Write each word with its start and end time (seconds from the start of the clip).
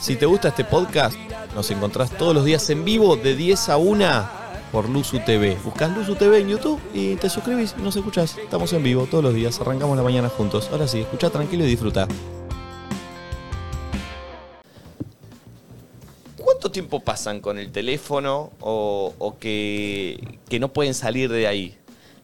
Si 0.00 0.16
te 0.16 0.24
gusta 0.24 0.48
este 0.48 0.64
podcast, 0.64 1.14
nos 1.54 1.70
encontrás 1.70 2.10
todos 2.16 2.34
los 2.34 2.46
días 2.46 2.70
en 2.70 2.86
vivo 2.86 3.16
de 3.16 3.36
10 3.36 3.68
a 3.68 3.76
1 3.76 4.30
por 4.72 4.88
Luzu 4.88 5.18
TV. 5.18 5.58
Buscás 5.62 5.94
Luzu 5.94 6.14
TV 6.14 6.38
en 6.38 6.48
YouTube 6.48 6.80
y 6.94 7.16
te 7.16 7.28
suscribís 7.28 7.74
y 7.78 7.82
nos 7.82 7.96
escuchás. 7.96 8.38
Estamos 8.38 8.72
en 8.72 8.82
vivo 8.82 9.04
todos 9.04 9.22
los 9.22 9.34
días, 9.34 9.60
arrancamos 9.60 9.98
la 9.98 10.02
mañana 10.02 10.30
juntos. 10.30 10.70
Ahora 10.72 10.88
sí, 10.88 11.00
escucha 11.00 11.28
tranquilo 11.28 11.66
y 11.66 11.68
disfruta. 11.68 12.08
¿Cuánto 16.38 16.70
tiempo 16.70 17.00
pasan 17.00 17.40
con 17.40 17.58
el 17.58 17.70
teléfono 17.70 18.52
o, 18.60 19.36
que 19.38 20.18
no 20.58 20.72
pueden 20.72 20.94
salir 20.94 21.30
de 21.30 21.46
ahí? 21.46 21.76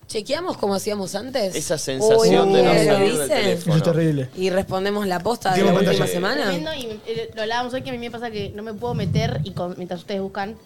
¿Chequeamos 0.08 0.56
como 0.56 0.74
hacíamos 0.74 1.14
antes? 1.16 1.54
Esa 1.56 1.78
sensación 1.78 2.52
de 2.52 2.62
no 2.62 2.72
¿lo 2.72 2.78
salir 2.78 2.98
del 2.98 3.12
dice? 3.12 3.26
teléfono. 3.28 3.76
Es 3.76 3.82
terrible. 3.82 4.28
Y 4.36 4.50
respondemos 4.50 5.06
la 5.06 5.18
posta 5.20 5.52
de 5.54 5.64
la 5.64 5.72
última 5.74 6.06
semana. 6.06 6.44
Tremendo, 6.44 6.72
y 6.74 7.00
eh, 7.06 7.30
lo 7.34 7.42
hablábamos 7.42 7.74
hoy 7.74 7.82
que 7.82 7.90
a 7.90 7.92
mí 7.92 7.98
me 7.98 8.10
pasa 8.10 8.30
que 8.30 8.50
no 8.50 8.62
me 8.62 8.72
puedo 8.72 8.94
meter 8.94 9.40
y 9.42 9.50
con- 9.50 9.74
mientras 9.76 10.00
ustedes 10.00 10.20
buscan 10.20 10.56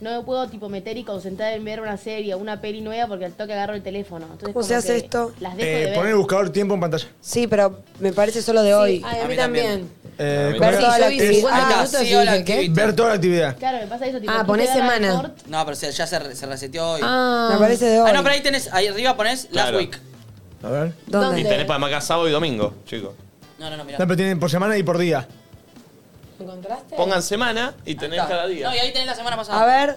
no 0.00 0.16
me 0.18 0.24
puedo 0.24 0.48
tipo 0.48 0.68
meter 0.68 0.96
y 0.96 1.04
concentrar 1.04 1.52
en 1.52 1.64
ver 1.64 1.80
una 1.80 1.96
serie 1.96 2.34
o 2.34 2.38
una 2.38 2.60
peli 2.60 2.80
nueva 2.80 3.06
porque 3.08 3.24
al 3.24 3.32
toque 3.32 3.52
agarro 3.52 3.74
el 3.74 3.82
teléfono. 3.82 4.26
Entonces, 4.26 4.52
¿Cómo 4.54 4.62
se 4.64 4.74
hace 4.74 4.96
esto? 4.96 5.32
Las 5.40 5.56
dejo 5.56 5.68
Eh, 5.68 5.72
de 5.74 5.84
ver. 5.86 5.94
poner 5.94 6.10
el 6.10 6.16
buscador 6.16 6.50
tiempo 6.50 6.74
en 6.74 6.80
pantalla. 6.80 7.06
Sí, 7.20 7.46
pero 7.46 7.80
me 8.00 8.12
parece 8.12 8.40
solo 8.42 8.62
de 8.62 8.74
hoy. 8.74 9.02
Ay, 9.04 9.20
a, 9.20 9.24
A 9.24 9.28
mí 9.28 9.36
también. 9.36 9.90
Eh, 10.20 10.48
Ver 10.52 10.60
ver, 10.60 10.78
toda 10.80 10.98
la 10.98 11.08
vi 11.08 11.14
actividad. 11.14 11.34
50 11.40 11.56
Ah, 11.62 11.76
minutos 11.78 12.02
y 12.02 12.06
sí, 12.06 12.14
hola, 12.14 12.32
dije, 12.32 12.44
¿qué? 12.44 12.52
activity. 12.54 12.80
ver 12.80 12.96
toda 12.96 13.08
la 13.10 13.14
actividad. 13.14 13.56
Claro, 13.56 13.78
me 13.78 13.86
pasa 13.86 14.06
eso. 14.06 14.20
Tipo, 14.20 14.32
Ah, 14.32 14.44
quise 14.44 14.56
ver 14.58 14.66
semana. 14.68 15.32
No, 15.46 15.64
pero 15.64 15.76
se- 15.76 15.92
ya 15.92 16.06
se, 16.06 16.34
se 16.34 16.46
reseteó 16.46 16.90
hoy. 16.92 17.00
Ah, 17.04 17.50
Me 17.52 17.58
parece 17.58 17.84
de 17.86 18.00
hoy. 18.00 18.06
Ah, 18.10 18.12
no, 18.12 18.22
pero 18.22 18.34
ahí 18.34 18.40
tenés, 18.42 18.68
ahí 18.72 18.86
arriba 18.88 19.16
ponés 19.16 19.44
Last 19.44 19.52
Claro. 19.52 19.78
Week. 19.78 20.00
A 20.62 20.68
ver. 20.70 20.92
¿Dónde? 21.06 21.40
Y 21.40 21.44
tenés 21.44 21.66
para 21.66 21.86
acá 21.86 22.00
sábado 22.00 22.28
y 22.28 22.32
domingo, 22.32 22.74
chicos. 22.84 23.14
No, 23.60 23.70
no, 23.70 23.76
no, 23.76 23.84
mirá. 23.84 23.98
No, 23.98 24.06
pero 24.06 24.16
tienen 24.16 24.40
por 24.40 24.50
semana 24.50 24.76
y 24.76 24.82
por 24.82 24.98
día. 24.98 25.26
¿Encontraste? 26.40 26.96
Pongan 26.96 27.22
semana 27.22 27.74
y 27.84 27.94
tenés 27.94 28.20
cada 28.22 28.46
día. 28.46 28.68
No, 28.68 28.74
y 28.74 28.78
ahí 28.78 28.92
tenés 28.92 29.06
la 29.08 29.14
semana 29.14 29.36
pasada. 29.36 29.62
A 29.62 29.66
ver, 29.66 29.96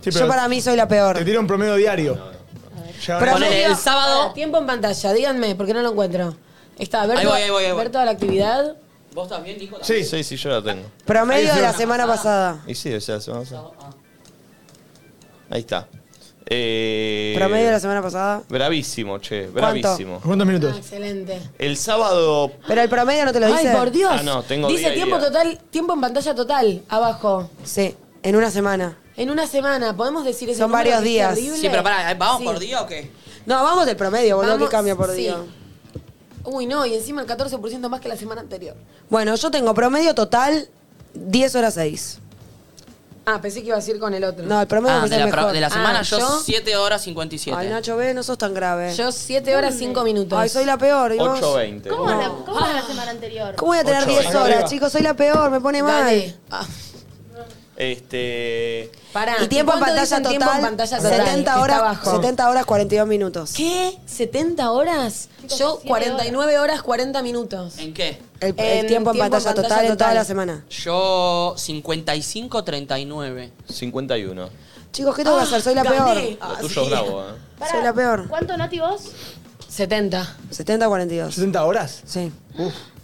Sí, 0.00 0.10
yo 0.10 0.26
para 0.28 0.48
mí 0.48 0.60
soy 0.60 0.76
la 0.76 0.88
peor. 0.88 1.16
Te 1.18 1.24
tira 1.24 1.40
un 1.40 1.46
promedio 1.46 1.74
diario. 1.74 2.14
Ya- 3.06 3.18
Pero 3.18 3.32
Ponele 3.32 3.64
el 3.64 3.76
sábado. 3.76 4.32
Tiempo 4.32 4.58
en 4.58 4.66
pantalla, 4.66 5.12
díganme, 5.12 5.54
porque 5.54 5.74
no 5.74 5.82
lo 5.82 5.90
encuentro. 5.90 6.34
Está, 6.78 7.06
ver, 7.06 7.18
Ahí 7.18 7.24
toda- 7.24 7.34
voy, 7.36 7.42
ahí 7.44 7.50
voy, 7.50 7.64
ahí 7.64 7.72
voy. 7.72 7.80
ver 7.82 7.90
toda 7.92 8.04
la 8.04 8.12
actividad. 8.12 8.76
¿Vos 9.12 9.24
estás 9.24 9.42
bien, 9.44 9.58
Nico? 9.58 9.78
Sí. 9.82 10.04
Sí, 10.04 10.22
sí, 10.24 10.36
yo 10.36 10.50
la 10.50 10.62
tengo. 10.62 10.88
Promedio 11.04 11.54
de 11.54 11.60
la 11.60 11.72
semana 11.72 12.06
pasada. 12.06 12.62
Y 12.66 12.74
sí, 12.74 12.94
o 12.94 13.00
sea, 13.00 13.20
se 13.20 13.30
vamos 13.30 13.52
a- 13.52 13.56
Ah. 13.58 13.90
Ahí 15.50 15.60
está. 15.60 15.86
Eh, 16.50 17.34
Promedio 17.36 17.66
de 17.66 17.72
la 17.72 17.80
semana 17.80 18.00
pasada. 18.00 18.42
Bravísimo, 18.48 19.18
che, 19.18 19.48
bravísimo. 19.48 20.20
¿Cuántos 20.20 20.46
Ah, 20.46 20.50
minutos? 20.50 20.76
excelente. 20.78 21.40
El 21.58 21.76
sábado. 21.76 22.52
Pero 22.66 22.80
el 22.80 22.88
promedio 22.88 23.24
no 23.26 23.32
te 23.32 23.40
lo 23.40 23.48
dice. 23.48 23.68
Ay, 23.68 23.76
por 23.76 23.90
Dios. 23.90 24.10
Ah, 24.12 24.22
no, 24.22 24.42
tengo 24.42 24.68
Dice 24.68 24.80
día 24.80 24.90
y 24.92 24.94
tiempo 24.94 25.18
día. 25.18 25.26
total, 25.28 25.58
tiempo 25.70 25.92
en 25.94 26.00
pantalla 26.00 26.34
total, 26.34 26.82
abajo. 26.88 27.50
Sí, 27.64 27.94
en 28.22 28.36
una 28.36 28.50
semana. 28.50 28.96
En 29.16 29.30
una 29.30 29.46
semana, 29.46 29.94
¿podemos 29.96 30.24
decir 30.24 30.48
ese 30.48 30.58
Son 30.60 30.72
varios 30.72 31.02
días. 31.02 31.36
Sí, 31.38 31.68
pero 31.70 31.82
pará, 31.82 32.14
¿vamos 32.14 32.38
Sí. 32.38 32.44
por 32.44 32.58
día 32.58 32.80
o 32.82 32.86
qué? 32.86 33.10
No, 33.44 33.62
vamos 33.62 33.84
del 33.84 33.96
promedio, 33.96 34.36
boludo, 34.36 34.52
Vamos- 34.54 34.68
que 34.68 34.72
cambia 34.74 34.96
por 34.96 35.10
sí. 35.10 35.16
día. 35.22 35.36
Uy, 36.44 36.64
no, 36.66 36.86
y 36.86 36.94
encima 36.94 37.20
el 37.20 37.26
14% 37.26 37.90
más 37.90 38.00
que 38.00 38.08
la 38.08 38.16
semana 38.16 38.40
anterior. 38.40 38.74
Bueno, 39.10 39.34
yo 39.34 39.50
tengo 39.50 39.74
promedio 39.74 40.14
total 40.14 40.68
10 41.12 41.54
horas 41.56 41.74
6. 41.74 42.20
Ah, 43.30 43.40
pensé 43.42 43.60
que 43.60 43.66
iba 43.66 43.76
a 43.76 43.80
decir 43.80 43.98
con 43.98 44.14
el 44.14 44.24
otro. 44.24 44.46
No, 44.46 44.58
el 44.60 44.66
promedio 44.66 44.96
Ah, 44.96 45.00
me 45.02 45.08
de 45.08 45.16
parece 45.16 45.26
la, 45.26 45.30
pro- 45.30 45.40
mejor. 45.42 45.52
de 45.54 45.60
la 45.60 45.68
semana 45.70 45.98
Ah, 45.98 46.02
yo, 46.02 46.18
yo- 46.18 46.40
7 46.42 46.76
horas 46.76 47.02
57. 47.02 47.58
Ay, 47.60 47.68
Nacho, 47.68 47.96
ve, 47.96 48.14
no 48.14 48.22
sos 48.22 48.38
tan 48.38 48.54
grave. 48.54 48.94
Yo 48.94 49.12
7 49.12 49.54
horas 49.54 49.74
5 49.78 50.02
minutos. 50.02 50.38
Ay, 50.38 50.48
soy 50.48 50.64
la 50.64 50.78
peor. 50.78 51.12
¿y 51.14 51.18
vos? 51.18 51.38
8.20. 51.40 51.88
¿Cómo, 51.90 52.06
la, 52.08 52.28
¿Cómo 52.46 52.58
era 52.64 52.72
la 52.74 52.82
semana 52.86 53.10
anterior? 53.10 53.54
¿Cómo 53.56 53.72
voy 53.72 53.78
a 53.80 53.84
tener 53.84 54.02
Ocho, 54.04 54.10
10 54.12 54.24
venga, 54.24 54.40
horas, 54.42 54.54
arriba. 54.56 54.68
chicos? 54.70 54.92
Soy 54.92 55.02
la 55.02 55.14
peor, 55.14 55.50
me 55.50 55.60
pone 55.60 55.82
mal. 55.82 56.04
Dale. 56.04 56.34
Ah, 56.50 56.64
Este. 57.80 58.90
pará. 59.12 59.36
Y 59.40 59.46
tiempo 59.46 59.72
en 59.72 59.78
cuánto 59.78 59.86
pantalla 59.86 60.00
dicen 60.00 60.22
total, 60.24 60.36
tiempo 60.38 60.54
en 60.56 60.60
pantalla 60.62 60.96
total? 60.96 61.26
70 61.26 61.54
Que 61.54 61.60
horas, 61.60 61.76
está 61.76 61.86
abajo. 61.88 62.16
70 62.16 62.50
horas 62.50 62.66
42 62.66 63.06
minutos. 63.08 63.52
¿Qué? 63.56 63.98
¿70 64.08 64.66
horas? 64.70 65.28
Chicos, 65.42 65.58
Yo 65.60 65.72
siete 65.76 65.88
49 65.88 66.58
horas 66.58 66.82
40 66.82 67.22
minutos. 67.22 67.78
¿En 67.78 67.94
qué? 67.94 68.20
El, 68.40 68.54
el 68.58 68.78
En 68.80 68.86
tiempo 68.88 69.12
en 69.12 69.18
pantalla, 69.18 69.54
total, 69.54 69.84
en 69.86 69.96
toda 69.96 70.12
la 70.12 70.24
semana. 70.24 70.64
Yo 70.68 71.54
55, 71.56 72.64
39. 72.64 73.52
51. 73.72 74.48
Chicos, 74.90 75.14
¿qué 75.14 75.22
tengo 75.22 75.36
que 75.36 75.42
hacer? 75.44 75.62
Soy 75.62 75.74
la 75.76 75.84
gané. 75.84 75.96
peor. 75.96 76.38
Ah, 76.40 76.48
Lo 76.60 76.68
tuyo 76.68 76.80
es 76.80 76.86
sí. 76.88 76.90
bravo, 76.90 77.22
¿eh? 77.22 77.24
Pará, 77.60 77.70
Soy 77.72 77.82
la 77.84 77.92
peor. 77.92 78.26
¿Cuánto, 78.28 78.56
Nati, 78.56 78.80
vos? 78.80 79.02
70. 79.68 80.36
70 80.50 80.88
42. 80.88 81.38
¿60 81.38 81.60
horas? 81.64 82.02
Sí. 82.04 82.32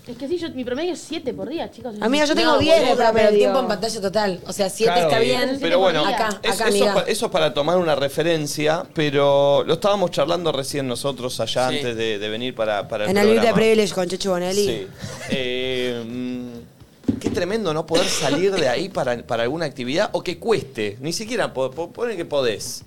Es 0.06 0.19
que 0.19 0.28
sí, 0.28 0.37
yo, 0.37 0.50
mi 0.50 0.65
promedio 0.66 0.92
es 0.92 1.00
7 1.00 1.32
por 1.32 1.48
día, 1.48 1.70
chicos. 1.70 1.94
Amiga, 1.98 2.26
yo 2.26 2.34
tengo 2.34 2.53
No, 2.53 2.59
10 2.59 2.75
de 2.81 2.84
boluda, 2.88 2.97
pero 2.97 3.09
el 3.09 3.12
promedio. 3.15 3.38
tiempo 3.38 3.60
en 3.60 3.69
pantalla 3.69 4.00
total. 4.03 4.41
O 4.47 4.53
sea, 4.53 4.69
7 4.69 4.92
Claro. 4.92 5.09
está 5.09 5.19
bien. 5.20 5.59
Pero 5.62 5.78
bueno, 5.78 6.04
acá, 6.04 6.28
es- 6.42 6.50
acá, 6.50 6.50
eso, 6.50 6.65
es 6.65 6.70
amiga. 6.82 6.94
pa- 6.94 7.00
eso 7.09 7.26
es 7.26 7.32
para 7.32 7.54
tomar 7.54 7.78
una 7.78 7.94
referencia, 7.94 8.84
pero 8.93 9.64
lo 9.64 9.72
estábamos 9.75 10.10
charlando 10.10 10.53
recién 10.53 10.87
nosotros 10.87 11.41
allá 11.41 11.70
Sí. 11.70 11.76
antes 11.76 11.97
de, 11.97 12.19
de 12.19 12.28
venir 12.28 12.54
para, 12.54 12.87
para 12.87 13.04
el 13.04 13.10
En 13.12 13.16
el 13.16 13.22
Beat 13.28 13.34
de 13.34 13.41
programa. 13.41 13.56
Privilege 13.56 13.94
con 13.94 14.09
Chechu 14.09 14.28
Bonelli. 14.28 14.66
Sí. 14.66 14.87
Eh, 15.31 16.04
mm, 16.06 17.19
qué 17.19 17.31
tremendo 17.31 17.72
no 17.72 17.87
poder 17.87 18.04
salir 18.06 18.53
de 18.53 18.69
ahí 18.69 18.91
para, 18.91 19.26
para 19.26 19.44
alguna 19.44 19.64
actividad 19.64 20.10
o 20.12 20.22
que 20.22 20.38
cueste. 20.38 20.98
Ni 21.00 21.14
siquiera 21.14 21.54
po- 21.54 21.70
po- 21.70 21.91
pone 21.91 22.14
que 22.14 22.26
podés. 22.26 22.82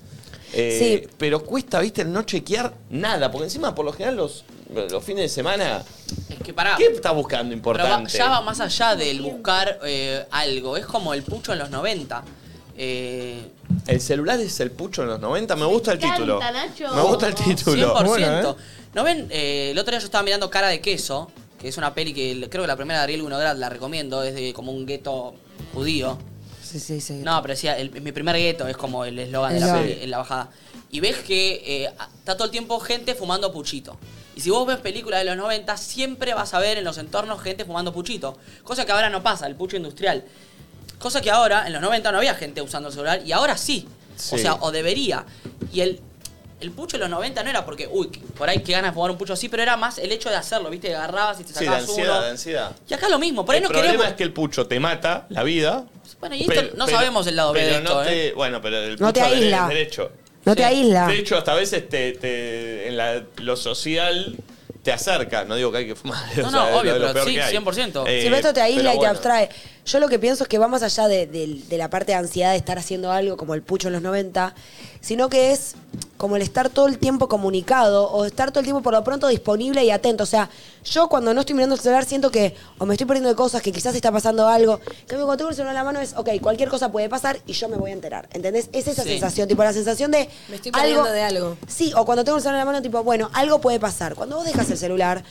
Eh, 0.52 1.02
Sí. 1.04 1.10
Pero 1.18 1.42
cuesta, 1.44 1.80
viste, 1.80 2.02
el 2.02 2.12
no 2.12 2.22
chequear 2.22 2.72
nada. 2.90 3.28
Porque 3.32 3.46
encima, 3.46 3.74
por 3.74 3.84
lo 3.84 3.92
general, 3.92 4.16
los, 4.16 4.44
los 4.88 5.02
fines 5.02 5.22
de 5.24 5.28
semana. 5.28 5.82
Es 6.48 6.52
que 6.52 6.54
pará. 6.54 6.76
¿Qué 6.78 6.86
estás 6.86 7.14
buscando 7.14 7.50
Pero 7.62 7.78
va- 7.78 7.84
importante? 7.84 8.16
ya 8.16 8.30
va 8.30 8.40
más 8.40 8.58
allá 8.60 8.96
del 8.96 9.20
buscar 9.20 9.78
eh, 9.84 10.24
algo. 10.30 10.78
Es 10.78 10.86
como 10.86 11.12
el 11.12 11.22
pucho 11.22 11.52
en 11.52 11.58
los 11.58 11.68
90. 11.68 12.22
Eh, 12.76 13.50
El 13.86 14.00
celular 14.00 14.40
es 14.40 14.58
el 14.60 14.70
pucho 14.70 15.02
en 15.02 15.08
los 15.08 15.20
90. 15.20 15.56
Me 15.56 15.66
gusta 15.66 15.92
el 15.92 15.98
encanta, 15.98 16.16
título. 16.16 16.40
Nacho. 16.40 16.94
Me 16.94 17.02
gusta 17.02 17.28
el 17.28 17.34
título. 17.34 17.96
100%. 17.98 18.06
Bueno, 18.06 18.40
¿eh? 18.50 18.54
¿No 18.94 19.04
ven? 19.04 19.26
Eh, 19.30 19.70
el 19.72 19.78
otro 19.78 19.90
día 19.90 19.98
yo 20.00 20.06
estaba 20.06 20.22
mirando 20.24 20.48
Cara 20.48 20.68
de 20.68 20.80
Queso, 20.80 21.30
que 21.60 21.68
es 21.68 21.76
una 21.76 21.92
peli 21.92 22.14
que 22.14 22.48
creo 22.48 22.62
que 22.62 22.68
la 22.68 22.76
primera 22.76 23.00
de 23.00 23.04
Ariel 23.04 23.20
Winograd 23.22 23.56
la 23.56 23.68
recomiendo, 23.68 24.22
es 24.22 24.34
de 24.34 24.54
como 24.54 24.72
un 24.72 24.86
gueto 24.86 25.34
judío. 25.74 26.16
Sí, 26.70 26.78
sí, 26.80 27.00
sí. 27.00 27.14
No, 27.24 27.40
pero 27.42 27.54
decía, 27.54 27.78
el- 27.78 27.90
mi 28.02 28.12
primer 28.12 28.36
gueto 28.36 28.66
es 28.68 28.76
como 28.76 29.04
el 29.04 29.18
eslogan 29.18 29.54
de 29.54 29.60
la 29.60 29.66
Eslogan. 29.66 29.86
peli, 29.88 30.02
en 30.04 30.10
la 30.10 30.18
bajada. 30.18 30.50
Y 30.90 31.00
ves 31.00 31.16
que 31.18 31.62
eh, 31.84 31.90
está 32.18 32.34
todo 32.34 32.44
el 32.44 32.50
tiempo 32.50 32.78
gente 32.80 33.14
fumando 33.14 33.52
puchito. 33.52 33.96
Y 34.36 34.40
si 34.40 34.50
vos 34.50 34.66
ves 34.66 34.76
películas 34.78 35.20
de 35.20 35.24
los 35.26 35.36
90, 35.36 35.76
siempre 35.76 36.34
vas 36.34 36.54
a 36.54 36.58
ver 36.58 36.78
en 36.78 36.84
los 36.84 36.98
entornos 36.98 37.40
gente 37.42 37.64
fumando 37.64 37.92
puchito. 37.92 38.36
Cosa 38.64 38.84
que 38.84 38.92
ahora 38.92 39.10
no 39.10 39.22
pasa, 39.22 39.46
el 39.46 39.54
pucho 39.56 39.76
industrial. 39.76 40.24
Cosa 40.98 41.20
que 41.20 41.30
ahora, 41.30 41.66
en 41.66 41.72
los 41.72 41.80
90 41.82 42.10
no 42.12 42.18
había 42.18 42.34
gente 42.34 42.60
usando 42.62 42.88
el 42.88 42.94
celular 42.94 43.22
y 43.24 43.32
ahora 43.32 43.56
sí. 43.56 43.88
Sí. 44.16 44.34
O 44.34 44.38
sea, 44.38 44.54
o 44.60 44.70
debería. 44.72 45.24
Y 45.72 45.80
el, 45.80 46.00
el 46.60 46.70
pucho 46.72 46.96
en 46.96 47.00
los 47.02 47.10
90 47.10 47.42
no 47.44 47.50
era 47.50 47.64
porque, 47.64 47.88
uy, 47.90 48.08
por 48.36 48.48
ahí 48.48 48.60
que 48.62 48.72
ganas 48.72 48.90
de 48.90 48.94
fumar 48.94 49.10
un 49.12 49.18
pucho 49.18 49.32
así, 49.34 49.48
pero 49.48 49.62
era 49.62 49.76
más 49.76 49.98
el 49.98 50.10
hecho 50.12 50.28
de 50.28 50.36
hacerlo, 50.36 50.70
¿viste? 50.70 50.94
Agarrabas 50.94 51.40
y 51.40 51.44
te 51.44 51.48
Sí, 51.52 51.60
de 51.60 51.66
sacabas 51.66 51.82
ansiedad, 51.88 52.12
uno. 52.16 52.22
de 52.24 52.30
ansiedad. 52.30 52.76
Y 52.88 52.94
acá 52.94 53.08
lo 53.08 53.18
mismo, 53.18 53.44
por 53.44 53.54
ahí 53.54 53.58
el 53.58 53.64
no 53.64 53.68
problema 53.70 53.90
queremos. 53.92 54.08
es 54.08 54.14
que 54.14 54.22
el 54.24 54.32
pucho 54.32 54.66
te 54.66 54.80
mata 54.80 55.26
la 55.28 55.42
vida. 55.44 55.84
Bueno, 56.20 56.34
y 56.34 56.42
esto 56.42 56.76
no 56.76 56.86
sabemos 56.88 57.26
el 57.26 57.36
lado 57.36 57.52
B 57.52 57.60
pero 57.60 57.72
de 57.74 57.78
esto, 57.82 57.94
no 57.94 58.02
te, 58.02 58.28
¿eh? 58.28 58.32
Bueno, 58.32 58.60
pero 58.60 58.78
el 58.78 58.96
No 58.98 59.12
te 59.12 59.20
pucho 59.20 59.30
de- 59.34 59.36
aísla. 59.40 59.62
es 59.62 59.68
derecho. 59.68 60.10
No 60.44 60.56
te 60.56 60.64
aísla. 60.64 61.06
De 61.06 61.18
hecho, 61.18 61.36
hasta 61.36 61.52
a 61.52 61.56
veces 61.56 61.88
te, 61.88 62.12
te- 62.12 62.88
en 62.88 62.96
la- 62.96 63.22
lo 63.36 63.54
social 63.56 64.34
te 64.82 64.92
acerca. 64.92 65.44
No 65.44 65.56
digo 65.56 65.70
que 65.70 65.78
hay 65.78 65.86
que 65.86 65.94
fumar. 65.94 66.18
No, 66.38 66.48
o 66.48 66.50
no, 66.50 66.78
obvio, 66.78 66.94
pero 66.98 67.24
sí, 67.24 67.34
que 67.34 67.42
hay. 67.42 67.54
100%. 67.56 68.04
Eh, 68.06 68.18
Si 68.20 68.24
pero 68.26 68.36
esto 68.36 68.52
te 68.54 68.60
aísla 68.62 68.90
pero 68.90 68.94
y 68.94 69.00
te 69.00 69.06
abstrae. 69.06 69.48
Yo 69.88 70.00
lo 70.00 70.08
que 70.08 70.18
pienso 70.18 70.44
es 70.44 70.48
que 70.48 70.58
va 70.58 70.68
más 70.68 70.82
allá 70.82 71.08
de, 71.08 71.26
de- 71.26 71.62
de 71.66 71.78
la 71.78 71.88
parte 71.88 72.12
de 72.12 72.18
ansiedad 72.18 72.50
de 72.50 72.58
estar 72.58 72.78
haciendo 72.78 73.10
algo 73.10 73.38
como 73.38 73.54
el 73.54 73.62
pucho 73.62 73.88
en 73.88 73.94
los 73.94 74.02
90, 74.02 74.54
sino 75.00 75.30
que 75.30 75.52
es 75.52 75.76
como 76.18 76.36
el 76.36 76.42
estar 76.42 76.68
todo 76.68 76.88
el 76.88 76.98
tiempo 76.98 77.26
comunicado 77.28 78.10
o 78.10 78.26
estar 78.26 78.50
todo 78.50 78.60
el 78.60 78.66
tiempo 78.66 78.82
por 78.82 78.92
lo 78.92 79.02
pronto 79.02 79.28
disponible 79.28 79.82
y 79.84 79.90
atento. 79.90 80.24
O 80.24 80.26
sea, 80.26 80.50
yo 80.84 81.08
cuando 81.08 81.32
no 81.32 81.40
estoy 81.40 81.54
mirando 81.54 81.74
el 81.74 81.80
celular 81.80 82.04
siento 82.04 82.30
que 82.30 82.54
o 82.76 82.84
me 82.84 82.92
estoy 82.94 83.06
perdiendo 83.06 83.30
de 83.30 83.34
cosas, 83.34 83.62
que 83.62 83.72
quizás 83.72 83.94
está 83.94 84.12
pasando 84.12 84.46
algo. 84.46 84.78
En 84.84 85.06
cambio, 85.06 85.24
cuando 85.24 85.36
tengo 85.38 85.48
el 85.50 85.56
celular 85.56 85.72
en 85.72 85.78
la 85.78 85.84
mano 85.84 86.00
es, 86.00 86.12
ok, 86.16 86.28
cualquier 86.42 86.68
cosa 86.68 86.92
puede 86.92 87.08
pasar 87.08 87.38
y 87.46 87.54
yo 87.54 87.68
me 87.70 87.76
voy 87.78 87.90
a 87.90 87.94
enterar. 87.94 88.28
¿Entendés? 88.34 88.68
Es 88.72 88.88
esa 88.88 89.04
Sí. 89.04 89.08
sensación, 89.10 89.48
tipo 89.48 89.64
la 89.64 89.72
sensación 89.72 90.10
de... 90.10 90.28
Me 90.50 90.56
estoy 90.56 90.70
perdiendo 90.70 91.04
de 91.04 91.22
algo. 91.22 91.56
Sí, 91.66 91.92
o 91.96 92.04
cuando 92.04 92.24
tengo 92.24 92.36
el 92.36 92.42
celular 92.42 92.60
en 92.60 92.66
la 92.66 92.72
mano, 92.72 92.82
tipo, 92.82 93.02
bueno, 93.04 93.30
algo 93.32 93.60
puede 93.62 93.80
pasar. 93.80 94.14
Cuando 94.16 94.36
vos 94.36 94.44
dejas 94.44 94.70
el 94.70 94.76
celular, 94.76 95.24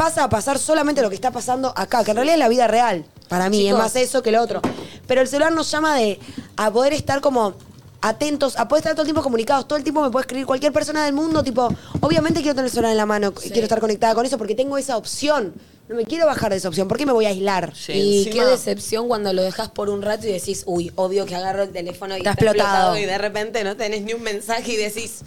pasa 0.00 0.24
a 0.24 0.28
pasar 0.30 0.58
solamente 0.58 1.02
lo 1.02 1.10
que 1.10 1.14
está 1.14 1.30
pasando 1.30 1.74
acá, 1.76 2.02
que 2.04 2.12
en 2.12 2.16
realidad 2.16 2.36
es 2.36 2.38
la 2.40 2.48
vida 2.48 2.66
real. 2.66 3.04
Para 3.28 3.50
mí, 3.50 3.58
Chicos. 3.58 3.72
es 3.72 3.78
más 3.84 3.96
eso 3.96 4.22
que 4.22 4.32
lo 4.32 4.40
otro. 4.40 4.62
Pero 5.06 5.20
el 5.20 5.28
celular 5.28 5.52
nos 5.52 5.70
llama 5.70 5.94
de 5.96 6.18
a 6.56 6.70
poder 6.70 6.94
estar 6.94 7.20
como 7.20 7.54
atentos, 8.00 8.56
a 8.56 8.66
poder 8.66 8.80
estar 8.80 8.94
todo 8.94 9.02
el 9.02 9.08
tiempo 9.08 9.22
comunicados. 9.22 9.68
Todo 9.68 9.76
el 9.76 9.82
tiempo 9.84 10.00
me 10.00 10.10
puede 10.10 10.22
escribir 10.22 10.46
cualquier 10.46 10.72
persona 10.72 11.04
del 11.04 11.12
mundo, 11.12 11.42
tipo, 11.44 11.68
obviamente 12.00 12.40
quiero 12.40 12.54
tener 12.54 12.64
el 12.66 12.70
celular 12.70 12.92
en 12.92 12.96
la 12.96 13.04
mano, 13.04 13.34
y 13.44 13.50
quiero 13.50 13.64
estar 13.64 13.78
conectada 13.78 14.14
con 14.14 14.24
eso 14.24 14.38
porque 14.38 14.54
tengo 14.54 14.78
esa 14.78 14.96
opción. 14.96 15.52
No 15.88 15.96
me 15.96 16.04
quiero 16.04 16.24
bajar 16.24 16.50
de 16.52 16.56
esa 16.56 16.68
opción. 16.68 16.88
¿Por 16.88 16.96
qué 16.96 17.04
me 17.04 17.12
voy 17.12 17.26
a 17.26 17.28
aislar? 17.28 17.74
Sí. 17.76 17.92
Y 17.92 18.18
Encima- 18.28 18.44
qué 18.44 18.50
decepción 18.52 19.06
cuando 19.06 19.32
lo 19.34 19.42
dejas 19.42 19.68
por 19.68 19.90
un 19.90 20.00
rato 20.00 20.26
y 20.26 20.32
decís, 20.32 20.62
uy, 20.64 20.90
obvio 20.94 21.26
que 21.26 21.34
agarro 21.34 21.64
el 21.64 21.72
teléfono 21.72 22.14
y 22.14 22.18
Está 22.18 22.30
está, 22.30 22.44
explotado. 22.46 22.96
y 22.96 23.04
de 23.04 23.18
repente 23.18 23.64
no 23.64 23.76
tenés 23.76 24.02
ni 24.02 24.14
un 24.14 24.22
mensaje 24.22 24.72
y 24.72 24.76
decís, 24.76 25.18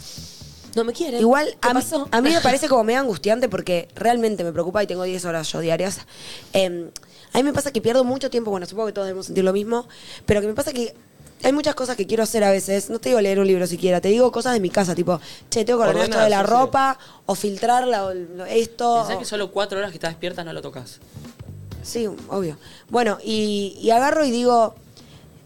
no 0.75 0.83
me 0.83 0.93
quieren. 0.93 1.19
Igual 1.19 1.47
¿Qué 1.61 1.69
a 1.69 1.73
mí, 1.73 1.81
pasó? 1.81 2.07
a 2.11 2.21
mí 2.21 2.29
me 2.29 2.41
parece 2.41 2.67
como 2.69 2.83
medio 2.83 2.99
angustiante 2.99 3.49
porque 3.49 3.87
realmente 3.95 4.43
me 4.43 4.51
preocupa 4.51 4.83
y 4.83 4.87
tengo 4.87 5.03
10 5.03 5.25
horas 5.25 5.51
yo 5.51 5.59
diarias. 5.59 5.99
eh, 6.53 6.89
A 7.33 7.37
mí 7.37 7.43
me 7.43 7.53
pasa 7.53 7.71
que 7.71 7.81
pierdo 7.81 8.03
mucho 8.03 8.29
tiempo, 8.29 8.51
bueno, 8.51 8.65
supongo 8.65 8.87
que 8.87 8.93
todos 8.93 9.07
debemos 9.07 9.25
sentir 9.27 9.43
lo 9.43 9.53
mismo, 9.53 9.87
pero 10.25 10.41
que 10.41 10.47
me 10.47 10.53
pasa 10.53 10.71
que 10.73 10.93
hay 11.43 11.51
muchas 11.51 11.75
cosas 11.75 11.97
que 11.97 12.07
quiero 12.07 12.23
hacer 12.23 12.43
a 12.43 12.51
veces. 12.51 12.89
No 12.89 12.99
te 12.99 13.09
digo 13.09 13.19
leer 13.19 13.37
un 13.39 13.45
libro 13.47 13.67
siquiera, 13.67 13.99
te 13.99 14.07
digo 14.07 14.31
cosas 14.31 14.53
de 14.53 14.59
mi 14.61 14.69
casa, 14.69 14.95
tipo, 14.95 15.19
che, 15.49 15.65
tengo 15.65 15.81
que 15.83 15.89
ordenar 15.89 16.05
esto 16.09 16.19
de 16.23 16.29
la 16.29 16.39
sí. 16.41 16.45
ropa, 16.47 16.97
o 17.25 17.35
filtrarla, 17.35 18.05
o 18.05 18.13
lo- 18.13 18.45
esto. 18.45 18.95
Pensás 18.99 19.15
o- 19.15 19.19
que 19.19 19.25
solo 19.25 19.51
cuatro 19.51 19.77
horas 19.79 19.91
que 19.91 19.97
estás 19.97 20.11
despierta 20.11 20.43
no 20.45 20.53
lo 20.53 20.61
tocas. 20.61 20.99
Sí, 21.81 22.07
obvio. 22.29 22.57
Bueno, 22.89 23.17
y, 23.23 23.77
y 23.81 23.91
agarro 23.91 24.23
y 24.23 24.31
digo, 24.31 24.75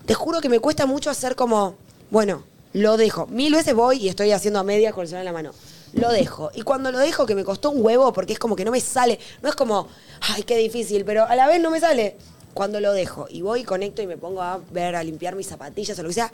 te 0.06 0.14
juro 0.14 0.40
que 0.40 0.50
me 0.50 0.60
cuesta 0.60 0.86
mucho 0.86 1.10
hacer 1.10 1.36
como, 1.36 1.76
bueno, 2.12 2.44
lo 2.78 2.98
dejo. 2.98 3.28
Mil 3.28 3.54
veces 3.54 3.74
voy 3.74 3.98
y 3.98 4.10
estoy 4.10 4.32
haciendo 4.32 4.60
a 4.60 4.64
media 4.64 4.92
con 4.92 5.02
el 5.04 5.08
celular 5.08 5.22
en 5.22 5.26
la 5.26 5.34
mano. 5.34 5.54
Lo 5.94 6.12
dejo. 6.12 6.52
Y 6.54 6.62
cuando 6.62 6.92
lo 6.92 7.00
dejo, 7.00 7.26
que 7.26 7.36
me 7.36 7.44
costó 7.44 7.72
un 7.72 7.84
huevo, 7.84 8.14
porque 8.14 8.34
es 8.34 8.40
como 8.40 8.56
que 8.56 8.66
no 8.66 8.72
me 8.72 8.82
sale. 8.82 9.20
No 9.42 9.50
es 9.50 9.56
como, 9.56 9.88
ay, 10.22 10.44
qué 10.44 10.58
difícil, 10.58 11.04
pero 11.06 11.26
a 11.26 11.36
la 11.36 11.48
vez 11.48 11.62
no 11.62 11.72
me 11.72 11.80
sale. 11.80 12.18
Cuando 12.54 12.80
lo 12.80 12.92
dejo 12.94 13.28
y 13.30 13.42
voy, 13.42 13.64
conecto 13.64 14.02
y 14.02 14.08
me 14.08 14.18
pongo 14.18 14.42
a 14.42 14.60
ver, 14.72 14.96
a 14.96 15.04
limpiar 15.04 15.36
mis 15.36 15.48
zapatillas 15.48 15.98
o 16.00 16.04
lo 16.04 16.10
que 16.10 16.16
sea, 16.16 16.32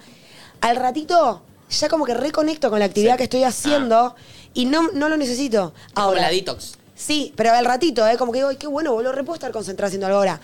al 0.61 0.75
ratito 0.77 1.41
ya 1.69 1.89
como 1.89 2.05
que 2.05 2.13
reconecto 2.13 2.69
con 2.69 2.79
la 2.79 2.85
actividad 2.85 3.17
que 3.17 3.23
estoy 3.23 3.43
haciendo 3.43 4.15
y 4.53 4.65
no, 4.65 4.91
no 4.93 5.09
lo 5.09 5.17
necesito. 5.17 5.73
Es 5.87 5.93
como 5.93 6.13
la 6.13 6.29
detox. 6.29 6.73
Sí, 6.95 7.33
pero 7.35 7.51
al 7.51 7.65
ratito, 7.65 8.07
¿eh? 8.07 8.17
Como 8.17 8.31
que 8.31 8.39
digo, 8.39 8.49
"Ay, 8.49 8.57
qué 8.57 8.67
bueno, 8.67 8.93
boludo, 8.93 9.11
re 9.11 9.23
puedo 9.23 9.35
estar 9.35 9.51
concentrada 9.51 9.87
haciendo 9.87 10.05
algo 10.07 10.19
ahora. 10.19 10.39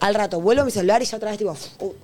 Al 0.00 0.14
rato, 0.14 0.40
vuelvo 0.40 0.62
a 0.62 0.64
mi 0.64 0.70
celular 0.70 1.02
y 1.02 1.04
ya 1.04 1.18
otra 1.18 1.30
vez, 1.30 1.38
tipo, 1.38 1.56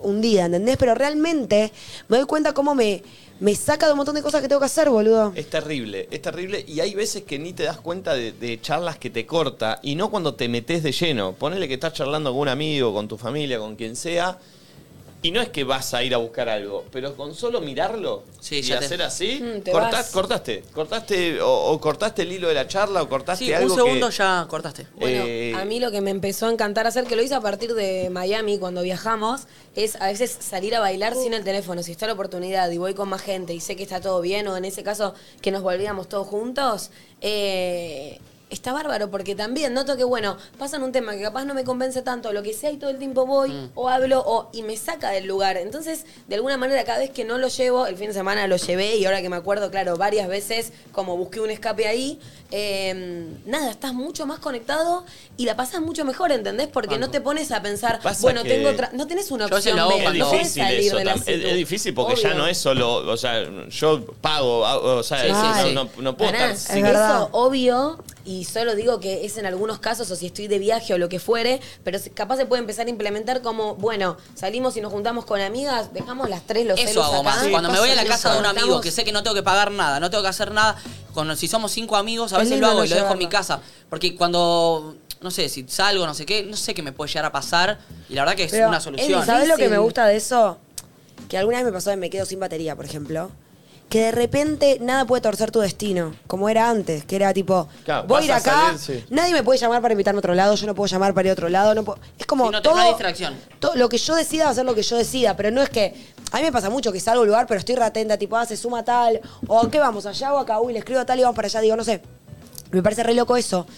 hundida, 0.02 0.44
¿entendés? 0.44 0.76
Pero 0.76 0.94
realmente 0.94 1.72
me 2.08 2.19
doy 2.19 2.26
cuenta 2.26 2.52
cómo 2.52 2.75
me, 2.75 3.02
me 3.40 3.54
saca 3.54 3.87
de 3.87 3.93
un 3.93 3.96
montón 3.96 4.14
de 4.14 4.22
cosas 4.22 4.43
que 4.43 4.48
tengo 4.48 4.60
que 4.60 4.66
hacer, 4.66 4.90
boludo. 4.90 5.32
Es 5.34 5.48
terrible, 5.48 6.06
es 6.10 6.20
terrible 6.20 6.64
y 6.69 6.81
hay 6.81 6.94
veces 6.94 7.22
que 7.22 7.38
ni 7.38 7.54
te 7.54 7.62
das 7.62 7.78
cuenta 7.78 8.14
de, 8.14 8.32
de 8.32 8.60
charlas 8.60 8.98
que 8.98 9.08
te 9.08 9.25
corta 9.25 9.81
y 9.82 9.94
no 9.94 10.10
cuando 10.10 10.34
te 10.34 10.48
metes 10.48 10.82
de 10.82 10.93
lleno. 10.93 11.32
Ponele 11.32 11.69
que 11.69 11.75
estás 11.75 11.94
charlando 11.94 12.32
con 12.32 12.40
un 12.40 12.48
amigo, 12.48 12.93
con 12.93 13.08
tu 13.08 13.16
familia, 13.16 13.58
con 13.58 13.76
quien 13.76 13.96
sea 13.96 14.38
y 15.26 15.31
no 15.32 15.40
es 15.40 15.49
que 15.49 15.64
vas 15.64 15.93
a 15.94 16.02
ir 16.05 16.14
a 16.14 16.19
buscar 16.19 16.49
algo, 16.49 16.84
pero 16.93 17.17
con 17.17 17.34
solo 17.34 17.61
mirarlo 17.61 18.23
Sí, 18.40 18.56
y 18.58 18.62
ya 18.62 18.78
te- 18.78 18.84
hacer 18.84 19.02
así, 19.02 19.40
Mm, 19.43 19.61
te 19.62 19.73
cortá- 19.73 19.90
vas. 19.90 20.11
cortaste, 20.11 20.62
cortaste 20.73 21.40
o, 21.40 21.50
o 21.73 21.81
cortaste 21.81 22.23
el 22.23 22.32
hilo 22.32 22.46
de 22.49 22.55
la 22.55 22.69
charla 22.69 23.02
o 23.02 23.08
cortaste 23.08 23.44
Sí, 23.46 23.52
algo 23.52 23.73
un 23.73 23.78
segundo 23.81 24.08
que, 24.08 24.14
ya 24.17 24.46
cortaste. 24.49 24.87
Bueno, 24.94 25.25
Eh, 25.26 25.52
a 25.56 25.64
mí 25.64 25.81
lo 25.81 25.90
que 25.90 26.00
me 26.00 26.11
empezó 26.11 26.46
a 26.46 26.52
encantar 26.52 26.87
hacer, 26.87 27.05
que 27.06 27.17
lo 27.17 27.23
hice 27.23 27.34
a 27.34 27.40
partir 27.40 27.75
de 27.75 28.08
Miami 28.11 28.58
cuando 28.58 28.82
viajamos, 28.82 29.43
es 29.75 29.96
a 30.00 30.06
veces 30.06 30.37
salir 30.38 30.75
a 30.76 30.81
bailar 30.81 31.14
sin 31.14 31.34
el 31.34 31.43
teléfono. 31.44 31.82
Si 31.82 31.90
está 31.93 32.06
la 32.06 32.12
oportunidad 32.12 32.70
y 32.70 32.79
voy 32.79 32.94
con 32.94 33.08
más 33.08 33.22
gente 33.22 33.52
y 33.52 33.61
sé 33.61 33.75
que 33.76 33.82
está 33.82 34.00
todo 34.00 34.20
bien, 34.20 34.46
o 34.49 34.56
en 34.56 34.64
ese 34.64 34.82
caso 34.82 35.14
que 35.43 35.50
nos 35.50 35.62
volvíamos 35.62 36.08
todos 36.08 36.26
juntos, 36.29 36.90
eh, 37.20 38.20
está 38.56 38.73
bárbaro, 38.73 39.11
porque 39.11 39.35
también 39.35 39.73
noto 39.75 39.97
que, 39.97 40.05
bueno, 40.05 40.37
pasan 40.58 40.82
un 40.82 40.93
tema 40.93 41.12
que 41.14 41.23
capaz 41.23 41.44
no 41.44 41.55
me 41.55 41.64
convence 41.64 42.03
tanto, 42.03 42.32
lo 42.32 42.43
que 42.43 42.53
sea, 42.53 42.70
y 42.70 42.76
todo 42.76 42.91
el 42.91 42.99
tiempo 42.99 43.25
voy 43.26 43.70
o 43.75 43.88
hablo 43.88 44.23
o, 44.26 44.50
y 44.53 44.62
me 44.62 44.76
saca 44.76 45.11
del 45.11 45.26
lugar. 45.26 45.56
Entonces, 45.56 46.05
de 46.26 46.35
alguna 46.35 46.56
manera, 46.56 46.85
cada 46.85 46.99
vez 46.99 47.11
que 47.11 47.25
no 47.25 47.38
lo 47.38 47.49
llevo, 47.49 47.87
el 47.87 47.97
fin 47.97 48.08
de 48.08 48.14
semana 48.14 48.47
lo 48.47 48.56
llevé 48.56 48.97
y 48.97 49.05
ahora 49.06 49.23
que 49.23 49.29
me 49.29 49.37
acuerdo, 49.37 49.70
claro, 49.70 49.97
varias 49.97 50.29
veces, 50.29 50.73
como 50.93 51.17
busqué 51.17 51.41
un 51.41 51.50
escape 51.50 51.87
ahí, 51.87 52.19
eh, 52.50 53.26
nada, 53.44 53.70
estás 53.70 53.93
mucho 53.93 54.26
más 54.26 54.38
conectado 54.38 55.05
y 55.37 55.44
la 55.44 55.56
pasas 55.56 55.81
mucho 55.81 56.05
mejor, 56.05 56.32
¿entendés? 56.32 56.69
Porque 56.69 56.99
no 56.99 57.11
te 57.11 57.20
pones 57.20 57.53
a 57.53 57.62
pensar, 57.62 58.00
Pasa 58.00 58.23
bueno, 58.23 58.43
tengo 58.43 58.70
otra, 58.70 58.91
no 58.93 59.06
tenés 59.06 59.31
una 59.31 59.49
Yo 59.49 59.56
opción 59.56 59.76
lo 59.76 59.88
B, 59.88 60.41
es 60.41 60.53
salir 60.53 60.81
eso 60.88 60.97
de 60.97 61.05
la 61.05 61.12
es, 61.14 61.29
es 61.29 61.55
difícil 61.56 61.94
porque 61.94 62.17
ya 62.20 62.35
no 62.35 62.47
es 62.47 62.56
solo, 62.58 62.97
o 63.11 63.17
sea, 63.17 63.44
yo 63.69 64.05
pago, 64.20 64.61
o 64.61 65.03
sea, 65.03 65.20
Sí, 65.20 65.26
es- 65.29 65.37
sí, 65.37 65.43
no, 65.47 65.69
sí. 65.69 65.75
no- 65.75 66.03
no 66.03 66.17
puedo 66.17 66.31
estar 66.32 66.50
es 66.50 66.82
verdad. 66.82 67.17
Eso, 67.17 67.29
obvio, 67.32 67.99
y 68.25 68.44
solo 68.46 68.75
digo 68.75 69.00
que 69.00 69.25
es 69.26 69.37
en 69.37 69.46
algunos 69.46 69.78
casos, 69.78 70.10
o 70.10 70.16
si 70.16 70.26
estoy 70.26 70.48
de 70.48 70.58
viaje 70.58 70.94
o 70.94 70.98
lo 70.98 71.08
que 71.08 71.19
fuere, 71.20 71.60
pero 71.84 71.98
capaz 72.14 72.37
se 72.37 72.46
puede 72.46 72.60
empezar 72.60 72.87
a 72.87 72.90
implementar 72.90 73.43
como, 73.43 73.75
bueno, 73.76 74.16
salimos 74.34 74.76
y 74.76 74.81
nos 74.81 74.93
juntamos 74.93 75.25
con 75.25 75.40
amigas, 75.40 75.93
dejamos 75.93 76.31
las 76.31 76.43
tres 76.46 76.66
los 76.66 76.78
Eso 76.78 77.02
hago 77.02 77.14
acá. 77.16 77.22
más. 77.22 77.48
Cuando 77.48 77.70
me 77.70 77.78
voy 77.78 77.90
a 77.90 77.94
la 77.94 78.04
casa 78.04 78.32
de 78.32 78.38
un 78.40 78.46
amigo 78.46 78.64
Estamos- 78.66 78.82
que 78.82 78.90
sé 78.90 79.04
que 79.04 79.12
no 79.12 79.22
tengo 79.22 79.34
que 79.34 79.43
pagar 79.43 79.70
nada, 79.70 80.00
no 80.00 80.08
tengo 80.10 80.22
que 80.22 80.28
hacer 80.31 80.52
nada, 80.52 80.76
con, 81.12 81.37
si 81.37 81.48
somos 81.48 81.72
cinco 81.72 81.96
amigos, 81.96 82.32
a 82.32 82.37
Es 82.37 82.44
veces 82.44 82.60
lo 82.60 82.66
hago 82.69 82.78
no 82.81 82.84
y 82.84 82.88
lo 82.88 82.96
dejo 82.96 83.12
en 83.12 83.19
mi 83.19 83.28
casa. 83.28 83.60
Porque 83.90 84.14
cuando, 84.16 84.96
no 85.20 85.31
sé, 85.31 85.48
si 85.48 85.64
salgo, 85.69 86.06
no 86.06 86.14
sé 86.14 86.26
qué, 86.26 86.43
no 86.44 86.56
sé 86.56 86.75
qué 86.75 86.82
me 86.82 86.93
puede 86.93 87.08
llegar 87.08 87.25
a 87.26 87.32
pasar 87.32 87.78
y 88.08 88.14
la 88.14 88.22
verdad 88.22 88.37
que 88.37 88.44
es 88.44 88.50
Pero, 88.50 88.69
una 88.69 88.81
solución. 88.81 89.25
¿Sabes 89.26 89.48
lo 89.48 89.56
que 89.56 89.69
me 89.69 89.78
gusta 89.78 90.06
de 90.06 90.16
eso? 90.16 90.58
Que 91.28 91.38
alguna 91.38 91.58
vez 91.58 91.66
me 91.66 91.72
pasó 91.72 91.90
que 91.90 91.96
me 91.96 92.10
quedo 92.10 92.26
sin 92.26 92.38
batería, 92.40 92.76
por 92.76 92.84
ejemplo. 92.84 93.31
Que 93.88 94.00
de 94.06 94.10
repente 94.10 94.78
nada 94.80 95.04
puede 95.04 95.20
torcer 95.22 95.52
tu 95.52 95.60
destino, 95.60 96.12
como 96.26 96.48
era 96.48 96.68
antes, 96.68 97.04
que 97.04 97.14
era 97.14 97.32
tipo, 97.32 97.68
Claro, 97.84 98.04
voy 98.08 98.22
a 98.22 98.24
ir 98.24 98.30
vas 98.32 98.44
a 98.46 98.50
acá, 98.50 98.66
salir, 98.78 98.80
sí. 98.80 99.04
nadie 99.10 99.32
me 99.32 99.44
puede 99.44 99.60
llamar 99.60 99.80
para 99.80 99.94
invitarme 99.94 100.18
a 100.18 100.20
otro 100.20 100.34
lado, 100.34 100.56
yo 100.56 100.66
no 100.66 100.74
puedo 100.74 100.88
llamar 100.88 101.14
para 101.14 101.26
ir 101.28 101.30
a 101.30 101.32
otro 101.34 101.48
lado, 101.48 101.72
no 101.72 101.84
puedo- 101.84 102.00
es 102.18 102.26
como 102.26 102.50
no 102.50 102.60
te- 102.60 102.68
todo, 102.68 102.74
no 102.74 102.82
hay 102.82 102.88
distracción. 102.88 103.34
todo 103.60 103.76
lo 103.76 103.88
que 103.88 103.98
yo 103.98 104.16
decida 104.16 104.46
va 104.46 104.50
a 104.50 104.54
ser 104.54 104.64
lo 104.64 104.74
que 104.74 104.82
yo 104.82 104.96
decida, 104.96 105.36
pero 105.36 105.52
no 105.52 105.62
es 105.62 105.70
que, 105.70 105.94
a 106.32 106.38
mí 106.38 106.42
me 106.42 106.50
pasa 106.50 106.68
mucho 106.68 106.90
que 106.92 106.98
salgo 106.98 107.20
a 107.20 107.22
un 107.22 107.28
lugar, 107.28 107.46
pero 107.46 107.60
estoy 107.60 107.76
retenta, 107.76 108.18
tipo, 108.18 108.36
ah, 108.36 108.44
se 108.44 108.56
suma 108.56 108.84
tal, 108.84 109.20
o 109.46 109.60
¿a 109.60 109.70
qué 109.70 109.78
vamos? 109.78 110.04
Allá 110.04 110.34
o 110.34 110.38
acá, 110.38 110.58
uy, 110.60 110.72
le 110.72 110.80
escribo 110.80 110.98
a 111.00 111.06
tal 111.06 111.20
y 111.20 111.22
vamos 111.22 111.36
para 111.36 111.46
allá, 111.46 111.60
digo, 111.60 111.76
no 111.76 111.84
sé, 111.84 112.02
me 112.72 112.82
parece 112.82 113.04
re 113.04 113.14
loco 113.14 113.36
eso, 113.36 113.68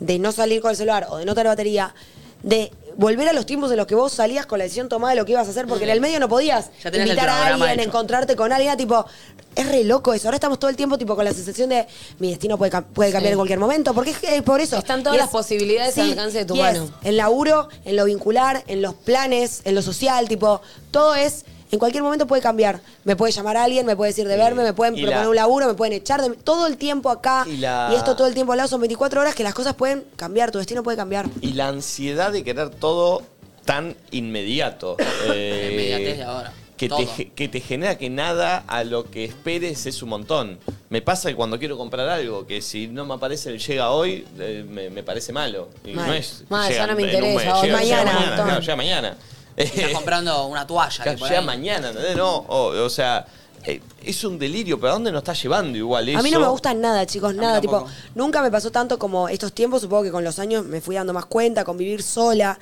de 0.00 0.18
no 0.18 0.32
salir 0.32 0.60
con 0.60 0.72
el 0.72 0.76
celular 0.76 1.06
o 1.08 1.18
de 1.18 1.24
no 1.24 1.34
tener 1.34 1.46
batería, 1.46 1.94
de 2.42 2.72
volver 2.96 3.28
a 3.28 3.32
los 3.32 3.46
tiempos 3.46 3.70
en 3.70 3.76
los 3.76 3.86
que 3.86 3.94
vos 3.94 4.12
salías 4.12 4.46
con 4.46 4.58
la 4.58 4.64
decisión 4.64 4.88
tomada 4.88 5.14
de 5.14 5.20
lo 5.20 5.24
que 5.26 5.32
ibas 5.32 5.46
a 5.46 5.50
hacer, 5.50 5.66
porque 5.66 5.84
en 5.84 5.90
el 5.90 6.00
medio 6.00 6.20
no 6.20 6.28
podías 6.28 6.70
invitar 6.84 7.28
a 7.28 7.46
alguien, 7.46 7.70
hecho. 7.70 7.88
encontrarte 7.88 8.36
con 8.36 8.52
alguien, 8.52 8.76
tipo, 8.76 9.04
es 9.54 9.68
re 9.68 9.84
loco 9.84 10.14
eso. 10.14 10.28
Ahora 10.28 10.36
estamos 10.36 10.58
todo 10.58 10.70
el 10.70 10.76
tiempo 10.76 10.96
tipo 10.98 11.14
con 11.14 11.24
la 11.24 11.32
sensación 11.32 11.68
de 11.70 11.86
mi 12.18 12.30
destino 12.30 12.56
puede, 12.58 12.70
puede 12.82 13.12
cambiar 13.12 13.30
Sí. 13.30 13.32
en 13.32 13.36
cualquier 13.38 13.58
momento, 13.58 13.92
porque 13.94 14.10
es, 14.10 14.18
que 14.18 14.36
es 14.36 14.42
por 14.42 14.60
eso. 14.60 14.78
Están 14.78 15.02
todas 15.02 15.16
Y 15.16 15.20
las 15.20 15.28
posibilidades 15.28 15.96
al 15.98 16.10
alcance 16.10 16.38
de 16.38 16.44
tu 16.44 16.54
y 16.56 16.60
es 16.60 16.64
mano. 16.78 16.90
En 17.02 17.16
laburo, 17.16 17.68
en 17.84 17.96
lo 17.96 18.04
vincular, 18.04 18.64
en 18.66 18.82
los 18.82 18.94
planes, 18.94 19.60
en 19.64 19.74
lo 19.74 19.82
social, 19.82 20.28
tipo, 20.28 20.60
todo 20.90 21.14
es 21.14 21.44
en 21.72 21.78
cualquier 21.78 22.02
momento 22.02 22.26
puede 22.26 22.42
cambiar. 22.42 22.80
Me 23.04 23.16
puede 23.16 23.32
llamar 23.32 23.56
a 23.56 23.64
alguien, 23.64 23.86
me 23.86 23.96
puede 23.96 24.10
decir 24.10 24.28
de 24.28 24.36
verme, 24.36 24.62
me 24.62 24.74
pueden 24.74 24.94
proponer 24.94 25.22
la- 25.22 25.28
un 25.28 25.34
laburo, 25.36 25.66
me 25.66 25.74
pueden 25.74 25.94
echar 25.94 26.20
de 26.20 26.28
todo 26.36 26.66
el 26.66 26.76
tiempo 26.76 27.08
acá. 27.08 27.44
Y 27.48 27.56
la- 27.56 27.88
Y 27.92 27.96
esto 27.96 28.14
todo 28.14 28.26
el 28.28 28.34
tiempo 28.34 28.52
al 28.52 28.58
lado 28.58 28.68
son 28.68 28.80
24 28.82 29.22
horas 29.22 29.34
que 29.34 29.42
las 29.42 29.54
cosas 29.54 29.74
pueden 29.74 30.04
cambiar, 30.16 30.50
tu 30.50 30.58
destino 30.58 30.82
puede 30.82 30.98
cambiar. 30.98 31.26
Y 31.40 31.54
la 31.54 31.68
ansiedad 31.68 32.30
de 32.30 32.44
querer 32.44 32.68
todo 32.68 33.22
tan 33.64 33.96
inmediato. 34.10 34.96
eh, 35.32 35.60
La 35.64 35.72
inmediatez 35.72 36.18
de 36.18 36.24
ahora. 36.24 36.52
Que 36.76 36.88
te, 36.88 37.48
que 37.48 37.60
genera 37.60 37.96
que 37.96 38.10
nada 38.10 38.64
a 38.66 38.82
lo 38.82 39.08
que 39.08 39.24
esperes 39.24 39.86
es 39.86 40.02
un 40.02 40.08
montón. 40.10 40.58
Me 40.90 41.00
pasa 41.00 41.28
que 41.28 41.36
cuando 41.36 41.56
quiero 41.58 41.78
comprar 41.78 42.08
algo, 42.08 42.44
que 42.44 42.60
si 42.60 42.88
no 42.88 43.06
me 43.06 43.14
aparece 43.14 43.50
el 43.50 43.60
llega 43.60 43.92
hoy, 43.92 44.26
eh, 44.38 44.66
me, 44.68 44.90
me 44.90 45.04
parece 45.04 45.32
malo. 45.32 45.68
Y 45.84 45.92
Mal. 45.92 46.06
no 46.08 46.12
es. 46.12 46.42
Mal, 46.48 46.68
llega 46.68 46.80
ya 46.84 46.86
no 46.92 46.96
me 46.96 47.02
interesa, 47.04 47.52
mes, 47.52 47.62
llega 47.62 47.76
mañana, 47.78 48.32
claro, 48.34 48.60
llega 48.60 48.76
mañana. 48.76 49.16
Estás 49.56 49.90
comprando 49.92 50.46
una 50.46 50.66
toalla. 50.66 51.04
Que 51.04 51.12
por 51.12 51.28
llega 51.28 51.40
ahí- 51.40 51.46
mañana, 51.46 51.88
¿entendés? 51.88 52.16
No, 52.16 52.36
o, 52.38 52.68
o 52.84 52.90
sea, 52.90 53.26
eh, 53.64 53.80
es 54.02 54.24
un 54.24 54.38
delirio, 54.38 54.78
pero 54.80 54.90
¿a 54.90 54.94
dónde 54.94 55.12
nos 55.12 55.20
está 55.20 55.34
llevando 55.34 55.76
igual 55.78 56.08
eso? 56.08 56.18
A 56.18 56.22
mí 56.22 56.30
no 56.30 56.40
me 56.40 56.48
gusta 56.48 56.74
nada, 56.74 57.06
chicos, 57.06 57.34
nada. 57.34 57.60
Tipo, 57.60 57.86
nunca 58.14 58.42
me 58.42 58.50
pasó 58.50 58.70
tanto 58.70 58.98
como 58.98 59.28
estos 59.28 59.52
tiempos, 59.52 59.82
supongo 59.82 60.02
que 60.04 60.10
con 60.10 60.24
los 60.24 60.38
años 60.38 60.64
me 60.64 60.80
fui 60.80 60.96
dando 60.96 61.12
más 61.12 61.26
cuenta, 61.26 61.64
convivir 61.64 62.02
sola. 62.02 62.58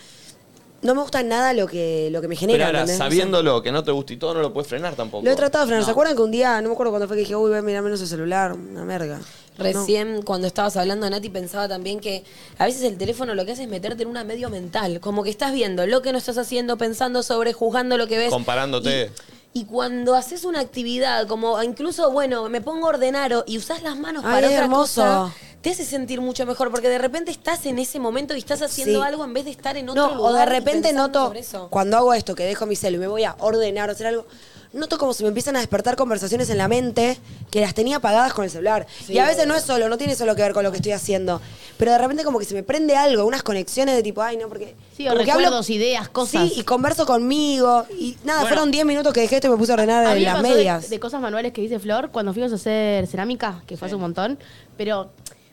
No 0.83 0.95
me 0.95 1.03
gusta 1.03 1.23
nada 1.23 1.53
lo 1.53 1.67
que, 1.67 2.09
lo 2.11 2.23
que 2.23 2.29
me 2.29 2.37
genera. 2.37 2.67
Pero 2.67 2.79
ahora, 2.81 2.95
sabiéndolo 2.97 3.63
que 3.63 3.71
no 3.71 3.85
te 3.85 3.91
gusta 3.93 4.15
y 4.15 4.17
todo, 4.17 4.33
no 4.33 4.41
lo 4.41 4.51
puedes 4.53 4.67
frenar 4.67 4.95
tampoco. 4.95 5.23
Lo 5.25 5.31
he 5.31 5.37
tratado 5.37 5.65
de 5.65 5.69
frenar. 5.69 5.85
¿Se 5.85 5.91
acuerdan 5.91 6.17
que 6.17 6.23
un 6.23 6.31
día, 6.31 6.59
no 6.63 6.69
me 6.69 6.73
acuerdo 6.73 6.91
cuándo 6.91 7.07
fue 7.07 7.17
que 7.17 7.21
dije, 7.21 7.37
uy, 7.37 7.51
voy 7.51 7.59
a 7.59 7.63
mirar 7.63 7.83
menos 7.83 8.01
el 8.01 8.07
celular? 8.07 8.53
Una 8.55 8.85
merga. 8.85 9.21
Recién 9.65 10.23
cuando 10.23 10.47
estabas 10.47 10.77
hablando, 10.77 11.09
Nati, 11.09 11.29
pensaba 11.29 11.69
también 11.69 12.01
que 12.01 12.25
a 12.59 12.65
veces 12.67 12.83
el 12.83 12.97
teléfono 12.99 13.35
lo 13.35 13.45
que 13.45 13.53
hace 13.53 13.63
es 13.65 13.69
meterte 13.69 14.03
en 14.03 14.09
una 14.09 14.25
medio 14.25 14.51
mental. 14.51 15.01
Como 15.01 15.23
que 15.23 15.31
estás 15.31 15.53
viendo 15.53 15.87
lo 15.87 16.03
que 16.03 16.13
no 16.13 16.19
estás 16.19 16.39
haciendo, 16.39 16.77
pensando 16.79 17.23
sobre, 17.23 17.53
juzgando 17.53 17.97
lo 17.97 18.07
que 18.07 18.19
ves. 18.19 18.31
Comparándote. 18.31 19.11
Y, 19.53 19.61
y 19.61 19.65
cuando 19.65 20.15
haces 20.15 20.45
una 20.45 20.61
actividad, 20.61 21.27
como 21.27 21.63
incluso, 21.63 22.11
bueno, 22.11 22.49
me 22.49 22.61
pongo 22.61 22.87
a 22.87 22.91
ordenar 22.91 23.33
o- 23.35 23.45
y 23.47 23.59
usás 23.59 23.83
las 23.83 23.97
manos 23.99 24.23
Ay, 24.25 24.33
para 24.35 24.47
es 24.47 24.53
otra 24.53 24.65
hermoso. 24.65 25.03
cosa, 25.03 25.35
te 25.63 25.71
hace 25.71 25.85
sentir 25.85 26.21
mucho 26.21 26.47
mejor 26.47 26.71
porque 26.71 26.89
de 26.89 26.99
repente 26.99 27.31
estás 27.31 27.67
en 27.67 27.79
ese 27.79 27.99
momento 27.99 28.35
y 28.35 28.39
estás 28.39 28.63
haciendo 28.63 29.01
Sí. 29.03 29.07
algo 29.07 29.25
en 29.25 29.35
vez 29.35 29.45
de 29.45 29.51
estar 29.51 29.77
en 29.77 29.89
otro 29.91 30.09
No, 30.09 30.15
lugar. 30.15 30.33
o 30.33 30.35
de 30.37 30.43
y 30.43 30.47
repente 30.47 30.89
pensando 30.89 31.07
noto, 31.09 31.27
sobre 31.27 31.41
eso. 31.41 31.69
cuando 31.71 31.97
hago 31.99 32.15
esto, 32.15 32.35
que 32.35 32.45
dejo 32.45 32.65
mi 32.67 32.77
celu 32.77 32.97
y 32.97 33.01
me 33.01 33.07
voy 33.09 33.25
a 33.25 33.37
ordenar 33.41 33.89
o 33.91 33.93
hacer 33.93 34.07
algo, 34.07 34.27
noto 34.73 34.97
como 34.99 35.13
se 35.13 35.23
me 35.25 35.29
empiezan 35.29 35.57
a 35.57 35.59
despertar 35.59 35.97
conversaciones 35.97 36.49
en 36.49 36.57
la 36.57 36.69
mente 36.69 37.19
que 37.51 37.61
las 37.61 37.75
tenía 37.75 37.97
apagadas 37.97 38.33
con 38.33 38.45
el 38.45 38.51
celular. 38.51 38.87
Sí, 39.05 39.13
y 39.15 39.19
a 39.19 39.27
veces 39.27 39.47
no 39.47 39.55
es 39.55 39.63
solo, 39.65 39.89
no 39.91 39.99
tiene 39.99 40.15
solo 40.15 40.35
que 40.37 40.43
ver 40.43 40.53
con 40.55 40.63
lo 40.65 40.71
que 40.71 40.77
estoy 40.77 40.93
haciendo. 40.93 41.41
Pero 41.77 41.91
de 41.93 41.99
repente 41.99 42.25
como 42.25 42.39
que 42.39 42.45
se 42.47 42.55
me 42.55 42.63
prende 42.63 42.95
algo, 42.97 43.25
unas 43.27 43.43
conexiones 43.43 43.97
de 43.97 44.03
tipo, 44.03 44.23
ay, 44.23 44.37
no, 44.39 44.49
porque... 44.49 44.77
Sí, 44.97 45.07
o 45.09 45.11
como 45.13 45.25
que 45.25 45.27
recuerdos, 45.33 45.69
ideas, 45.71 46.09
cosas. 46.09 46.49
Sí, 46.49 46.61
y 46.61 46.63
converso 46.63 47.05
conmigo. 47.05 47.85
Y 47.99 48.17
nada, 48.25 48.41
Bueno. 48.43 48.55
fueron 48.55 48.71
10 48.71 48.85
minutos 48.87 49.13
que 49.13 49.21
dejé 49.21 49.37
esto 49.37 49.49
y 49.49 49.51
me 49.51 49.57
puse 49.57 49.73
a 49.73 49.75
ordenar 49.75 50.07
A 50.07 50.15
mí 50.15 50.21
me 50.21 50.27
las 50.27 50.35
pasó 50.37 50.49
de- 50.49 50.55
medias. 50.55 50.89
De, 50.89 51.01
cosas 51.01 51.21
manuales 51.21 51.53
que 51.53 51.61
dice 51.61 51.79
Flor 51.81 52.11
cuando 52.11 52.33
fuimos 52.33 52.53
a 52.53 52.55
hacer 52.55 53.07
cerámica, 53.09 53.63
que 53.67 53.77
fue 53.77 53.87
hace 53.87 53.95
un 53.97 54.03
montón, 54.03 54.39
pero 54.77 55.11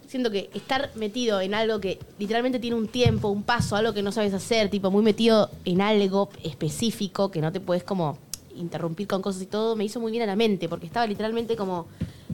siento 0.08 0.32
que 0.32 0.50
estar 0.54 0.90
metido 0.96 1.42
en 1.42 1.54
algo 1.54 1.80
que 1.80 2.00
literalmente 2.18 2.60
tiene 2.60 2.76
un 2.76 2.88
tiempo, 2.88 3.28
un 3.30 3.44
paso, 3.44 3.76
algo 3.76 3.94
que 3.94 4.02
no 4.02 4.12
sabes 4.12 4.34
hacer, 4.34 4.70
tipo 4.70 4.90
muy 4.92 5.04
metido 5.04 5.50
en 5.66 5.82
algo 5.82 6.30
específico 6.44 7.30
que 7.32 7.42
no 7.42 7.52
te 7.52 7.60
puedes 7.60 7.84
como 7.84 8.18
interrumpir 8.56 9.08
con 9.08 9.22
cosas 9.22 9.42
y 9.44 9.46
todo, 9.46 9.76
me 9.76 9.86
hizo 9.86 10.00
muy 10.00 10.12
bien 10.12 10.24
a 10.24 10.26
la 10.26 10.36
mente, 10.36 10.68
porque 10.68 10.88
estaba 10.88 11.06
literalmente 11.06 11.56
como 11.56 11.88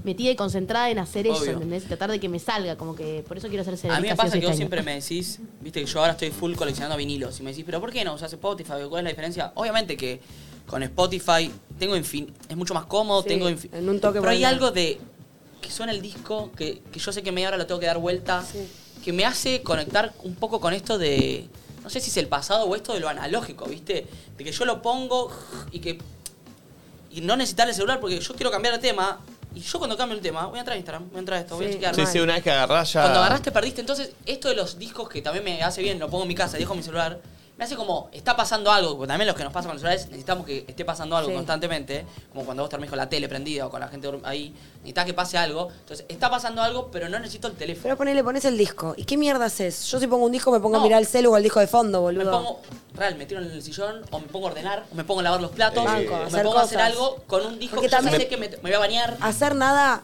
metida 0.06 0.32
y 0.32 0.36
concentrada 0.36 0.90
en 0.90 1.00
hacer 1.00 1.28
eso, 1.28 1.42
Obvio. 1.42 1.52
¿entendés? 1.54 1.84
Y 1.84 1.88
tratar 1.88 2.12
de 2.12 2.20
que 2.20 2.30
me 2.30 2.40
salga, 2.40 2.78
como 2.78 2.96
que 2.96 3.24
por 3.28 3.38
eso 3.38 3.48
quiero 3.48 3.62
hacer 3.62 3.92
A 3.92 4.00
mí 4.00 4.08
me 4.10 4.16
pasa 4.16 4.32
que 4.40 4.46
vos 4.46 4.46
este 4.46 4.48
año. 4.48 4.56
siempre 4.56 4.84
me 4.84 4.96
decís, 4.96 5.40
viste 5.62 5.82
que 5.82 5.86
yo 5.86 6.00
ahora 6.00 6.14
estoy 6.14 6.32
full 6.32 6.54
coleccionando 6.56 6.96
vinilos. 6.98 7.40
Y 7.40 7.44
me 7.44 7.52
decís, 7.52 7.66
¿pero 7.66 7.80
por 7.82 7.92
qué 7.92 8.04
no 8.06 8.14
usás 8.14 8.32
Spotify? 8.34 8.74
¿Cuál 8.90 9.00
es 9.02 9.04
la 9.06 9.10
diferencia? 9.10 9.52
Obviamente 9.56 9.96
que 9.98 10.20
con 10.68 10.82
Spotify 10.84 11.52
tengo 11.78 11.96
infin 11.98 12.32
es 12.48 12.56
mucho 12.56 12.74
más 12.74 12.86
cómodo, 12.86 13.22
Sí, 13.22 13.30
tengo 13.30 13.50
infin- 13.50 13.70
en 13.74 13.90
un 13.90 14.00
toque 14.00 14.20
Pero 14.20 14.32
hay 14.32 14.44
algo 14.46 14.72
de 14.72 15.00
que 15.64 15.72
suena 15.72 15.92
el 15.92 16.02
disco, 16.02 16.52
que, 16.56 16.82
que 16.92 17.00
yo 17.00 17.12
sé 17.12 17.24
que 17.24 17.32
media 17.32 17.48
hora 17.48 17.58
lo 17.58 17.66
tengo 17.66 17.80
que 17.80 17.88
dar 17.88 17.98
vuelta, 17.98 18.44
que 19.04 19.12
me 19.14 19.26
hace 19.26 19.64
conectar 19.64 20.14
un 20.24 20.36
poco 20.36 20.60
con 20.60 20.74
esto 20.74 20.98
de. 21.00 21.48
No 21.84 21.90
sé 21.90 22.00
si 22.00 22.10
es 22.12 22.18
el 22.18 22.28
pasado 22.28 22.66
o 22.66 22.76
esto 22.76 22.94
de 22.94 23.00
lo 23.00 23.10
analógico, 23.10 23.66
¿viste? 23.66 24.08
De 24.38 24.44
que 24.44 24.52
yo 24.52 24.66
lo 24.66 24.82
pongo 24.82 25.32
y 25.72 25.80
que. 25.80 25.98
Y 27.12 27.22
no 27.22 27.36
necesitar 27.36 27.68
el 27.68 27.74
celular 27.76 28.00
porque 28.00 28.20
yo 28.20 28.36
quiero 28.36 28.52
cambiar 28.52 28.74
de 28.76 28.80
tema. 28.80 29.20
Y 29.56 29.60
yo 29.60 29.78
cuando 29.78 29.96
cambio 29.96 30.16
el 30.18 30.22
tema, 30.24 30.48
voy 30.48 30.58
a 30.58 30.62
entrar 30.62 30.76
a 30.76 30.78
Instagram, 30.80 31.10
voy 31.10 31.18
a 31.18 31.20
entrar 31.20 31.38
a 31.38 31.42
esto, 31.42 31.56
voy 31.56 31.66
a 31.66 31.68
Sí. 31.68 31.74
chequear. 31.76 31.96
Sí, 31.96 32.06
sí, 32.08 32.20
una 32.20 32.34
vez 32.34 32.44
que 32.44 32.50
agarrás 32.52 32.92
ya. 32.94 33.02
Cuando 33.02 33.20
agarraste 33.20 33.52
perdiste. 33.52 33.82
Entonces, 33.82 34.12
esto 34.26 34.50
de 34.50 34.56
los 34.56 34.80
discos 34.80 35.08
que 35.10 35.22
también 35.22 35.44
me 35.46 35.62
hace 35.62 35.82
bien, 35.84 36.00
lo 36.00 36.10
pongo 36.10 36.24
en 36.24 36.30
mi 36.30 36.36
casa, 36.36 36.58
dejo 36.58 36.74
mi 36.74 36.82
celular, 36.82 37.20
me 37.64 37.66
hace 37.66 37.76
como, 37.78 38.10
está 38.12 38.36
pasando 38.36 38.72
algo, 38.74 38.98
porque 38.98 39.08
también 39.08 39.26
los 39.28 39.38
que 39.38 39.44
nos 39.46 39.54
pasa 39.54 39.68
con 39.70 39.76
los 39.76 39.82
celulares 39.82 40.06
necesitamos 40.08 40.46
que 40.46 40.66
esté 40.68 40.84
pasando 40.84 41.16
algo 41.16 41.30
Sí. 41.30 41.36
constantemente, 41.36 42.06
como 42.34 42.44
cuando 42.44 42.64
vos 42.64 42.70
dormís 42.70 42.90
con 42.90 42.98
la 42.98 43.08
tele 43.08 43.30
prendida 43.30 43.68
o 43.68 43.70
con 43.70 43.80
la 43.80 43.88
gente 43.88 44.10
dur- 44.10 44.20
ahí, 44.26 44.54
necesitas 44.80 45.06
que 45.06 45.14
pase 45.14 45.38
algo. 45.38 45.70
Entonces, 45.80 46.06
está 46.10 46.30
pasando 46.30 46.62
algo, 46.62 46.90
pero 46.92 47.08
no 47.08 47.18
necesito 47.20 47.48
el 47.48 47.54
teléfono. 47.54 47.84
Pero 47.84 47.96
ponele, 47.98 48.22
pones 48.22 48.44
el 48.44 48.58
disco. 48.58 48.96
¿Y 48.98 49.06
qué 49.06 49.16
mierda 49.16 49.46
haces? 49.46 49.86
Yo 49.86 49.98
si 50.00 50.08
pongo 50.08 50.26
un 50.26 50.32
disco 50.34 50.52
me 50.52 50.60
pongo 50.60 50.76
a 50.76 50.80
No. 50.80 50.84
mirar 50.84 51.00
el 51.00 51.08
celu 51.08 51.32
o 51.32 51.38
el 51.38 51.44
disco 51.44 51.62
de 51.62 51.68
fondo, 51.68 52.00
me 52.00 52.04
boludo. 52.18 52.32
pongo, 52.32 52.60
real, 52.96 53.16
me 53.16 53.26
tiro 53.26 53.40
en 53.42 53.50
el 53.50 53.62
sillón, 53.64 54.02
o 54.12 54.20
me 54.20 54.28
pongo 54.28 54.48
a 54.48 54.52
ordenar, 54.52 54.84
o 54.92 54.96
me 54.96 55.06
pongo 55.06 55.22
a 55.22 55.24
lavar 55.24 55.42
los 55.42 55.52
platos, 55.52 55.86
Banco, 55.86 56.14
o 56.16 56.18
me 56.18 56.24
hacer 56.26 56.44
pongo 56.44 56.58
a 56.60 56.64
hacer 56.64 56.78
cosas. 56.80 56.92
algo 56.92 57.24
con 57.28 57.46
un 57.46 57.60
disco 57.60 57.76
Porque 57.78 57.88
que 57.88 57.92
yo 57.92 57.98
también- 57.98 58.20
sé 58.20 58.28
que 58.28 58.36
me, 58.36 58.50
me 58.50 58.58
voy 58.58 58.74
a 58.74 58.80
bañar. 58.80 59.18
Hacer 59.22 59.56
nada 59.56 60.04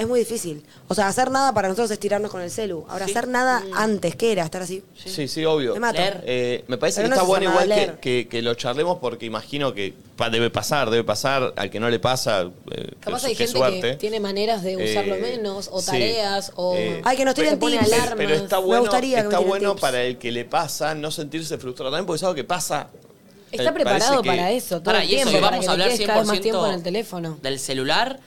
es 0.00 0.08
muy 0.08 0.20
difícil. 0.20 0.64
O 0.88 0.94
sea, 0.94 1.08
hacer 1.08 1.30
nada 1.30 1.52
para 1.52 1.68
nosotros 1.68 1.90
es 1.90 1.98
tirarnos 1.98 2.30
con 2.30 2.40
el 2.40 2.50
celu. 2.50 2.84
Ahora, 2.88 3.04
Sí. 3.06 3.12
hacer 3.12 3.28
nada 3.28 3.62
antes, 3.74 4.16
¿qué 4.16 4.32
era? 4.32 4.44
Estar 4.44 4.62
así. 4.62 4.82
Sí, 4.96 5.28
sí, 5.28 5.44
obvio. 5.44 5.74
Me 5.74 5.80
mato. 5.80 5.98
Leer. 6.00 6.22
Eh, 6.26 6.64
me 6.68 6.78
parece 6.78 6.96
Pero 7.02 7.06
que 7.06 7.08
no 7.10 7.14
está 7.16 7.24
se 7.24 7.28
bueno 7.28 7.44
llama 7.50 7.62
igual 7.64 7.68
que, 7.78 7.86
leer. 7.86 8.00
que- 8.00 8.28
que 8.28 8.42
lo 8.42 8.54
charlemos 8.54 8.98
porque 8.98 9.26
imagino 9.26 9.74
que 9.74 9.94
pa- 10.16 10.30
debe 10.30 10.50
pasar, 10.50 10.90
debe 10.90 11.04
pasar. 11.04 11.52
Al 11.56 11.70
que 11.70 11.78
no 11.80 11.88
le 11.90 11.98
pasa, 12.00 12.42
eh, 12.70 12.90
Capaz 13.00 13.20
qué- 13.22 13.26
hay 13.28 13.32
qué 13.36 13.44
gente 13.46 13.58
suerte. 13.58 13.80
que 13.82 13.96
tiene 13.96 14.20
maneras 14.20 14.62
de 14.62 14.76
usarlo 14.76 15.14
Eh, 15.16 15.20
menos, 15.20 15.68
o 15.72 15.80
sí. 15.80 15.86
tareas, 15.86 16.52
o 16.56 16.74
Eh, 16.76 17.02
Ay, 17.04 17.16
que 17.16 17.24
nos 17.24 17.34
tiren 17.34 17.58
tips. 17.58 17.82
alarmas. 17.92 18.14
Pero 18.16 18.34
está 18.34 18.58
Me 18.60 18.66
bueno, 18.66 18.80
gustaría 18.82 19.16
que 19.18 19.22
me 19.22 19.28
está 19.28 19.36
tiren 19.38 19.48
bueno 19.48 19.70
tips. 19.72 19.80
para 19.80 20.02
el 20.02 20.18
que 20.18 20.32
le 20.32 20.44
pasa 20.44 20.94
no 20.94 21.10
sentirse 21.10 21.58
frustrado 21.58 21.90
también, 21.90 22.06
porque 22.06 22.16
es 22.16 22.22
algo 22.24 22.34
que 22.34 22.44
pasa. 22.44 22.88
Está 23.52 23.70
Eh, 23.70 23.72
preparado 23.72 24.22
que- 24.22 24.28
para 24.28 24.50
eso 24.52 24.76
todo 24.76 24.84
Pará, 24.84 25.02
el 25.02 25.10
y 25.10 25.14
eso 25.16 25.24
tiempo, 25.24 25.30
que 25.32 25.40
para 25.40 25.50
vamos 25.50 25.64
que 25.64 25.68
a 25.68 25.72
hablar 25.72 25.88
quedes 25.88 26.06
cada 26.06 26.18
vez 26.20 26.26
más 26.28 26.36
100% 26.38 26.42
tiempo 26.42 26.66
en 26.68 26.72
el 26.74 26.82
teléfono. 26.84 27.38
del 27.42 27.58
celular 27.58 28.20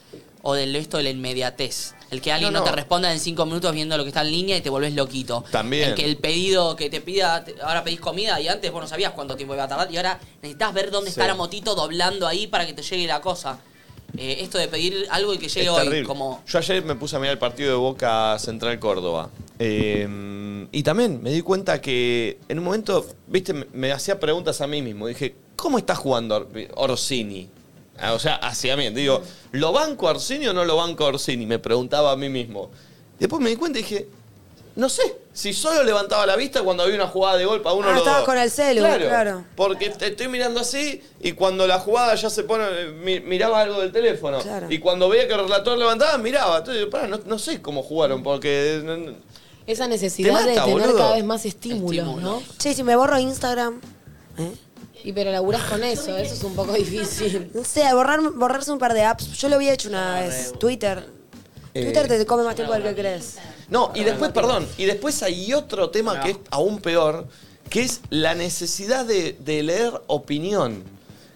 o 0.45 0.53
del 0.53 0.75
esto 0.75 0.97
de 0.97 1.03
la 1.03 1.09
inmediatez. 1.09 1.95
El 2.11 2.21
que 2.21 2.31
alguien 2.31 2.53
No, 2.53 2.59
no, 2.59 2.65
no. 2.65 2.69
te 2.71 2.75
responda 2.75 3.11
en 3.11 3.19
cinco 3.19 3.45
minutos 3.45 3.73
viendo 3.73 3.97
lo 3.97 4.03
que 4.03 4.09
está 4.09 4.21
en 4.21 4.29
línea 4.31 4.57
y 4.57 4.61
te 4.61 4.69
volvés 4.69 4.93
loquito. 4.93 5.43
También. 5.49 5.89
El 5.89 5.95
que 5.95 6.05
el 6.05 6.17
pedido 6.17 6.75
que 6.75 6.89
te 6.89 7.01
pida, 7.01 7.43
te- 7.43 7.55
ahora 7.61 7.83
pedís 7.83 7.99
comida 8.01 8.39
y 8.39 8.47
antes 8.49 8.71
vos 8.71 8.81
no 8.81 8.87
sabías 8.87 9.13
cuánto 9.13 9.35
tiempo 9.35 9.53
iba 9.55 9.63
a 9.63 9.67
tardar 9.67 9.91
y 9.91 9.97
ahora 9.97 10.19
necesitas 10.41 10.73
ver 10.73 10.91
dónde 10.91 11.09
Sí. 11.09 11.13
está 11.19 11.25
la 11.27 11.33
motito 11.35 11.73
doblando 11.75 12.27
ahí 12.27 12.45
para 12.47 12.67
que 12.67 12.73
te 12.73 12.83
llegue 12.83 13.07
la 13.07 13.19
cosa. 13.21 13.59
Eh, 14.15 14.37
esto 14.41 14.59
de 14.59 14.67
pedir 14.67 15.07
algo 15.09 15.33
y 15.33 15.39
que 15.39 15.47
llegue 15.47 15.63
Es 15.63 15.69
hoy, 15.69 15.83
terrible. 15.85 16.05
como... 16.07 16.43
Yo 16.45 16.59
ayer 16.59 16.83
me 16.85 16.93
puse 16.93 17.15
a 17.15 17.19
mirar 17.19 17.33
el 17.33 17.39
partido 17.39 17.69
de 17.71 17.77
Boca 17.77 18.37
Central 18.37 18.77
Córdoba. 18.77 19.31
Eh, 19.57 20.67
y 20.71 20.83
también 20.83 21.23
me 21.23 21.31
di 21.31 21.41
cuenta 21.41 21.81
que 21.81 22.37
en 22.47 22.59
un 22.59 22.65
momento, 22.65 23.05
viste, 23.27 23.53
me, 23.53 23.65
me 23.73 23.91
hacía 23.91 24.19
preguntas 24.19 24.61
a 24.61 24.67
mí 24.67 24.81
mismo. 24.83 25.07
Dije, 25.07 25.33
¿cómo 25.55 25.77
está 25.79 25.95
jugando 25.95 26.35
Or- 26.35 26.47
Orsini? 26.75 27.49
Ah, 27.99 28.13
O 28.13 28.19
sea, 28.19 28.35
hacia 28.35 28.75
mí. 28.75 28.89
Digo, 28.89 29.21
¿lo 29.51 29.71
banco 29.71 30.07
a 30.07 30.11
Orsini 30.11 30.47
o 30.47 30.53
no 30.53 30.65
lo 30.65 30.75
banco 30.77 31.05
a 31.05 31.07
Orsini? 31.07 31.45
Me 31.45 31.59
preguntaba 31.59 32.11
a 32.11 32.15
mí 32.15 32.29
mismo. 32.29 32.71
Después 33.19 33.41
me 33.41 33.49
di 33.49 33.55
cuenta 33.55 33.79
y 33.79 33.83
dije, 33.83 34.07
no 34.75 34.89
sé, 34.89 35.03
si 35.31 35.53
solo 35.53 35.83
levantaba 35.83 36.25
la 36.25 36.35
vista 36.35 36.63
cuando 36.63 36.81
había 36.83 36.95
una 36.95 37.07
jugada 37.07 37.37
de 37.37 37.45
gol 37.45 37.61
para 37.61 37.75
uno 37.75 37.87
Ah, 37.87 37.91
o 37.91 37.93
los 37.95 38.05
dos. 38.05 38.23
con 38.23 38.37
el 38.39 38.49
celu, 38.49 38.81
claro. 38.81 39.45
Porque 39.55 39.91
te 39.91 40.07
estoy 40.07 40.27
mirando 40.27 40.59
así 40.59 41.01
y 41.21 41.33
cuando 41.33 41.67
la 41.67 41.79
jugada 41.79 42.15
ya 42.15 42.29
se 42.31 42.43
pone, 42.43 42.65
mi- 43.03 43.19
miraba 43.19 43.61
algo 43.61 43.79
del 43.81 43.91
teléfono. 43.91 44.39
Claro. 44.39 44.67
Y 44.71 44.79
cuando 44.79 45.07
veía 45.09 45.27
que 45.27 45.33
el 45.35 45.41
relator 45.41 45.77
levantaba, 45.77 46.17
miraba. 46.17 46.57
Entonces, 46.57 46.87
pará, 46.87 47.07
no, 47.07 47.19
no 47.25 47.37
sé 47.37 47.61
cómo 47.61 47.83
jugaron 47.83 48.23
porque... 48.23 48.81
no- 48.83 48.97
no- 48.97 49.13
Esa 49.67 49.87
necesidad 49.87 50.39
Te 50.43 50.49
de 50.49 50.55
mata, 50.55 50.65
tener 50.65 50.81
boludo. 50.87 50.97
cada 50.97 51.13
vez 51.13 51.23
más 51.23 51.45
estímulos, 51.45 51.95
Estímulos. 51.99 52.23
¿no? 52.23 52.57
Che, 52.57 52.73
si 52.73 52.81
me 52.83 52.95
borro 52.95 53.19
Instagram. 53.19 53.79
¿eh? 54.39 54.51
Y 55.03 55.11
pero 55.11 55.31
laburás 55.31 55.63
con 55.63 55.83
eso, 55.83 56.17
eso 56.17 56.33
es 56.33 56.43
un 56.43 56.55
poco 56.55 56.73
difícil. 56.73 57.51
No 57.53 57.63
sé, 57.63 57.83
borrar, 57.93 58.21
borrarse 58.31 58.71
un 58.71 58.79
par 58.79 58.93
de 58.93 59.03
apps. 59.03 59.31
Yo 59.33 59.49
lo 59.49 59.55
había 59.55 59.73
hecho 59.73 59.89
una 59.89 60.21
vez. 60.21 60.53
Twitter. 60.59 61.09
Eh. 61.73 61.83
Twitter 61.83 62.07
te 62.07 62.25
come 62.25 62.43
más 62.43 62.55
tiempo 62.55 62.73
del 62.73 62.83
que 62.83 62.95
crees. 62.95 63.35
No, 63.69 63.91
y 63.95 64.03
después, 64.03 64.31
perdón, 64.31 64.67
y 64.77 64.85
después 64.85 65.21
hay 65.23 65.53
otro 65.53 65.89
tema 65.89 66.21
que 66.21 66.31
es 66.31 66.37
aún 66.51 66.79
peor, 66.79 67.27
que 67.69 67.81
es 67.81 68.01
la 68.09 68.35
necesidad 68.35 69.05
de, 69.05 69.33
de 69.39 69.63
leer 69.63 70.01
opinión. 70.07 70.83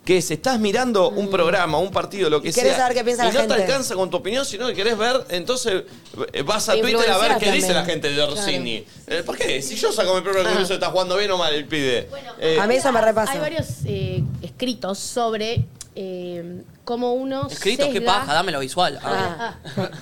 Que 0.08 0.18
es, 0.20 0.32
estás 0.32 0.58
mirando 0.58 1.10
un 1.10 1.30
programa, 1.30 1.80
un 1.80 1.92
partido, 1.92 2.30
lo 2.30 2.42
que 2.42 2.52
Mm. 2.52 2.54
Querés 2.54 2.70
sea. 2.76 2.78
saber 2.84 2.98
qué 2.98 3.04
piensa 3.04 3.24
y 3.24 3.28
la 3.28 3.34
no 3.34 3.40
gente. 3.42 3.56
te 3.56 3.62
alcanza 3.64 3.94
con 3.96 4.10
tu 4.10 4.16
opinión, 4.18 4.46
sino 4.46 4.66
que 4.68 4.74
querés 4.74 4.98
ver, 4.98 5.26
entonces 5.30 5.84
eh, 6.32 6.42
vas 6.44 6.70
a 6.70 6.74
Te 6.76 6.80
Twitter 6.80 6.96
a 7.12 7.18
ver 7.18 7.32
influenciás 7.32 7.40
qué 7.40 7.52
dice 7.52 7.68
también. 7.74 7.86
la 7.86 7.92
gente 7.92 8.10
de 8.12 8.22
Orsini. 8.22 8.86
Eh, 9.08 9.24
¿Por 9.26 9.38
qué? 9.38 9.62
Si 9.62 9.76
yo 9.76 9.92
saco 9.92 10.16
mi 10.16 10.22
propio 10.22 10.42
Ah. 10.42 10.46
conclusión, 10.46 10.76
está 10.78 10.90
jugando 10.92 11.18
bien 11.18 11.30
o 11.32 11.38
mal 11.38 11.54
el 11.54 11.66
pide. 11.66 12.08
Eh, 12.40 12.58
A 12.58 12.66
mí 12.68 12.76
eso 12.76 12.90
me 12.94 13.02
repasa. 13.02 13.34
Hay 13.34 13.40
varios 13.40 13.68
eh, 13.86 14.24
escritos 14.42 14.98
sobre 14.98 15.66
eh, 16.00 16.62
cómo 16.86 17.14
uno 17.14 17.48
Escritos, 17.50 17.88
qué 17.92 18.00
sesga- 18.02 18.06
paja, 18.06 18.34
dame 18.34 18.52
lo 18.54 18.60
visual. 18.62 19.00
Ah, 19.04 19.56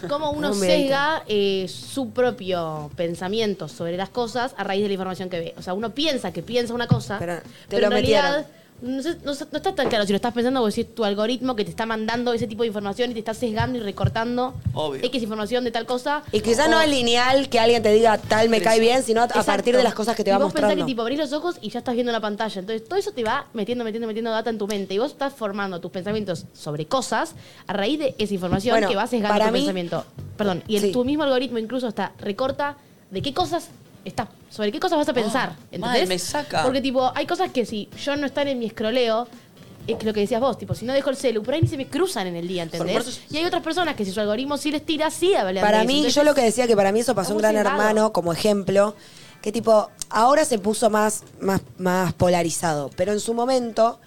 cómo 0.07 0.31
uno 0.31 0.53
sesga 0.53 1.23
eh, 1.27 1.67
su 1.67 2.11
propio 2.11 2.91
pensamiento 2.95 3.67
sobre 3.67 3.97
las 3.97 4.09
cosas 4.09 4.53
a 4.57 4.63
raíz 4.63 4.83
de 4.83 4.89
la 4.89 4.93
información 4.93 5.29
que 5.31 5.39
ve. 5.39 5.53
O 5.57 5.63
sea, 5.63 5.73
uno 5.73 5.95
piensa 5.95 6.31
que 6.31 6.43
piensa 6.43 6.73
una 6.75 6.85
cosa, 6.87 7.17
Pero 7.17 7.37
pero, 7.41 7.49
te 7.69 7.79
lo 7.79 7.85
en 7.87 7.91
realidad 7.91 8.23
metieron. 8.37 8.64
No, 8.81 9.01
sé- 9.01 9.17
no 9.23 9.33
sé- 9.33 9.45
no 9.51 9.57
está 9.57 9.73
tan 9.73 9.89
claro 9.89 10.05
si 10.05 10.11
lo 10.11 10.17
estás 10.17 10.33
pensando 10.33 10.61
o 10.61 10.69
si 10.69 10.81
es 10.81 10.93
tu 10.93 11.05
algoritmo 11.05 11.55
que 11.55 11.63
te 11.63 11.69
está 11.71 11.85
mandando 11.85 12.33
ese 12.33 12.45
tipo 12.45 12.63
de 12.63 12.67
información 12.67 13.09
y 13.11 13.13
te 13.13 13.19
está 13.19 13.33
sesgando 13.33 13.77
y 13.77 13.81
recortando 13.81 14.53
Obvio. 14.73 15.01
X 15.03 15.23
información 15.23 15.63
de 15.63 15.71
tal 15.71 15.85
cosa. 15.85 16.23
Y 16.31 16.41
quizás 16.41 16.69
no 16.69 16.79
es 16.81 16.89
lineal 16.89 17.49
que 17.49 17.59
alguien 17.59 17.81
te 17.81 17.91
diga 17.93 18.17
tal 18.17 18.49
me 18.49 18.61
cae 18.61 18.79
bien, 18.79 19.01
sino 19.03 19.21
a 19.23 19.27
partir 19.27 19.75
de 19.77 19.83
las 19.83 19.93
cosas 19.93 20.15
que 20.15 20.23
te 20.23 20.29
y 20.29 20.33
va 20.33 20.37
vos 20.37 20.45
mostrando. 20.47 20.69
pensás 20.69 20.85
que 20.85 20.91
tipo 20.91 21.01
abrís 21.01 21.19
los 21.19 21.33
ojos 21.33 21.55
y 21.61 21.69
ya 21.69 21.79
estás 21.79 21.95
viendo 21.95 22.11
la 22.11 22.19
pantalla. 22.21 22.59
Entonces 22.59 22.87
todo 22.87 22.99
eso 22.99 23.11
te 23.11 23.23
va 23.23 23.47
metiendo, 23.53 23.83
metiendo, 23.83 24.07
metiendo 24.07 24.31
data 24.31 24.49
en 24.49 24.57
tu 24.57 24.67
mente. 24.67 24.93
Y 24.93 24.97
vos 24.99 25.11
estás 25.13 25.33
formando 25.33 25.79
tus 25.79 25.91
pensamientos 25.91 26.45
sobre 26.53 26.85
cosas 26.85 27.33
a 27.67 27.73
raíz 27.73 27.97
de 27.99 28.13
esa 28.17 28.33
información 28.33 28.73
Bueno, 28.73 28.89
que 28.89 28.95
va 28.95 29.07
sesgando 29.07 29.39
tu 29.45 29.51
mí- 29.51 29.59
pensamiento. 29.59 30.05
Perdón. 30.37 30.63
Y 30.67 30.75
el, 30.75 30.81
Sí. 30.83 30.91
tu 30.91 31.05
mismo 31.05 31.23
algoritmo 31.23 31.57
incluso 31.59 31.87
está 31.87 32.11
recorta 32.19 32.75
de 33.09 33.21
qué 33.21 33.33
cosas 33.33 33.69
está, 34.05 34.29
sobre 34.49 34.71
qué 34.71 34.79
cosas 34.79 34.97
vas 34.97 35.09
a 35.09 35.13
pensar. 35.13 35.55
¿Entendés? 35.71 35.83
Ah, 35.83 35.99
mal, 35.99 36.07
me 36.07 36.19
saca. 36.19 36.63
Porque 36.63 36.79
tipo, 36.81 37.11
hay 37.13 37.25
cosas 37.25 37.51
que 37.51 37.65
si 37.65 37.89
yo 38.03 38.15
no 38.15 38.25
estar 38.25 38.47
en 38.47 38.57
mi 38.59 38.67
escroleo, 38.67 39.27
es 39.87 40.03
lo 40.03 40.13
que 40.13 40.21
decías 40.21 40.41
vos, 40.41 40.57
tipo, 40.57 40.73
si 40.73 40.85
no 40.85 40.93
dejo 40.93 41.09
el 41.09 41.15
celu, 41.15 41.43
por 41.43 41.53
ahí 41.53 41.61
ni 41.61 41.67
se 41.67 41.77
me 41.77 41.87
cruzan 41.87 42.25
en 42.27 42.35
el 42.35 42.47
día, 42.47 42.63
¿entendés? 42.63 43.07
Eso- 43.07 43.19
Y 43.29 43.37
hay 43.37 43.45
otras 43.45 43.61
personas 43.61 43.95
que 43.95 44.03
si 44.05 44.11
su 44.11 44.19
algoritmo 44.19 44.57
sí 44.57 44.71
les 44.71 44.83
tira, 44.85 45.11
sí 45.11 45.35
hablan 45.35 45.63
Para 45.63 45.79
de 45.79 45.85
mí, 45.85 45.93
Entonces, 45.97 46.15
yo 46.15 46.23
lo 46.23 46.33
que 46.33 46.41
decía 46.41 46.65
que 46.65 46.75
para 46.75 46.91
mí 46.91 47.01
eso 47.01 47.13
pasó 47.13 47.33
un 47.33 47.39
gran 47.39 47.55
hermano 47.55 48.11
como 48.13 48.31
ejemplo, 48.33 48.95
que 49.41 49.51
tipo, 49.51 49.91
ahora 50.09 50.43
se 50.45 50.57
puso 50.57 50.89
más, 50.89 51.23
más, 51.39 51.61
más 51.77 52.13
polarizado, 52.13 52.89
pero 52.95 53.11
en 53.11 53.19
su 53.19 53.33
momento 53.35 53.99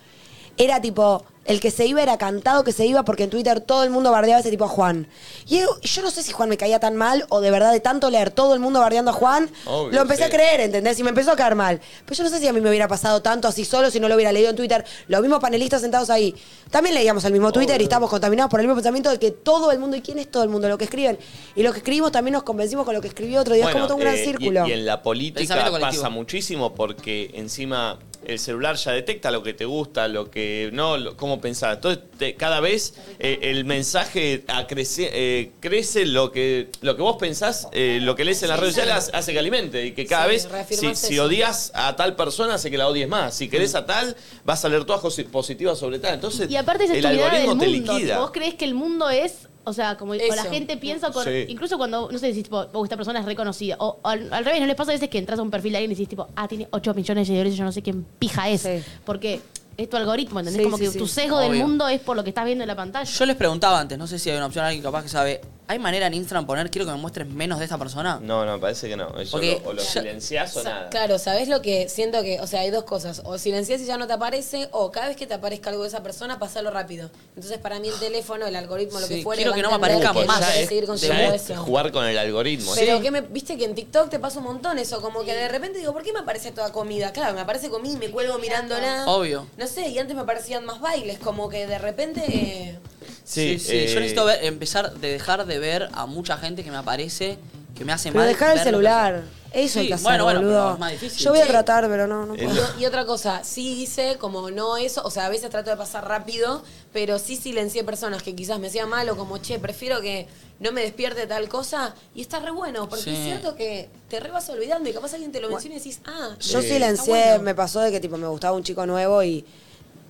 era 0.57 0.81
tipo, 0.81 1.25
el 1.49 1.61
que 1.61 1.71
se 1.71 1.87
iba 1.87 2.02
era 2.02 2.19
cantado 2.19 2.62
que 2.62 2.73
se 2.73 2.87
iba 2.87 3.05
porque 3.05 3.25
en 3.25 3.31
Twitter 3.31 3.61
todo 3.61 3.83
el 3.83 3.88
mundo 3.88 4.11
bardeaba 4.11 4.37
a 4.37 4.40
ese 4.40 4.50
tipo 4.50 4.67
a 4.67 4.69
Juan. 4.69 5.09
Y 5.47 5.61
yo, 5.61 5.81
yo 5.81 6.02
no 6.02 6.11
sé 6.11 6.23
si 6.23 6.31
Juan 6.31 6.50
me 6.50 6.59
caía 6.59 6.78
tan 6.78 6.95
mal 6.95 7.25
o 7.31 7.40
de 7.40 7.50
verdad 7.50 7.73
de 7.73 7.81
tanto 7.81 8.11
leer 8.11 8.31
todo 8.31 8.52
el 8.52 8.61
mundo 8.61 8.81
bardeando 8.81 9.12
a 9.12 9.14
Juan, 9.14 9.50
Obvio, 9.64 9.93
lo 9.93 10.02
empecé 10.02 10.25
sí. 10.25 10.28
a 10.28 10.31
creer, 10.31 10.61
¿entendés? 10.61 10.99
Y 11.00 11.02
me 11.02 11.09
empezó 11.09 11.33
a 11.33 11.37
caer 11.37 11.55
mal. 11.55 11.81
Pero 12.05 12.19
yo 12.19 12.25
no 12.25 12.31
sé 12.31 12.38
si 12.38 12.47
a 12.47 12.52
mí 12.52 12.61
me 12.61 12.69
hubiera 12.69 12.87
pasado 12.87 13.23
tanto 13.23 13.49
así 13.49 13.64
solo 13.64 13.90
si 13.90 13.99
no 13.99 14.09
lo 14.09 14.14
hubiera 14.14 14.31
leído 14.31 14.50
en 14.50 14.57
Twitter. 14.57 14.85
Los 15.07 15.23
mismos 15.23 15.40
panelistas 15.40 15.81
sentados 15.81 16.11
ahí. 16.11 16.35
También 16.71 16.95
leíamos 16.95 17.25
el 17.25 17.33
mismo 17.33 17.50
Twitter 17.50 17.81
y 17.81 17.85
estábamos 17.85 18.11
contaminados 18.11 18.50
por 18.50 18.61
el 18.61 18.67
mismo 18.67 18.76
pensamiento 18.76 19.11
de 19.11 19.19
que 19.19 19.31
todo 19.31 19.73
el 19.73 19.78
mundo, 19.78 19.97
¿y 19.97 20.02
quién 20.02 20.19
es 20.19 20.31
todo 20.31 20.43
el 20.43 20.50
mundo? 20.50 20.69
Lo 20.69 20.76
que 20.76 20.85
escriben. 20.85 21.19
Y 21.57 21.62
lo 21.62 21.73
que 21.73 21.78
escribimos 21.78 22.12
también 22.12 22.35
nos 22.35 22.43
convencimos 22.43 22.85
con 22.85 22.95
lo 22.95 23.00
que 23.00 23.09
escribió 23.09 23.40
otro 23.40 23.55
día. 23.55 23.64
es 23.64 23.73
como 23.73 23.87
todo 23.87 23.97
un 23.97 24.02
gran 24.02 24.17
eh, 24.17 24.23
círculo. 24.23 24.69
Y, 24.69 24.73
en 24.73 24.85
la 24.85 25.02
política 25.02 25.71
pasa 25.81 26.11
muchísimo 26.11 26.75
porque 26.75 27.31
encima 27.33 27.99
el 28.26 28.38
celular 28.38 28.76
ya 28.76 28.92
detecta 28.92 29.30
lo 29.30 29.42
que 29.42 29.54
te 29.54 29.64
gusta, 29.64 30.06
lo 30.08 30.30
que 30.30 30.70
no, 30.72 30.96
lo- 30.96 31.16
cómo 31.16 31.40
pensar. 31.40 31.75
Entonces, 31.75 32.02
te- 32.18 32.34
cada 32.34 32.60
vez 32.60 32.94
eh, 33.18 33.38
el 33.42 33.64
mensaje 33.64 34.44
acrece- 34.48 35.10
eh, 35.12 35.52
crece 35.60 36.04
lo 36.06 36.30
que, 36.30 36.68
lo 36.82 36.96
que 36.96 37.02
vos 37.02 37.16
pensás, 37.18 37.68
eh, 37.72 37.98
lo 38.02 38.14
que 38.14 38.25
lees 38.25 38.42
en 38.42 38.50
las 38.50 38.60
redes 38.60 38.75
sociales 38.75 38.94
hace- 39.08 39.16
hace 39.16 39.32
que 39.32 39.38
alimente. 39.38 39.87
Y 39.87 39.92
que 39.92 40.06
cada 40.06 40.25
Sí, 40.25 40.30
vez, 40.30 40.42
si, 40.42 40.48
reafirmás 40.48 40.98
si 40.98 41.14
eso. 41.14 41.25
odias 41.25 41.70
a 41.75 41.96
tal 41.96 42.16
persona, 42.16 42.54
hace 42.54 42.70
que 42.70 42.78
la 42.78 42.88
odies 42.88 43.08
más. 43.08 43.34
Si 43.34 43.48
querés 43.48 43.75
a 43.75 43.87
tal, 43.87 44.16
vas 44.44 44.64
a 44.64 44.68
leer 44.68 44.84
todas 44.84 45.00
cosas 45.00 45.25
positivas 45.26 45.78
sobre 45.78 45.98
tal. 45.98 46.14
Entonces, 46.14 46.50
Y 46.50 46.56
aparte 46.56 46.84
esa 46.84 46.94
el 46.94 47.02
del 47.02 47.18
algoritmo 47.20 47.48
mundo. 47.56 47.64
te 47.64 47.70
tipo, 47.72 47.92
liquida. 47.94 48.18
Vos 48.18 48.30
crees 48.32 48.54
que 48.54 48.64
el 48.64 48.75
mundo 48.75 49.08
es, 49.10 49.48
o 49.68 49.72
sea, 49.72 49.96
como 49.96 50.12
o 50.12 50.14
la 50.16 50.22
Eso. 50.25 50.50
gente 50.50 50.76
piensa, 50.76 51.10
con, 51.10 51.25
Sí. 51.25 51.44
incluso 51.48 51.78
cuando, 51.78 52.08
no 52.10 52.18
sé, 52.18 52.26
decís, 52.28 52.44
tipo, 52.44 52.66
vos, 52.72 52.84
esta 52.84 52.96
persona 52.96 53.20
es 53.20 53.25
reconocida. 53.26 53.76
O, 53.78 53.98
o 54.02 54.08
al, 54.08 54.32
al 54.32 54.44
revés, 54.44 54.60
¿no 54.60 54.66
les 54.66 54.76
pasa 54.76 54.90
a 54.90 54.94
veces 54.94 55.08
que 55.08 55.18
entras 55.18 55.38
a 55.38 55.42
un 55.42 55.50
perfil 55.50 55.72
de 55.72 55.78
alguien 55.78 55.90
y 55.92 55.94
decís, 55.94 56.08
tipo, 56.08 56.28
ah, 56.37 56.48
tiene 56.48 56.68
8 56.70 56.94
millones 56.94 57.22
de 57.22 57.26
seguidores 57.26 57.54
y 57.54 57.56
yo 57.56 57.64
no 57.64 57.72
sé 57.72 57.82
quién 57.82 58.04
pija 58.18 58.48
es? 58.48 58.62
Sí. 58.62 58.82
Porque 59.04 59.40
es 59.76 59.88
tu 59.88 59.96
algoritmo, 59.96 60.40
¿entendés? 60.40 60.60
Sí, 60.60 60.64
como 60.64 60.76
sí, 60.78 60.84
que 60.84 60.90
sí. 60.90 60.98
tu 60.98 61.06
sesgo 61.06 61.38
del 61.38 61.52
Obvio. 61.52 61.66
mundo 61.68 61.88
es 61.88 62.00
por 62.00 62.16
lo 62.16 62.25
que 62.25 62.30
estás 62.30 62.44
viendo 62.44 62.64
en 62.64 62.68
la 62.68 62.76
pantalla. 62.76 63.08
Yo 63.08 63.26
les 63.26 63.37
preguntaba 63.37 63.78
antes, 63.78 63.96
no 63.98 64.06
sé 64.06 64.18
si 64.18 64.28
hay 64.30 64.37
una 64.37 64.46
opción, 64.46 64.64
alguien 64.64 64.82
capaz 64.82 65.02
que 65.04 65.08
sabe. 65.08 65.40
¿Hay 65.70 65.78
manera 65.78 66.06
en 66.06 66.14
Instagram 66.14 66.46
poner 66.46 66.70
quiero 66.70 66.87
que 66.87 66.92
me 66.92 66.98
muestres 66.98 67.28
menos 67.28 67.58
de 67.58 67.64
esta 67.66 67.76
persona? 67.76 68.18
No, 68.22 68.46
no, 68.46 68.58
parece 68.58 68.88
que 68.88 68.96
no. 68.96 69.18
Eso 69.20 69.32
Porque 69.32 69.60
lo- 69.62 69.68
o 69.68 69.72
lo 69.75 69.82
yo- 69.82 69.88
silenciás 69.88 70.56
o 70.56 70.62
Sa- 70.62 70.70
nada. 70.70 70.88
Claro, 70.90 71.18
¿sabés 71.18 71.46
lo 71.48 71.60
que 71.60 71.90
siento 71.90 72.22
que, 72.22 72.40
o 72.40 72.46
sea, 72.46 72.60
hay 72.60 72.70
dos 72.70 72.84
cosas, 72.84 73.20
o 73.26 73.37
silencias 73.37 73.80
y 73.82 73.84
ya 73.84 73.98
no 73.98 74.06
te 74.06 74.14
aparece, 74.14 74.68
o 74.72 74.90
cada 74.90 75.08
vez 75.08 75.16
que 75.18 75.26
te 75.26 75.34
aparezca 75.34 75.68
algo 75.68 75.82
de 75.82 75.88
esa 75.88 76.02
persona, 76.02 76.38
pasalo 76.38 76.70
rápido. 76.70 77.10
Entonces, 77.37 77.58
para 77.58 77.78
mí 77.80 77.88
el 77.88 77.98
teléfono, 78.00 78.46
el 78.46 78.56
algoritmo, 78.56 78.98
lo 78.98 79.06
Sí, 79.06 79.16
que 79.16 79.22
fuere, 79.22 79.42
quiero 79.42 79.50
va 79.50 79.56
a 79.56 79.56
que 79.58 79.62
no 79.62 79.68
me 79.68 79.75
entender 79.75 80.06
aparezca 80.06 80.20
que 80.20 80.26
más. 80.26 80.40
querés 80.50 80.62
es- 80.62 80.68
seguir 80.68 80.84
ya 80.84 80.87
consumiendo 80.88 81.34
es 81.34 81.50
eso. 81.50 81.62
jugar 81.64 81.92
con 81.92 82.04
el 82.06 82.16
algoritmo. 82.16 82.72
Pero 82.75 82.96
¿sí? 82.96 83.02
que 83.02 83.10
me, 83.10 83.20
viste 83.20 83.58
que 83.58 83.64
en 83.66 83.75
TikTok 83.75 84.08
te 84.08 84.18
pasa 84.18 84.38
un 84.38 84.44
montón 84.46 84.78
eso, 84.78 85.02
como 85.02 85.22
que 85.22 85.34
de 85.34 85.48
repente 85.48 85.78
digo, 85.80 85.92
¿por 85.92 86.02
qué 86.02 86.14
me 86.14 86.20
aparece 86.20 86.50
toda 86.50 86.72
comida? 86.72 87.12
Claro, 87.12 87.34
me 87.34 87.42
aparece 87.42 87.68
comida 87.68 87.92
y 87.92 87.96
me 87.98 88.10
cuelgo 88.10 88.38
mirándola. 88.38 89.04
Obvio. 89.06 89.46
No 89.58 89.66
sé, 89.66 89.87
y 89.90 89.98
antes 89.98 90.16
me 90.16 90.22
aparecían 90.22 90.64
más 90.64 90.80
bailes, 90.80 91.18
como 91.18 91.50
que 91.50 91.66
de 91.66 91.76
repente... 91.78 92.22
eh, 92.26 92.78
Sí, 93.25 93.58
sí. 93.58 93.72
eh, 93.76 93.87
Yo 93.92 94.00
necesito 94.00 94.25
ver- 94.25 94.42
empezar 94.44 94.94
de 94.94 95.12
dejar 95.12 95.44
de 95.44 95.58
ver 95.59 95.88
a 95.93 96.07
mucha 96.07 96.37
gente 96.37 96.62
que 96.65 96.71
me 96.71 96.77
aparece, 96.77 97.38
que 97.77 97.85
me 97.85 97.93
hace 97.93 98.11
Pero 98.11 98.21
mal. 98.21 98.29
dejar 98.29 98.57
el 98.57 98.62
celular. 98.62 99.23
Eso 99.50 99.79
hay 99.79 99.87
Sí, 99.87 99.88
que 99.88 99.95
hacer, 99.95 100.05
bueno, 100.05 100.25
bueno, 100.25 100.41
boludo. 100.41 100.61
pero 100.61 100.73
es 100.75 100.79
más 100.79 100.93
difícil. 100.93 101.19
Yo 101.25 101.31
voy 101.31 101.41
a 101.41 101.45
Sí. 101.45 101.49
tratar, 101.49 101.88
pero 101.88 102.07
no, 102.07 102.35
puedo. 102.35 102.69
Y, 102.79 102.83
y 102.83 102.87
otra 102.87 103.07
cosa, 103.07 103.43
sí 103.45 103.81
hice 103.81 104.17
como 104.19 104.50
no 104.50 104.77
eso, 104.77 105.00
o 105.05 105.11
sea, 105.11 105.25
a 105.25 105.29
veces 105.31 105.49
trato 105.49 105.71
de 105.71 105.77
pasar 105.77 106.07
rápido, 106.07 106.62
pero 106.93 107.19
sí 107.19 107.35
silencié 107.37 107.83
personas 107.83 108.23
que 108.23 108.35
quizás 108.37 108.59
me 108.59 108.67
hacían 108.67 108.91
mal 108.91 109.09
o 109.09 109.17
como, 109.17 109.38
che, 109.38 109.59
prefiero 109.59 110.03
que 110.03 110.29
no 110.61 110.71
me 110.73 110.83
despierte 110.83 111.27
tal 111.27 111.49
cosa, 111.49 111.95
y 112.15 112.21
está 112.21 112.41
re 112.41 112.50
bueno, 112.50 112.91
porque 112.91 113.05
Sí. 113.05 113.11
es 113.17 113.25
cierto 113.25 113.57
que 113.57 113.88
te 114.11 114.21
re 114.21 114.31
vas 114.31 114.47
olvidando 114.50 114.91
y 114.91 114.93
capaz 114.93 115.15
alguien 115.15 115.33
te 115.33 115.41
lo 115.41 115.49
menciona 115.49 115.77
y 115.77 115.79
decís, 115.79 116.00
ah, 116.05 116.37
Yo 116.41 116.61
silencié, 116.61 117.07
bueno. 117.15 117.43
me 117.45 117.55
pasó 117.55 117.81
de 117.81 117.91
que 117.91 118.00
tipo 118.00 118.19
me 118.19 118.27
gustaba 118.29 118.55
un 118.55 118.65
chico 118.65 118.85
nuevo 118.85 119.23
y 119.23 119.47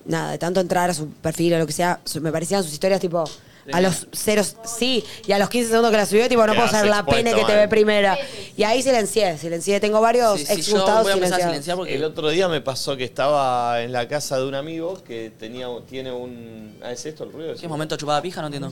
nada, 0.03 0.31
de 0.31 0.37
tanto 0.37 0.59
entrar 0.59 0.89
a 0.89 0.93
su 0.93 1.07
perfil 1.11 1.53
o 1.53 1.59
lo 1.59 1.65
que 1.67 1.71
sea, 1.73 2.01
su- 2.03 2.19
me 2.19 2.31
parecían 2.33 2.61
sus 2.61 2.73
historias 2.73 2.99
tipo 2.99 3.23
a 3.73 3.81
los 3.81 4.07
ceros, 4.13 4.55
sí, 4.65 5.03
y 5.27 5.31
a 5.31 5.39
los 5.39 5.49
15 5.49 5.69
segundos 5.69 5.91
que 5.91 5.97
la 5.97 6.05
subió, 6.05 6.27
tipo, 6.29 6.45
no 6.45 6.53
puedo 6.53 6.67
ser 6.67 6.87
la 6.87 7.05
pene 7.05 7.33
que 7.33 7.43
te 7.43 7.55
ve 7.55 7.67
primera. 7.67 8.17
Y 8.57 8.63
ahí 8.63 8.81
silencié, 8.81 9.37
silencié. 9.37 9.79
Tengo 9.79 10.01
varios 10.01 10.39
Sí, 10.39 10.45
sí, 10.45 10.53
ex 10.53 10.65
yo 10.67 10.75
gustados 10.77 11.03
voy 11.03 11.11
a 11.11 11.15
empezar 11.15 11.39
a 11.41 11.43
silenciados. 11.43 11.51
silenciar 11.51 11.77
porque 11.77 11.95
El 11.95 12.03
otro 12.03 12.29
día 12.29 12.47
me 12.47 12.61
pasó 12.61 12.97
que 12.97 13.03
estaba 13.03 13.81
en 13.81 13.91
la 13.91 14.07
casa 14.07 14.37
de 14.37 14.45
un 14.45 14.55
amigo 14.55 15.01
que 15.03 15.31
tenía, 15.37 15.67
tiene 15.87 16.11
un... 16.11 16.77
Ah, 16.83 16.91
¿es 16.91 17.05
esto 17.05 17.23
el 17.23 17.31
ruido? 17.31 17.55
¿Qué 17.59 17.67
momento 17.67 17.95
chupada 17.97 18.21
pija? 18.21 18.41
No 18.41 18.47
entiendo. 18.47 18.71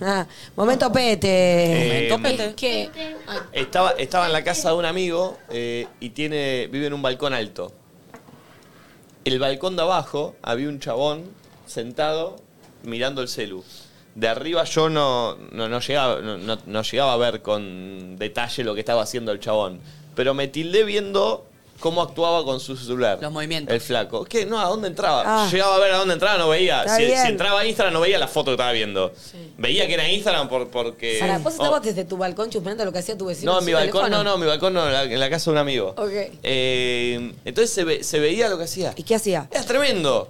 Ah, 0.00 0.26
momento 0.56 0.90
pete. 0.92 2.06
Eh, 2.06 2.10
Momento 2.10 2.54
pete. 2.56 2.90
Estaba, 3.52 3.92
estaba 3.92 4.26
en 4.26 4.32
la 4.32 4.44
casa 4.44 4.70
de 4.70 4.76
un 4.76 4.84
amigo 4.84 5.36
eh, 5.50 5.86
y 6.00 6.10
tiene 6.10 6.68
vive 6.70 6.86
en 6.86 6.92
un 6.92 7.02
balcón 7.02 7.34
alto. 7.34 7.72
El 9.24 9.38
balcón 9.38 9.76
de 9.76 9.82
abajo 9.82 10.36
había 10.42 10.68
un 10.68 10.80
chabón 10.80 11.24
sentado 11.66 12.36
mirando 12.82 13.20
el 13.22 13.28
celu. 13.28 13.62
De 14.18 14.26
arriba 14.26 14.64
yo 14.64 14.88
no, 14.88 15.36
no, 15.52 15.68
no 15.68 15.78
llegaba, 15.78 16.20
no, 16.20 16.36
no- 16.38 16.58
no 16.66 16.82
llegaba 16.82 17.12
a 17.12 17.16
ver 17.16 17.40
con 17.40 18.16
detalle 18.18 18.64
lo 18.64 18.74
que 18.74 18.80
estaba 18.80 19.02
haciendo 19.02 19.30
el 19.30 19.38
chabón. 19.38 19.78
Pero 20.16 20.34
me 20.34 20.48
tildé 20.48 20.82
viendo 20.82 21.46
cómo 21.78 22.02
actuaba 22.02 22.42
con 22.44 22.58
su 22.58 22.76
celular. 22.76 23.20
Los 23.22 23.30
movimientos. 23.30 23.72
El 23.72 23.80
flaco. 23.80 24.24
¿Qué? 24.24 24.44
No, 24.44 24.58
¿a 24.58 24.64
dónde 24.64 24.88
entraba? 24.88 25.22
Ah. 25.24 25.48
Llegaba 25.48 25.76
a 25.76 25.78
ver 25.78 25.92
a 25.92 25.98
dónde 25.98 26.14
entraba, 26.14 26.36
no 26.36 26.48
veía. 26.48 26.80
Está 26.80 26.96
Si, 26.96 27.04
bien. 27.04 27.22
si 27.22 27.28
entraba 27.28 27.60
a 27.60 27.64
Instagram 27.64 27.94
no 27.94 28.00
veía 28.00 28.18
la 28.18 28.26
foto 28.26 28.46
que 28.46 28.54
estaba 28.54 28.72
viendo. 28.72 29.12
Veía 29.56 29.86
que 29.86 29.94
era 29.94 30.08
Instagram 30.10 30.48
por, 30.48 30.66
porque... 30.68 31.18
para, 31.20 31.38
vos 31.38 31.52
Oh. 31.56 31.62
estabas 31.62 31.82
desde 31.84 32.04
tu 32.04 32.16
balcón 32.16 32.50
chupando 32.50 32.84
lo 32.84 32.90
que 32.92 32.98
hacía 32.98 33.16
tu 33.16 33.26
vecino. 33.26 33.52
No, 33.52 33.58
en 33.58 33.62
en 33.62 33.66
mi 33.66 33.70
su 33.70 33.76
balcón 33.78 34.02
teléfono? 34.06 34.24
no, 34.24 34.30
no, 34.32 34.38
mi 34.38 34.46
balcón 34.48 34.74
no, 34.74 34.84
en 34.88 34.92
la, 34.92 35.04
en 35.04 35.20
la 35.20 35.30
casa 35.30 35.44
de 35.44 35.52
un 35.52 35.58
amigo. 35.58 35.94
Ok. 35.96 36.10
Eh, 36.42 37.32
entonces 37.44 37.72
se, 37.72 37.84
ve- 37.84 38.02
se 38.02 38.18
veía 38.18 38.48
lo 38.48 38.58
que 38.58 38.64
hacía. 38.64 38.92
¿Y 38.96 39.04
qué 39.04 39.14
hacía? 39.14 39.46
Era 39.52 39.62
tremendo. 39.62 40.28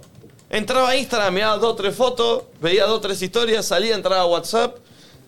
Entraba 0.49 0.89
a 0.89 0.95
Instagram, 0.97 1.33
miraba 1.33 1.57
dos, 1.57 1.75
tres 1.75 1.95
fotos, 1.95 2.43
veía 2.59 2.85
dos, 2.85 3.01
tres 3.01 3.21
historias, 3.21 3.65
salía, 3.65 3.93
entraba 3.93 4.21
a 4.21 4.25
WhatsApp, 4.25 4.77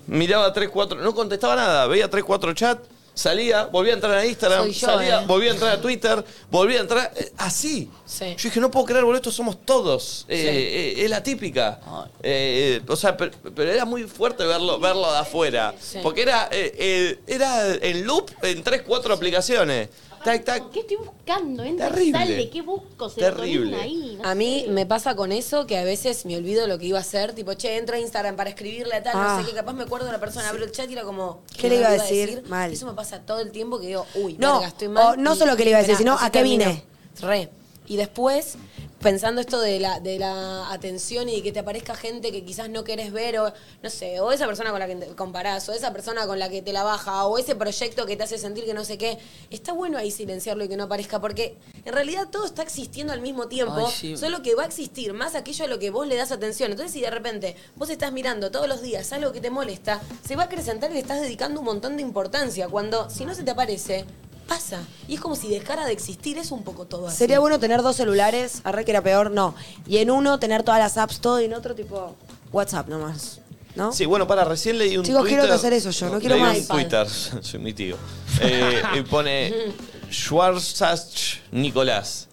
miraba 0.08 0.52
tres, 0.52 0.70
cuatro, 0.70 1.00
no 1.00 1.14
contestaba 1.14 1.56
nada, 1.56 1.86
veía 1.86 2.10
tres, 2.10 2.24
cuatro 2.24 2.52
chats, 2.56 2.88
salía, 3.14 3.66
volvía 3.66 3.92
a 3.94 3.96
entrar 3.98 4.18
a 4.18 4.26
Instagram, 4.26 4.64
Soy 4.64 4.74
yo, 4.74 4.88
salía, 4.88 5.22
eh. 5.22 5.26
volvía 5.28 5.52
a 5.52 5.54
entrar 5.54 5.72
a 5.74 5.80
Twitter, 5.80 6.26
volvía 6.50 6.80
a 6.80 6.82
entrar, 6.82 7.14
eh, 7.16 7.32
así. 7.38 7.88
Sí. 8.04 8.36
Yo 8.36 8.50
dije, 8.50 8.60
no 8.60 8.72
puedo 8.72 8.88
creer, 8.88 9.04
boludo, 9.04 9.18
estos 9.18 9.36
somos 9.36 9.64
todos. 9.64 10.26
Eh, 10.28 10.96
eh, 10.98 11.04
es 11.04 11.10
la 11.12 11.22
típica. 11.22 11.80
Eh, 12.24 12.80
eh, 12.80 12.82
o 12.88 12.96
sea, 12.96 13.16
pero, 13.16 13.32
pero 13.56 13.72
era 13.72 13.86
muy 13.86 14.06
fuerte 14.06 14.44
verlo, 14.44 14.80
verlo 14.80 15.12
de 15.12 15.20
afuera. 15.20 15.76
Sí. 15.80 16.00
Porque 16.02 16.24
era, 16.24 16.50
eh, 16.52 16.74
eh, 16.80 17.20
era 17.28 17.76
en 17.76 18.08
loop 18.08 18.32
en 18.42 18.64
tres, 18.64 18.82
cuatro 18.88 19.14
aplicaciones. 19.14 19.90
Tac, 20.24 20.44
tac. 20.46 20.70
¿Qué 20.72 20.82
estoy 20.82 20.98
buscando? 20.98 21.64
Entra 21.64 21.88
y 21.88 21.90
Terrible. 21.92 22.20
sale. 22.20 22.50
¿Qué 22.50 22.62
busco? 22.62 23.10
Terrible. 23.10 23.72
Serotonina 23.72 23.82
ahí. 23.82 24.18
no 24.22 24.30
A 24.30 24.36
mí 24.36 24.64
sé. 24.66 24.72
me 24.72 24.86
pasa 24.86 25.16
con 25.16 25.32
eso 25.32 25.66
que 25.68 25.78
a 25.78 25.84
veces 25.84 26.26
me 26.26 26.38
olvido 26.38 26.68
lo 26.68 26.78
que 26.78 26.86
iba 26.86 26.98
a 26.98 27.02
hacer. 27.02 27.34
Tipo, 27.34 27.54
che, 27.56 27.78
entro 27.78 27.96
a 27.96 28.00
Instagram 28.00 28.36
para 28.36 28.50
escribirle 28.50 28.96
a 28.96 29.04
tal, 29.04 29.14
Ah. 29.16 29.38
no 29.38 29.44
sé 29.46 29.50
qué. 29.50 29.56
Capaz 29.56 29.74
me 29.74 29.84
acuerdo 29.84 30.06
de 30.06 30.12
la 30.12 30.20
persona, 30.20 30.50
abro 30.50 30.64
el 30.64 30.72
chat 30.72 30.90
y 30.90 30.94
era 30.94 31.04
como. 31.04 31.42
¿Qué 31.58 31.70
le 31.70 31.78
iba 31.78 31.88
a 31.88 31.92
decir? 31.92 32.44
Mal. 32.48 32.72
Eso 32.72 32.86
me 32.86 32.94
pasa 32.94 33.20
todo 33.20 33.40
el 33.40 33.52
tiempo 33.52 33.80
que 33.80 33.88
digo, 33.88 34.06
uy, 34.16 34.36
No, 34.40 34.54
verga, 34.54 34.68
estoy 34.68 34.88
mal. 34.90 35.06
o 35.06 35.16
no 35.22 35.34
y- 35.34 35.38
solo 35.38 35.56
qué 35.58 35.64
le 35.64 35.70
iba 35.72 35.80
a 35.80 35.82
decir, 35.82 35.98
sino 35.98 36.14
a 36.14 36.26
qué 36.30 36.40
termino. 36.40 36.66
vine. 36.66 36.84
Re. 37.22 37.50
Y 37.88 37.98
después, 37.98 38.58
pensando 39.02 39.42
esto 39.42 39.60
de 39.60 39.80
la, 39.80 40.00
de 40.00 40.20
la 40.20 40.72
atención 40.72 41.28
y 41.28 41.38
de 41.38 41.44
que 41.44 41.52
te 41.52 41.60
aparezca 41.60 41.96
gente 41.96 42.32
que 42.32 42.46
quizás 42.46 42.70
no 42.70 42.84
querés 42.84 43.12
ver, 43.12 43.40
o 43.40 43.52
no 43.82 43.90
sé, 43.90 44.20
o 44.20 44.32
esa 44.32 44.46
persona 44.46 44.70
con 44.70 44.80
la 44.80 44.88
que 44.88 44.96
te 44.96 45.08
comparás, 45.16 45.68
o 45.68 45.74
esa 45.74 45.92
persona 45.92 46.28
con 46.28 46.40
la 46.40 46.50
que 46.50 46.62
te 46.62 46.74
la 46.74 46.84
baja, 46.84 47.26
o 47.26 47.38
ese 47.38 47.56
proyecto 47.56 48.06
que 48.06 48.16
te 48.16 48.24
hace 48.24 48.38
sentir 48.38 48.66
que 48.66 48.74
no 48.74 48.86
sé 48.86 48.98
qué, 48.98 49.18
está 49.50 49.74
bueno 49.74 49.98
ahí 49.98 50.12
silenciarlo 50.12 50.64
y 50.64 50.68
que 50.68 50.78
no 50.78 50.84
aparezca, 50.84 51.20
porque 51.20 51.58
en 51.84 51.94
realidad 51.94 52.30
todo 52.30 52.46
está 52.46 52.62
existiendo 52.62 53.12
al 53.14 53.22
mismo 53.22 53.48
tiempo, 53.48 53.88
Ay, 53.88 53.94
sí. 53.94 54.18
solo 54.18 54.42
que 54.42 54.56
va 54.56 54.64
a 54.64 54.68
existir 54.68 55.14
más 55.14 55.36
aquello 55.36 55.66
a 55.66 55.68
lo 55.68 55.80
que 55.80 55.90
vos 55.90 56.08
le 56.08 56.16
das 56.16 56.32
atención. 56.32 56.72
Entonces, 56.72 56.94
si 56.94 57.02
de 57.02 57.10
repente 57.10 57.56
vos 57.76 57.90
estás 57.90 58.12
mirando 58.14 58.52
todos 58.52 58.68
los 58.68 58.82
días 58.82 59.12
algo 59.12 59.32
que 59.32 59.42
te 59.42 59.50
molesta, 59.50 60.02
se 60.26 60.36
va 60.36 60.44
a 60.44 60.46
acrecentar 60.46 60.92
y 60.92 60.94
le 60.94 61.00
estás 61.00 61.20
dedicando 61.20 61.60
un 61.60 61.66
montón 61.66 61.98
de 61.98 62.04
importancia, 62.04 62.70
cuando 62.70 63.10
si 63.10 63.26
no 63.26 63.34
se 63.34 63.44
te 63.44 63.52
aparece, 63.52 64.06
pasa. 64.52 64.84
Y 65.08 65.16
es 65.16 65.22
como 65.22 65.36
si 65.36 65.48
dejara 65.48 65.86
de 65.86 65.94
existir, 65.94 66.38
es 66.38 66.52
un 66.52 66.64
poco 66.64 66.86
todo 66.86 67.08
así. 67.08 67.18
Sería 67.18 67.40
bueno 67.40 67.58
tener 67.58 67.82
dos 67.82 67.96
celulares, 67.96 68.62
arre 68.66 68.84
que 68.84 68.92
era 68.92 69.02
peor, 69.02 69.32
no. 69.32 69.56
Y 69.88 69.98
en 69.98 70.12
uno 70.12 70.40
tener 70.40 70.64
todas 70.64 70.80
las 70.80 70.98
apps, 70.98 71.22
todo, 71.22 71.40
y 71.40 71.46
en 71.46 71.54
otro 71.54 71.74
tipo 71.74 72.16
WhatsApp 72.52 72.90
nomás. 72.90 73.40
¿No? 73.76 73.94
Sí, 73.94 74.06
bueno, 74.06 74.28
para, 74.28 74.44
recién 74.44 74.78
leí 74.78 74.98
un 74.98 75.06
Chicos, 75.06 75.26
quiero 75.26 75.44
hacer 75.44 75.72
eso 75.72 75.92
yo, 75.92 76.10
no 76.10 76.20
quiero 76.20 76.36
leí 76.36 76.44
más 76.44 76.58
un. 76.58 76.68
Twitter, 76.68 77.08
soy 77.42 77.60
mi 77.62 77.72
tío. 77.72 77.96
Eh, 78.42 78.82
y 78.98 79.02
pone 79.04 79.74
Schwarzach 80.12 81.40
Nicolás. 81.52 82.28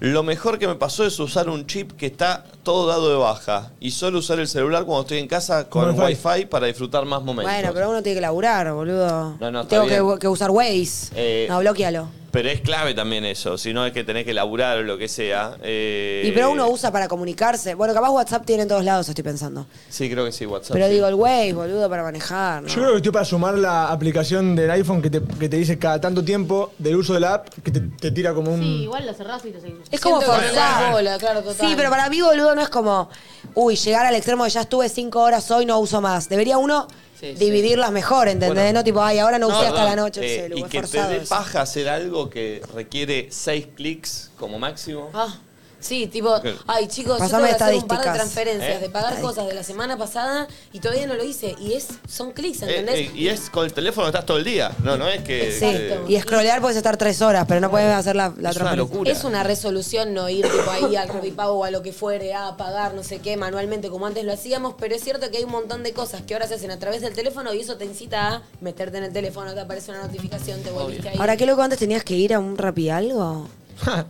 Lo 0.00 0.24
mejor 0.24 0.58
que 0.58 0.66
me 0.66 0.74
pasó 0.74 1.06
es 1.06 1.20
usar 1.20 1.48
un 1.48 1.64
chip 1.66 1.92
que 1.92 2.06
está 2.06 2.44
todo 2.62 2.86
dado 2.86 3.10
de 3.10 3.16
baja 3.16 3.70
y 3.80 3.90
solo 3.90 4.18
usar 4.18 4.38
el 4.38 4.48
celular 4.48 4.84
cuando 4.84 5.02
estoy 5.02 5.18
en 5.18 5.28
casa 5.28 5.68
con 5.68 5.98
wifi, 5.98 6.26
Wi-Fi. 6.26 6.46
para 6.46 6.66
disfrutar 6.66 7.04
más 7.04 7.22
momentos. 7.22 7.52
Bueno, 7.52 7.70
pero 7.72 7.90
uno 7.90 8.02
tiene 8.02 8.16
que 8.16 8.20
laburar, 8.20 8.72
boludo. 8.72 9.36
No, 9.40 9.50
no, 9.50 9.62
está 9.62 9.86
Tengo 9.86 10.18
que 10.18 10.28
usar 10.28 10.50
Waze. 10.50 11.12
Eh, 11.14 11.46
no, 11.48 11.58
bloquealo. 11.60 12.19
Pero 12.32 12.48
es 12.48 12.60
clave 12.60 12.94
también 12.94 13.24
eso, 13.24 13.58
si 13.58 13.72
no 13.72 13.84
es 13.84 13.92
que 13.92 14.04
tenés 14.04 14.24
que 14.24 14.32
laburar 14.32 14.78
o 14.78 14.82
lo 14.82 14.96
que 14.96 15.08
sea. 15.08 15.56
eh, 15.62 16.22
Y 16.26 16.30
pero 16.32 16.50
uno 16.52 16.68
usa 16.68 16.92
para 16.92 17.08
comunicarse. 17.08 17.74
Bueno, 17.74 17.92
capaz 17.92 18.10
WhatsApp 18.10 18.46
tiene 18.46 18.62
en 18.62 18.68
todos 18.68 18.84
lados, 18.84 19.08
estoy 19.08 19.24
pensando. 19.24 19.66
Sí, 19.88 20.08
creo 20.08 20.24
que 20.24 20.30
sí, 20.32 20.46
WhatsApp. 20.46 20.72
Pero 20.74 20.86
sí. 20.86 20.92
digo, 20.92 21.06
el 21.08 21.14
Waze, 21.14 21.52
boludo, 21.54 21.88
para 21.90 22.04
manejar. 22.04 22.62
¿no? 22.62 22.68
Yo 22.68 22.74
creo 22.76 22.90
que 22.92 22.96
estoy 22.98 23.10
para 23.12 23.24
sumar 23.24 23.58
la 23.58 23.90
aplicación 23.90 24.54
del 24.54 24.70
iPhone 24.70 25.02
que 25.02 25.10
te, 25.10 25.20
que 25.22 25.48
te 25.48 25.56
dice 25.56 25.76
cada 25.78 26.00
tanto 26.00 26.24
tiempo 26.24 26.72
del 26.78 26.96
uso 26.96 27.14
de 27.14 27.20
la 27.20 27.34
app 27.34 27.48
que 27.64 27.70
te, 27.72 27.80
te 27.80 28.10
tira 28.12 28.32
como 28.32 28.52
un. 28.54 28.60
Sí, 28.60 28.82
igual 28.84 29.06
lo 29.06 29.12
cerrás 29.14 29.44
y 29.44 29.50
te 29.50 29.60
seguís. 29.60 29.78
Es 29.90 30.00
como 30.00 30.20
Siento 30.20 30.36
que 30.36 30.40
no 30.40 30.46
le 30.48 30.54
das 30.54 30.70
forzar. 30.74 30.92
bola, 30.92 31.18
claro, 31.18 31.42
total. 31.42 31.66
Sí, 31.68 31.74
pero 31.76 31.90
para 31.90 32.08
mí, 32.08 32.20
boludo, 32.20 32.54
no 32.54 32.62
es 32.62 32.68
como, 32.68 33.10
uy, 33.54 33.74
llegar 33.74 34.06
al 34.06 34.14
extremo 34.14 34.44
de 34.44 34.50
ya 34.50 34.60
estuve 34.60 34.88
cinco 34.88 35.20
horas 35.20 35.50
hoy, 35.50 35.66
no 35.66 35.78
uso 35.80 36.00
más. 36.00 36.28
Debería 36.28 36.58
uno 36.58 36.86
Sí, 37.20 37.34
dividirlas 37.34 37.92
mejor, 37.92 38.28
¿entendés? 38.28 38.54
Bueno. 38.54 38.78
no 38.78 38.84
tipo, 38.84 39.02
ay, 39.02 39.18
ahora 39.18 39.38
no, 39.38 39.48
usé 39.48 39.66
hasta 39.66 39.84
la 39.84 39.94
noche 39.94 40.20
el 40.20 40.26
eh, 40.26 40.42
celu, 40.42 40.58
y 40.58 40.62
es 40.62 40.68
que 40.68 40.82
te 40.82 41.02
dé 41.06 41.20
paja 41.20 41.60
hacer 41.60 41.88
algo 41.90 42.30
que 42.30 42.62
requiere 42.74 43.28
seis 43.30 43.68
clics 43.76 44.30
como 44.38 44.58
máximo. 44.58 45.10
Ah, 45.12 45.38
sí, 45.80 46.06
tipo, 46.06 46.30
Ok. 46.30 46.46
ay 46.66 46.86
chicos, 46.88 47.18
Pasame 47.18 47.48
yo 47.50 47.56
tengo 47.56 47.58
que 47.58 47.64
hacer 47.64 47.74
un 47.74 47.88
par 47.88 47.98
de 47.98 48.04
estadísticas. 48.04 48.14
transferencias, 48.14 48.76
¿Eh? 48.76 48.80
de 48.80 48.90
pagar 48.90 49.20
cosas 49.20 49.46
de 49.46 49.54
la 49.54 49.62
semana 49.64 49.96
pasada 49.96 50.46
y 50.72 50.80
todavía 50.80 51.06
no 51.06 51.14
lo 51.14 51.24
hice. 51.24 51.56
Y 51.60 51.72
es 51.72 51.88
son 52.08 52.32
clics, 52.32 52.62
Eh, 52.62 52.66
¿entendés? 52.78 53.08
eh, 53.08 53.12
y 53.14 53.28
es 53.28 53.50
con 53.50 53.64
el 53.64 53.72
teléfono 53.72 54.06
estás 54.06 54.24
todo 54.26 54.36
el 54.36 54.44
día. 54.44 54.70
No, 54.84 54.96
no 54.96 55.08
es 55.08 55.22
que. 55.22 55.50
Sí, 55.52 55.64
Exacto. 55.64 56.04
y 56.08 56.20
scrollear 56.20 56.60
puedes 56.60 56.76
estar 56.76 56.96
tres 56.96 57.20
horas, 57.22 57.44
pero 57.48 57.60
no 57.60 57.70
puedes 57.70 57.92
hacer 57.94 58.14
la, 58.16 58.28
la 58.36 58.50
Es 58.50 58.56
una 58.56 58.70
transferencia. 58.70 58.76
locura. 58.76 59.10
Es 59.10 59.24
una 59.24 59.42
resolución 59.42 60.14
no 60.14 60.28
ir 60.28 60.46
tipo 60.48 60.70
ahí 60.70 60.96
al 60.96 61.08
Revipago 61.08 61.52
o 61.54 61.64
a 61.64 61.70
lo 61.70 61.82
que 61.82 61.92
fuere 61.92 62.34
a 62.34 62.56
pagar 62.56 62.94
no 62.94 63.02
sé 63.02 63.18
qué 63.18 63.36
manualmente 63.36 63.88
como 63.90 64.06
antes 64.06 64.24
lo 64.24 64.32
hacíamos, 64.32 64.74
pero 64.78 64.94
es 64.94 65.02
cierto 65.02 65.30
que 65.30 65.38
hay 65.38 65.44
un 65.44 65.50
montón 65.52 65.82
de 65.82 65.92
cosas 65.92 66.22
que 66.22 66.34
ahora 66.34 66.46
se 66.46 66.54
hacen 66.54 66.70
a 66.70 66.78
través 66.78 67.00
del 67.00 67.14
teléfono 67.14 67.52
y 67.54 67.60
eso 67.60 67.76
te 67.76 67.84
incita 67.84 68.28
a 68.36 68.42
meterte 68.60 68.98
en 68.98 69.04
el 69.04 69.12
teléfono, 69.12 69.54
te 69.54 69.60
aparece 69.60 69.90
una 69.90 70.02
notificación, 70.02 70.60
te 70.62 70.70
volviste 70.70 71.08
ahí. 71.08 71.16
Ahora, 71.18 71.36
¿qué 71.36 71.46
loco 71.46 71.62
antes 71.62 71.78
tenías 71.78 72.04
que 72.04 72.14
ir 72.14 72.34
a 72.34 72.38
un 72.38 72.56
rapi 72.58 72.90
algo? 72.90 73.48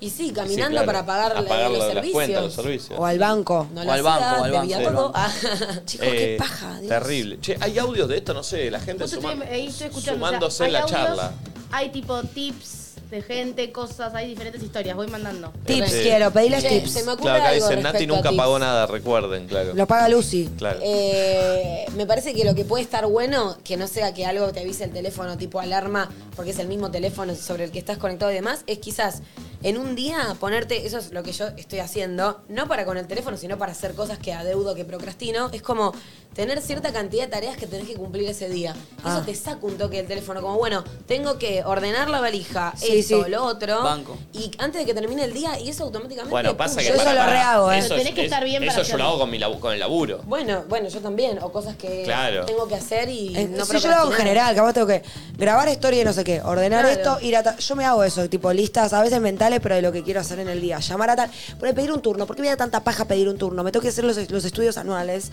Y 0.01 0.11
sí, 0.11 0.17
Sí, 0.29 0.33
caminando 0.33 0.71
claro. 0.83 0.87
para 0.87 1.07
pagar, 1.07 1.33
A 1.37 1.41
la- 1.43 1.49
pagar 1.49 1.71
los 1.71 1.79
las 1.79 1.89
servicios. 1.89 2.13
cuentas, 2.15 2.43
los 2.45 2.55
servicios. 2.55 2.99
O 2.99 3.07
al 3.07 3.19
banco. 3.19 3.67
No 3.75 3.81
O 3.81 3.85
lo 3.85 3.93
al 3.93 4.03
banco, 4.03 4.41
o 4.41 4.45
al 4.45 4.53
banco. 4.53 4.91
todo. 4.91 5.13
Ah. 5.15 5.33
Chicos, 5.87 6.07
qué 6.09 6.35
Eh, 6.35 6.39
paja, 6.39 6.79
Dios. 6.81 6.89
Terrible. 6.89 7.39
Che, 7.41 7.57
¿hay 7.61 7.79
audios 7.79 8.09
de 8.09 8.17
esto? 8.19 8.35
No 8.35 8.43
sé, 8.43 8.71
la 8.71 8.81
gente 8.81 9.05
Justo 9.05 9.17
suma- 9.21 9.33
estoy, 9.33 9.49
ahí 9.49 9.67
estoy 9.67 9.87
escuchando. 9.89 10.27
o 10.27 10.29
sea, 10.29 10.39
sumándose 10.41 10.65
en 10.67 10.73
la 10.73 10.79
audios, 10.81 10.99
charla. 11.01 11.33
Hay 11.73 11.91
tipo 11.91 12.21
tips 12.23 12.79
de 13.11 13.23
gente, 13.23 13.73
cosas, 13.73 14.15
hay 14.15 14.29
diferentes 14.29 14.63
historias, 14.63 14.95
voy 14.95 15.09
mandando. 15.09 15.53
Tips 15.67 15.91
Sí. 15.91 15.99
quiero, 16.03 16.31
pediles 16.33 16.63
Che, 16.63 16.69
tips. 16.81 16.93
se 16.93 17.03
me 17.03 17.11
ocurre 17.13 17.23
Claro, 17.25 17.39
acá 17.41 17.49
algo 17.49 17.67
dicen, 17.69 17.83
Nati 17.83 17.93
respecto 17.93 18.15
a 18.15 18.17
nunca 18.17 18.29
tips. 18.29 18.39
pagó 18.41 18.59
nada, 18.61 18.87
recuerden, 18.87 19.47
claro. 19.49 19.75
Lo 19.75 19.87
paga 19.89 20.09
Lucy. 20.09 20.49
Claro. 20.57 20.79
Eh, 20.83 21.87
me 21.97 22.07
parece 22.07 22.35
que 22.35 22.45
lo 22.45 22.55
que 22.55 22.65
puede 22.65 22.85
estar 22.85 23.07
bueno, 23.07 23.57
que 23.65 23.77
no 23.77 23.89
sea 23.89 24.15
que 24.15 24.27
algo 24.27 24.53
te 24.53 24.61
avise 24.61 24.85
el 24.85 24.93
teléfono 24.93 25.37
tipo 25.37 25.59
alarma, 25.59 26.09
porque 26.37 26.53
es 26.53 26.59
el 26.61 26.69
mismo 26.69 26.93
teléfono 26.93 27.35
sobre 27.35 27.65
el 27.65 27.73
que 27.73 27.81
estás 27.81 27.99
conectado 27.99 28.31
y 28.31 28.35
demás, 28.35 28.63
es 28.69 28.79
quizás 28.79 29.23
en 29.63 29.77
un 29.79 29.95
día 29.95 30.35
ponerte, 30.41 30.87
eso 30.87 30.99
es 30.99 31.13
lo 31.13 31.23
que 31.23 31.33
yo 31.33 31.49
estoy 31.57 31.81
haciendo, 31.81 32.41
no 32.49 32.67
para 32.69 32.85
con 32.85 32.97
el 32.97 33.07
teléfono, 33.07 33.37
sino 33.37 33.59
para 33.59 33.73
hacer 33.73 33.95
cosas 33.95 34.19
que 34.19 34.33
adeudo, 34.33 34.75
que 34.75 34.85
procrastino, 34.85 35.51
es 35.53 35.63
como 35.63 35.93
tener 36.35 36.61
cierta 36.63 36.93
cantidad 36.93 37.25
de 37.25 37.31
tareas 37.31 37.57
que 37.57 37.67
tenés 37.67 37.87
que 37.89 37.95
cumplir 37.95 38.29
ese 38.29 38.49
día. 38.49 38.75
Ah. 39.05 39.17
Eso 39.17 39.27
te 39.27 39.35
saca 39.35 39.59
un 39.67 39.77
toque 39.77 39.97
del 39.99 40.07
teléfono, 40.07 40.41
como 40.41 40.57
bueno, 40.59 40.85
tengo 41.07 41.39
que 41.39 41.63
ordenar 41.65 42.09
la 42.09 42.21
valija, 42.21 42.73
Sí, 42.77 43.03
sí. 43.03 43.21
lo 43.29 43.45
otro, 43.45 43.83
Banco. 43.83 44.17
y 44.33 44.51
antes 44.59 44.81
de 44.81 44.87
que 44.87 44.95
termine 44.95 45.25
el 45.25 45.33
día, 45.33 45.59
y 45.59 45.69
eso 45.69 45.85
automáticamente... 45.85 46.31
Bueno, 46.31 46.57
pasa 46.57 46.77
pum, 46.77 46.83
que 46.85 46.89
Yo 46.89 46.95
eso 46.95 47.05
para- 47.05 47.15
lo 47.15 47.21
para- 47.27 47.33
rehago, 47.33 47.73
¿eh. 47.73 47.79
Eso, 47.79 47.97
tenés 47.97 48.15
que 48.15 48.21
es- 48.23 48.27
estar 48.27 48.45
bien 48.45 48.63
eso 48.63 48.77
para 48.77 48.89
yo 48.89 48.97
lo 48.97 49.05
hago 49.05 49.19
con, 49.19 49.31
mi 49.31 49.39
labu- 49.39 49.59
con 49.59 49.73
el 49.73 49.81
laburo. 49.81 50.21
Bueno, 50.25 50.65
bueno, 50.69 50.89
yo 50.89 51.01
también, 51.01 51.39
o 51.43 51.51
cosas 51.53 51.77
que 51.77 52.05
Claro. 52.05 52.47
tengo 52.47 52.67
que 52.69 52.77
hacer 52.77 53.09
y 53.09 53.37
Eh, 53.37 53.49
no 53.49 53.65
sí, 53.67 53.79
yo 53.79 53.89
lo 53.89 53.97
hago 53.97 54.11
en 54.13 54.17
general, 54.17 54.55
capaz 54.55 54.73
tengo 54.73 54.87
que 54.87 55.03
grabar 55.37 55.69
historia 55.69 56.03
y 56.03 56.05
no 56.05 56.13
sé 56.13 56.23
qué, 56.25 56.41
ordenar 56.43 56.85
Claro. 56.85 56.97
esto, 57.17 57.27
ir 57.27 57.37
a 57.37 57.57
Yo 57.59 57.75
me 57.77 57.85
hago 57.85 58.05
eso, 58.05 58.29
tipo 58.31 58.53
listas, 58.53 58.93
a 58.93 59.03
veces 59.03 59.21
pero 59.59 59.75
de 59.75 59.83
lo 59.83 59.91
que 59.91 60.05
quiero 60.05 60.21
hacer 60.21 60.39
en 60.39 60.49
el 60.49 60.61
día. 60.61 60.79
Llamar 60.79 61.11
a 61.11 61.17
tal. 61.17 61.31
Por 61.59 61.75
pedir 61.75 61.91
un 61.91 62.01
turno. 62.01 62.27
¿Por 62.27 62.37
qué 62.37 62.43
me 62.43 62.49
da 62.49 62.57
tanta 62.57 62.85
paja 62.85 63.07
pedir 63.07 63.29
un 63.29 63.39
turno? 63.39 63.65
Me 63.65 63.73
tengo 63.73 63.83
que 63.83 63.89
hacer 63.89 64.05
los, 64.05 64.31
los 64.31 64.45
estudios 64.45 64.77
anuales. 64.79 65.33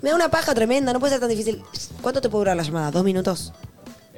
Me 0.00 0.10
da 0.10 0.16
una 0.16 0.30
paja 0.30 0.54
tremenda, 0.54 0.92
no 0.92 1.00
puede 1.00 1.12
ser 1.12 1.20
tan 1.20 1.28
difícil. 1.28 1.62
¿Cuánto 2.00 2.20
te 2.20 2.28
puede 2.28 2.42
durar 2.42 2.56
la 2.56 2.62
llamada? 2.62 2.90
¿Dos 2.92 3.04
minutos? 3.04 3.52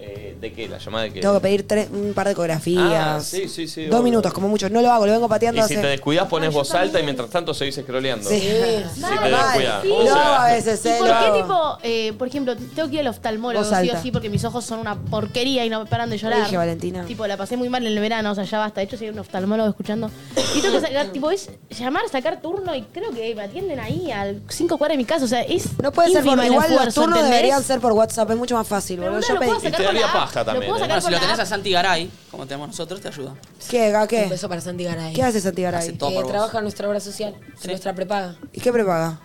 Eh, 0.02 0.34
¿De 0.40 0.52
qué? 0.54 0.66
¿La 0.66 0.78
llamada 0.78 1.04
de 1.04 1.12
qué? 1.12 1.20
Tengo 1.20 1.34
que 1.34 1.40
pedir 1.40 1.68
tres, 1.68 1.88
un 1.92 2.14
par 2.14 2.24
de 2.26 2.32
ecografías. 2.32 2.82
Ah, 2.94 3.20
sí, 3.20 3.48
sí, 3.48 3.68
sí, 3.68 3.84
Dos 3.84 3.96
obvio. 3.96 4.04
minutos, 4.04 4.32
como 4.32 4.48
mucho. 4.48 4.70
No 4.70 4.80
lo 4.80 4.90
hago, 4.90 5.04
lo 5.04 5.12
vengo 5.12 5.28
pateando 5.28 5.60
Y 5.60 5.64
hace. 5.64 5.74
si 5.76 5.80
te 5.82 5.86
descuidas 5.88 6.26
pones 6.26 6.54
voz 6.54 6.72
alta 6.74 6.98
y 6.98 7.02
mientras 7.02 7.28
tanto 7.28 7.52
seguís 7.52 7.74
scrolleando. 7.76 8.28
Sí. 8.28 8.40
Si 8.94 9.00
te 9.02 9.06
Mal. 9.06 9.30
descuidas. 9.30 9.82
Sí. 9.82 9.90
O 9.90 9.98
Lo 9.98 10.04
sea, 10.04 10.14
hago 10.14 10.34
a 10.34 10.52
veces, 10.52 10.84
¿Y 10.84 10.88
eh, 10.88 10.94
por 10.98 11.08
lo 11.08 11.12
qué 11.18 11.24
hago. 11.26 11.36
tipo, 11.42 11.78
eh, 11.82 12.12
por 12.18 12.28
ejemplo, 12.28 12.56
tengo 12.56 12.88
que 12.88 12.94
ir 12.94 13.00
al 13.00 13.08
oftalmólogo 13.08 13.60
Voz 13.62 13.68
sí 13.68 13.74
o 13.74 13.92
alta. 13.92 14.02
sí 14.02 14.10
porque 14.10 14.30
mis 14.30 14.42
ojos 14.44 14.64
son 14.64 14.78
una 14.78 14.96
porquería 14.96 15.64
y 15.66 15.70
no 15.70 15.80
me 15.84 15.86
paran 15.90 16.08
de 16.08 16.16
llorar? 16.16 16.38
Lo 16.38 16.44
dije, 16.46 16.56
Valentina. 16.56 17.04
Tipo, 17.04 17.26
la 17.26 17.36
pasé 17.36 17.58
muy 17.58 17.68
mal 17.68 17.82
en 17.86 17.92
el 17.92 17.98
verano, 18.00 18.30
o 18.32 18.34
sea, 18.34 18.44
ya 18.44 18.58
basta. 18.58 18.80
De 18.80 18.86
hecho, 18.86 18.96
soy 18.96 19.10
un 19.10 19.18
oftalmólogo 19.18 19.68
escuchando. 19.68 20.10
Y 20.56 20.60
tengo 20.62 20.80
que 20.80 20.86
sacar, 20.86 21.06
tipo, 21.08 21.30
es 21.30 21.50
llamar, 21.78 22.04
sacar 22.10 22.40
turno 22.40 22.74
y 22.74 22.82
creo 22.82 23.10
que 23.10 23.34
me 23.34 23.42
atienden 23.42 23.78
ahí 23.80 24.10
al 24.10 24.40
5 24.48 24.78
cuadras 24.78 24.94
de 24.94 24.98
mi 24.98 25.04
casa. 25.04 25.26
O 25.26 25.28
sea, 25.28 25.42
es. 25.42 25.78
No 25.82 25.92
puede 25.92 26.08
ser 26.10 26.24
por 26.24 26.32
ínfima 26.32 26.46
el 26.46 26.52
igual, 26.52 26.68
los 26.70 26.78
esfuerzo, 26.78 27.00
turnos 27.02 27.18
¿entendés? 27.18 27.36
deberían 27.38 27.62
ser 27.62 27.80
por 27.80 27.92
WhatsApp, 27.92 28.30
es 28.30 28.36
mucho 28.38 28.54
más 28.56 28.66
fácil. 28.66 28.98
Pero 28.98 29.12
boludo. 29.12 29.28
Yo 29.28 29.34
lo 29.34 29.40
puedo 29.40 29.60
pedí- 29.60 29.76
te 29.76 29.82
daría 29.92 30.12
paja 30.12 30.44
también, 30.44 30.66
Lo 30.70 30.74
puedo 30.74 30.76
¿eh? 30.76 30.80
sacar 30.88 30.88
Bueno, 30.88 31.00
si 31.02 31.06
lo 31.06 31.16
la 31.16 31.20
tenés 31.20 31.38
a 31.38 31.42
app. 31.42 31.48
Santi 31.48 31.70
Garay, 31.72 32.10
como 32.30 32.46
tenemos 32.46 32.68
nosotros, 32.68 33.00
te 33.00 33.08
ayuda. 33.08 33.34
¿Qué, 33.68 33.94
a 33.94 34.02
Un 34.02 34.08
qué? 34.08 34.26
beso 34.26 34.48
para 34.48 34.60
Santi 34.60 34.84
Garay. 34.84 35.12
¿Qué 35.12 35.22
hace 35.22 35.40
Santi 35.40 35.62
Garay? 35.62 35.80
Hace 35.80 35.92
todo 35.92 36.10
que 36.10 36.16
vos. 36.22 36.28
trabaja 36.28 36.58
en 36.58 36.64
nuestra 36.64 36.88
obra 36.88 37.00
social, 37.00 37.34
en 37.62 37.66
nuestra 37.68 37.94
prepaga. 37.94 38.36
¿Y 38.52 38.60
qué 38.60 38.72
prepaga? 38.72 39.20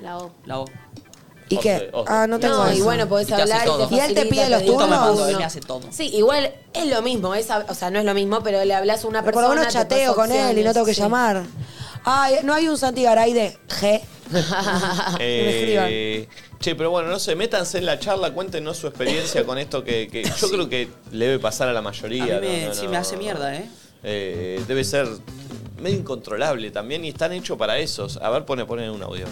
La 0.00 0.18
O. 0.18 0.32
La 0.46 0.56
voz. 0.56 0.70
¿Y 1.48 1.56
qué? 1.56 1.90
Ah, 2.06 2.26
no 2.28 2.38
tengo 2.38 2.56
No, 2.64 2.70
y 2.70 2.76
eso. 2.76 2.84
bueno, 2.84 3.08
podés 3.08 3.26
Y 3.26 3.30
te 3.30 3.34
hace 3.34 3.42
hablar 3.42 3.62
y 3.62 3.64
todo. 3.66 3.88
te 3.88 3.94
¿Y 3.96 3.98
él 3.98 4.06
te 4.14 4.14
facilita 4.22 4.30
pide 4.30 4.50
los 4.50 4.64
turnos? 4.64 4.88
mando, 4.88 5.28
él 5.28 5.36
me 5.36 5.44
hace 5.44 5.60
todo. 5.60 5.80
Sí, 5.90 6.06
igual 6.14 6.54
es 6.72 6.86
lo 6.86 7.02
mismo, 7.02 7.34
es, 7.34 7.48
o 7.68 7.74
sea, 7.74 7.90
no 7.90 7.98
es 7.98 8.04
lo 8.04 8.14
mismo, 8.14 8.40
pero 8.44 8.64
le 8.64 8.72
hablas 8.72 9.04
a 9.04 9.08
una 9.08 9.22
Pero 9.24 9.32
por 9.34 9.42
persona. 9.42 9.48
lo 9.56 9.60
menos 9.60 9.72
te 9.72 9.78
chateo 9.80 10.14
pasa 10.14 10.28
con 10.28 10.32
él 10.36 10.58
y 10.58 10.62
no 10.62 10.72
tengo 10.72 10.86
que 10.86 10.94
sí. 10.94 11.00
llamar. 11.00 11.42
Ay, 12.04 12.36
no 12.44 12.54
hay 12.54 12.68
un 12.68 12.78
Santi 12.78 13.02
Garay 13.02 13.32
de 13.32 13.58
G. 13.68 14.00
Eh, 15.18 16.28
che, 16.60 16.74
pero 16.74 16.90
bueno, 16.90 17.08
no 17.08 17.18
sé, 17.18 17.34
métanse 17.34 17.78
en 17.78 17.86
la 17.86 17.98
charla, 17.98 18.32
cuéntenos 18.32 18.76
su 18.76 18.86
experiencia 18.86 19.44
con 19.44 19.56
esto 19.58 19.82
que, 19.82 20.08
que 20.08 20.22
yo 20.24 20.50
creo 20.50 20.68
que 20.68 20.88
le 21.10 21.26
debe 21.26 21.38
pasar 21.38 21.68
a 21.68 21.72
la 21.72 21.80
mayoría. 21.80 22.36
A 22.36 22.40
mí 22.40 22.46
me- 22.46 22.60
¿no? 22.64 22.68
No, 22.68 22.74
sí, 22.74 22.84
no, 22.84 22.90
me 22.90 22.96
hace 22.98 23.16
mierda, 23.16 23.54
¿eh? 23.56 23.64
Eh, 24.02 24.62
Debe 24.68 24.84
ser 24.84 25.06
medio 25.80 25.96
incontrolable 25.98 26.70
también 26.70 27.02
y 27.04 27.08
están 27.08 27.32
hechos 27.32 27.56
para 27.56 27.78
esos. 27.78 28.18
A 28.18 28.28
ver, 28.28 28.44
pone, 28.44 28.66
pone 28.66 28.90
un 28.90 29.02
audio. 29.02 29.24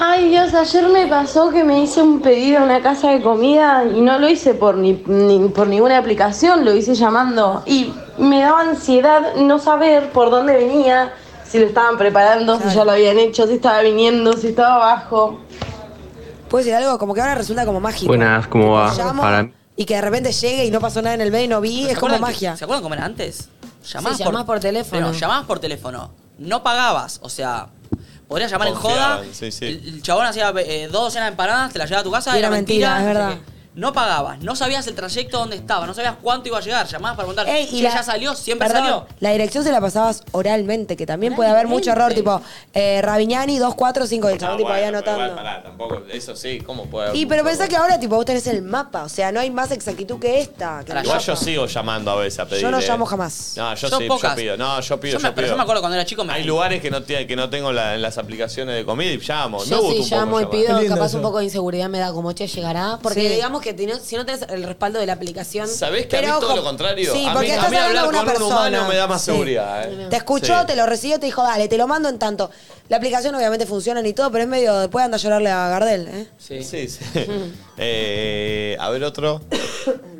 Ay 0.00 0.28
Dios, 0.30 0.52
ayer 0.54 0.88
me 0.88 1.06
pasó 1.08 1.50
que 1.50 1.62
me 1.64 1.80
hice 1.82 2.02
un 2.02 2.20
pedido 2.20 2.58
a 2.60 2.62
una 2.64 2.80
casa 2.82 3.10
de 3.10 3.20
comida 3.20 3.84
y 3.84 4.00
no 4.00 4.18
lo 4.18 4.28
hice 4.28 4.54
por, 4.54 4.76
ni, 4.76 4.92
ni- 5.06 5.48
por 5.48 5.66
ninguna 5.68 5.98
aplicación, 5.98 6.64
lo 6.64 6.74
hice 6.74 6.94
llamando 6.94 7.62
y 7.66 7.92
me 8.16 8.40
daba 8.40 8.60
ansiedad 8.62 9.34
no 9.36 9.58
saber 9.60 10.10
por 10.10 10.30
dónde 10.30 10.54
venía, 10.56 11.12
si 11.48 11.58
lo 11.58 11.66
estaban 11.66 11.98
preparando, 11.98 12.60
si 12.60 12.74
ya 12.74 12.84
lo 12.84 12.92
habían 12.92 13.18
hecho, 13.18 13.46
si 13.48 13.54
estaba 13.54 13.80
viniendo, 13.82 14.32
si 14.34 14.48
estaba 14.48 14.74
abajo. 14.76 15.40
¿Puedo 16.48 16.64
decir 16.64 16.74
algo? 16.74 16.98
Como 16.98 17.14
que 17.14 17.20
ahora 17.20 17.34
resulta 17.34 17.64
como 17.66 17.80
mágico. 17.80 18.08
Buenas, 18.08 18.46
¿cómo 18.48 18.72
va? 18.72 18.92
Llamo 18.94 19.22
Para- 19.22 19.50
y 19.76 19.84
que 19.84 19.94
de 19.94 20.00
repente 20.00 20.32
llegue 20.32 20.64
y 20.64 20.70
no 20.70 20.80
pasó 20.80 21.00
nada 21.02 21.14
en 21.14 21.20
el 21.20 21.30
medio 21.30 21.44
y 21.44 21.48
no 21.48 21.60
vi, 21.60 21.84
¿Se 21.84 21.92
es 21.92 21.98
como 21.98 22.14
acuerdan 22.14 22.18
que- 22.18 22.32
magia. 22.34 22.56
¿Se 22.56 22.64
acuerdan 22.64 22.82
cómo 22.82 22.94
era 22.94 23.04
antes? 23.04 23.48
Llamabas 23.86 24.16
Sí, 24.18 24.24
llamabas 24.24 24.46
por 24.46 24.60
teléfono. 24.60 25.06
Pero 25.08 25.12
llamabas 25.18 25.46
por 25.46 25.58
teléfono. 25.60 26.10
No 26.38 26.62
pagabas. 26.62 27.20
O 27.22 27.28
sea, 27.28 27.68
podrías 28.26 28.50
llamar 28.50 28.68
en 28.68 28.74
Confiaban, 28.74 29.18
joda. 29.18 29.26
sí, 29.32 29.52
sí. 29.52 29.66
El, 29.66 29.88
el 29.94 30.02
chabón 30.02 30.26
hacía 30.26 30.52
eh, 30.58 30.88
dos 30.90 31.02
docenas 31.02 31.26
de 31.26 31.30
empanadas, 31.30 31.72
te 31.72 31.78
las 31.78 31.88
llevaba 31.88 32.00
a 32.00 32.04
tu 32.04 32.10
casa, 32.10 32.30
Y 32.34 32.38
era 32.38 32.48
era 32.48 32.56
mentira, 32.56 32.94
mentira. 32.94 32.98
es 32.98 33.16
no 33.16 33.20
sé 33.22 33.26
verdad. 33.36 33.44
qué. 33.46 33.57
No 33.78 33.92
pagabas, 33.92 34.40
no 34.40 34.56
sabías 34.56 34.86
el 34.88 34.96
trayecto 34.96 35.38
donde 35.38 35.54
estaba, 35.54 35.86
no 35.86 35.94
sabías 35.94 36.16
cuánto 36.20 36.48
iba 36.48 36.58
a 36.58 36.60
llegar. 36.60 36.84
Llamabas 36.88 37.16
para 37.16 37.28
preguntar, 37.28 37.48
Ey, 37.48 37.66
"Che, 37.70 37.80
ya 37.80 38.02
salió, 38.02 38.34
siempre 38.34 38.66
perdón, 38.66 38.82
salió. 38.84 39.06
La 39.20 39.30
dirección 39.30 39.62
se 39.62 39.70
la 39.70 39.80
pasabas 39.80 40.24
oralmente, 40.32 40.96
que 40.96 41.06
también 41.06 41.36
puede 41.36 41.48
haber 41.50 41.68
mucho 41.68 41.92
error, 41.92 42.12
tipo 42.12 42.40
eh, 42.74 43.00
Ravignani 43.02 43.56
245 43.58 44.30
y 44.30 44.32
el 44.32 44.38
chabón 44.40 44.56
tipo 44.58 44.68
ahí 44.70 44.82
bueno, 44.82 44.98
pero 45.04 45.12
anotando. 45.12 45.24
igual, 45.32 45.44
pará, 45.44 45.62
tampoco, 45.62 46.02
eso 46.12 46.34
sí, 46.34 46.60
¿cómo 46.60 46.86
puede 46.86 47.08
haber 47.10 47.16
Y 47.20 47.26
pero 47.26 47.42
mucho 47.44 47.50
pensá 47.50 47.64
error? 47.64 47.70
que 47.70 47.76
ahora 47.76 48.00
tipo 48.00 48.16
vos 48.16 48.24
tenés 48.24 48.46
el 48.48 48.62
mapa, 48.62 49.04
o 49.04 49.08
sea, 49.08 49.30
no 49.30 49.38
hay 49.38 49.50
más 49.52 49.70
exactitud 49.70 50.18
que 50.18 50.40
esta. 50.40 50.82
que 50.84 50.90
el 50.90 50.98
Igual 50.98 51.18
mapa. 51.18 51.20
yo 51.20 51.36
sigo 51.36 51.66
llamando 51.66 52.10
a 52.10 52.16
veces 52.16 52.40
a 52.40 52.46
pedir. 52.46 52.62
Yo 52.62 52.70
no 52.72 52.80
eh. 52.80 52.84
llamo 52.88 53.06
jamás. 53.06 53.52
No, 53.56 53.74
yo 53.76 53.88
Yo 53.88 53.98
sí, 53.98 54.08
pocas. 54.08 54.32
yo 54.32 54.36
pido. 54.36 54.56
No, 54.56 54.80
yo 54.80 54.98
pido, 54.98 55.12
Yo 55.12 55.18
me- 55.20 55.28
yo 55.28 55.34
pero 55.36 55.44
pido. 55.46 55.52
yo 55.52 55.56
me 55.56 55.62
acuerdo 55.62 55.82
cuando 55.82 55.94
era 55.94 56.04
chico, 56.04 56.24
me- 56.24 56.32
Hay 56.32 56.42
lugares 56.42 56.82
que 56.82 56.90
no, 56.90 57.02
tiene- 57.04 57.28
que 57.28 57.36
no 57.36 57.48
tengo 57.48 57.70
la- 57.72 57.94
en 57.94 58.02
las 58.02 58.18
aplicaciones 58.18 58.74
de 58.74 58.84
comida 58.84 59.12
y 59.12 59.18
llamo. 59.18 59.64
Yo 59.64 59.80
gusta 59.82 60.02
sí 60.02 60.10
llamo 60.14 60.40
y 60.40 60.46
pido, 60.46 60.66
Qué 60.66 60.72
lindo 60.82 60.94
capaz 60.96 61.06
eso. 61.06 61.16
un 61.18 61.22
poco 61.22 61.38
de 61.38 61.44
inseguridad 61.44 61.88
me 61.88 62.00
da 62.00 62.12
como, 62.12 62.32
che, 62.32 62.48
llegará. 62.48 62.98
Porque 63.00 63.20
Sí. 63.20 63.28
digamos 63.28 63.62
que 63.74 63.76
tenés- 63.76 64.00
si 64.00 64.16
no 64.16 64.24
tenés 64.24 64.42
el 64.48 64.62
respaldo 64.62 64.98
de 64.98 65.06
la 65.06 65.12
aplicación... 65.14 65.68
¿Sabés 65.68 66.06
que 66.06 66.16
a 66.16 66.20
mí 66.22 66.26
todo 66.26 66.46
ojo, 66.48 66.56
lo 66.56 66.62
contrario? 66.64 67.12
sí, 67.12 67.24
a 67.26 67.34
mí, 67.34 67.50
a 67.50 67.54
estás 67.54 67.70
mí 67.70 67.76
hablando 67.76 68.00
hablar 68.00 68.08
una 68.08 68.18
con 68.18 68.42
un 68.42 68.48
persona. 68.48 68.68
humano 68.68 68.88
me 68.88 68.96
da 68.96 69.06
más 69.06 69.20
Sí. 69.20 69.26
seguridad. 69.26 69.84
¿eh? 69.92 70.06
Te 70.10 70.16
escuchó, 70.16 70.60
Sí. 70.60 70.66
te 70.68 70.76
lo 70.76 70.86
recibió, 70.86 71.18
te 71.20 71.26
dijo, 71.26 71.42
dale, 71.42 71.68
te 71.68 71.76
lo 71.76 71.86
mando 71.86 72.08
en 72.08 72.18
tanto. 72.18 72.50
La 72.88 72.96
aplicación 72.96 73.34
obviamente 73.34 73.66
funciona 73.66 74.00
y 74.06 74.12
todo, 74.14 74.30
pero 74.30 74.44
es 74.44 74.48
medio, 74.50 74.78
después 74.78 75.04
anda 75.04 75.16
a 75.16 75.20
llorarle 75.20 75.50
a 75.50 75.68
Gardel, 75.68 76.08
¿eh? 76.08 76.26
Sí. 76.38 76.62
Sí, 76.64 76.88
sí. 76.88 77.04
Eh, 77.78 78.76
a 78.80 78.88
ver 78.90 79.04
otro. 79.04 79.40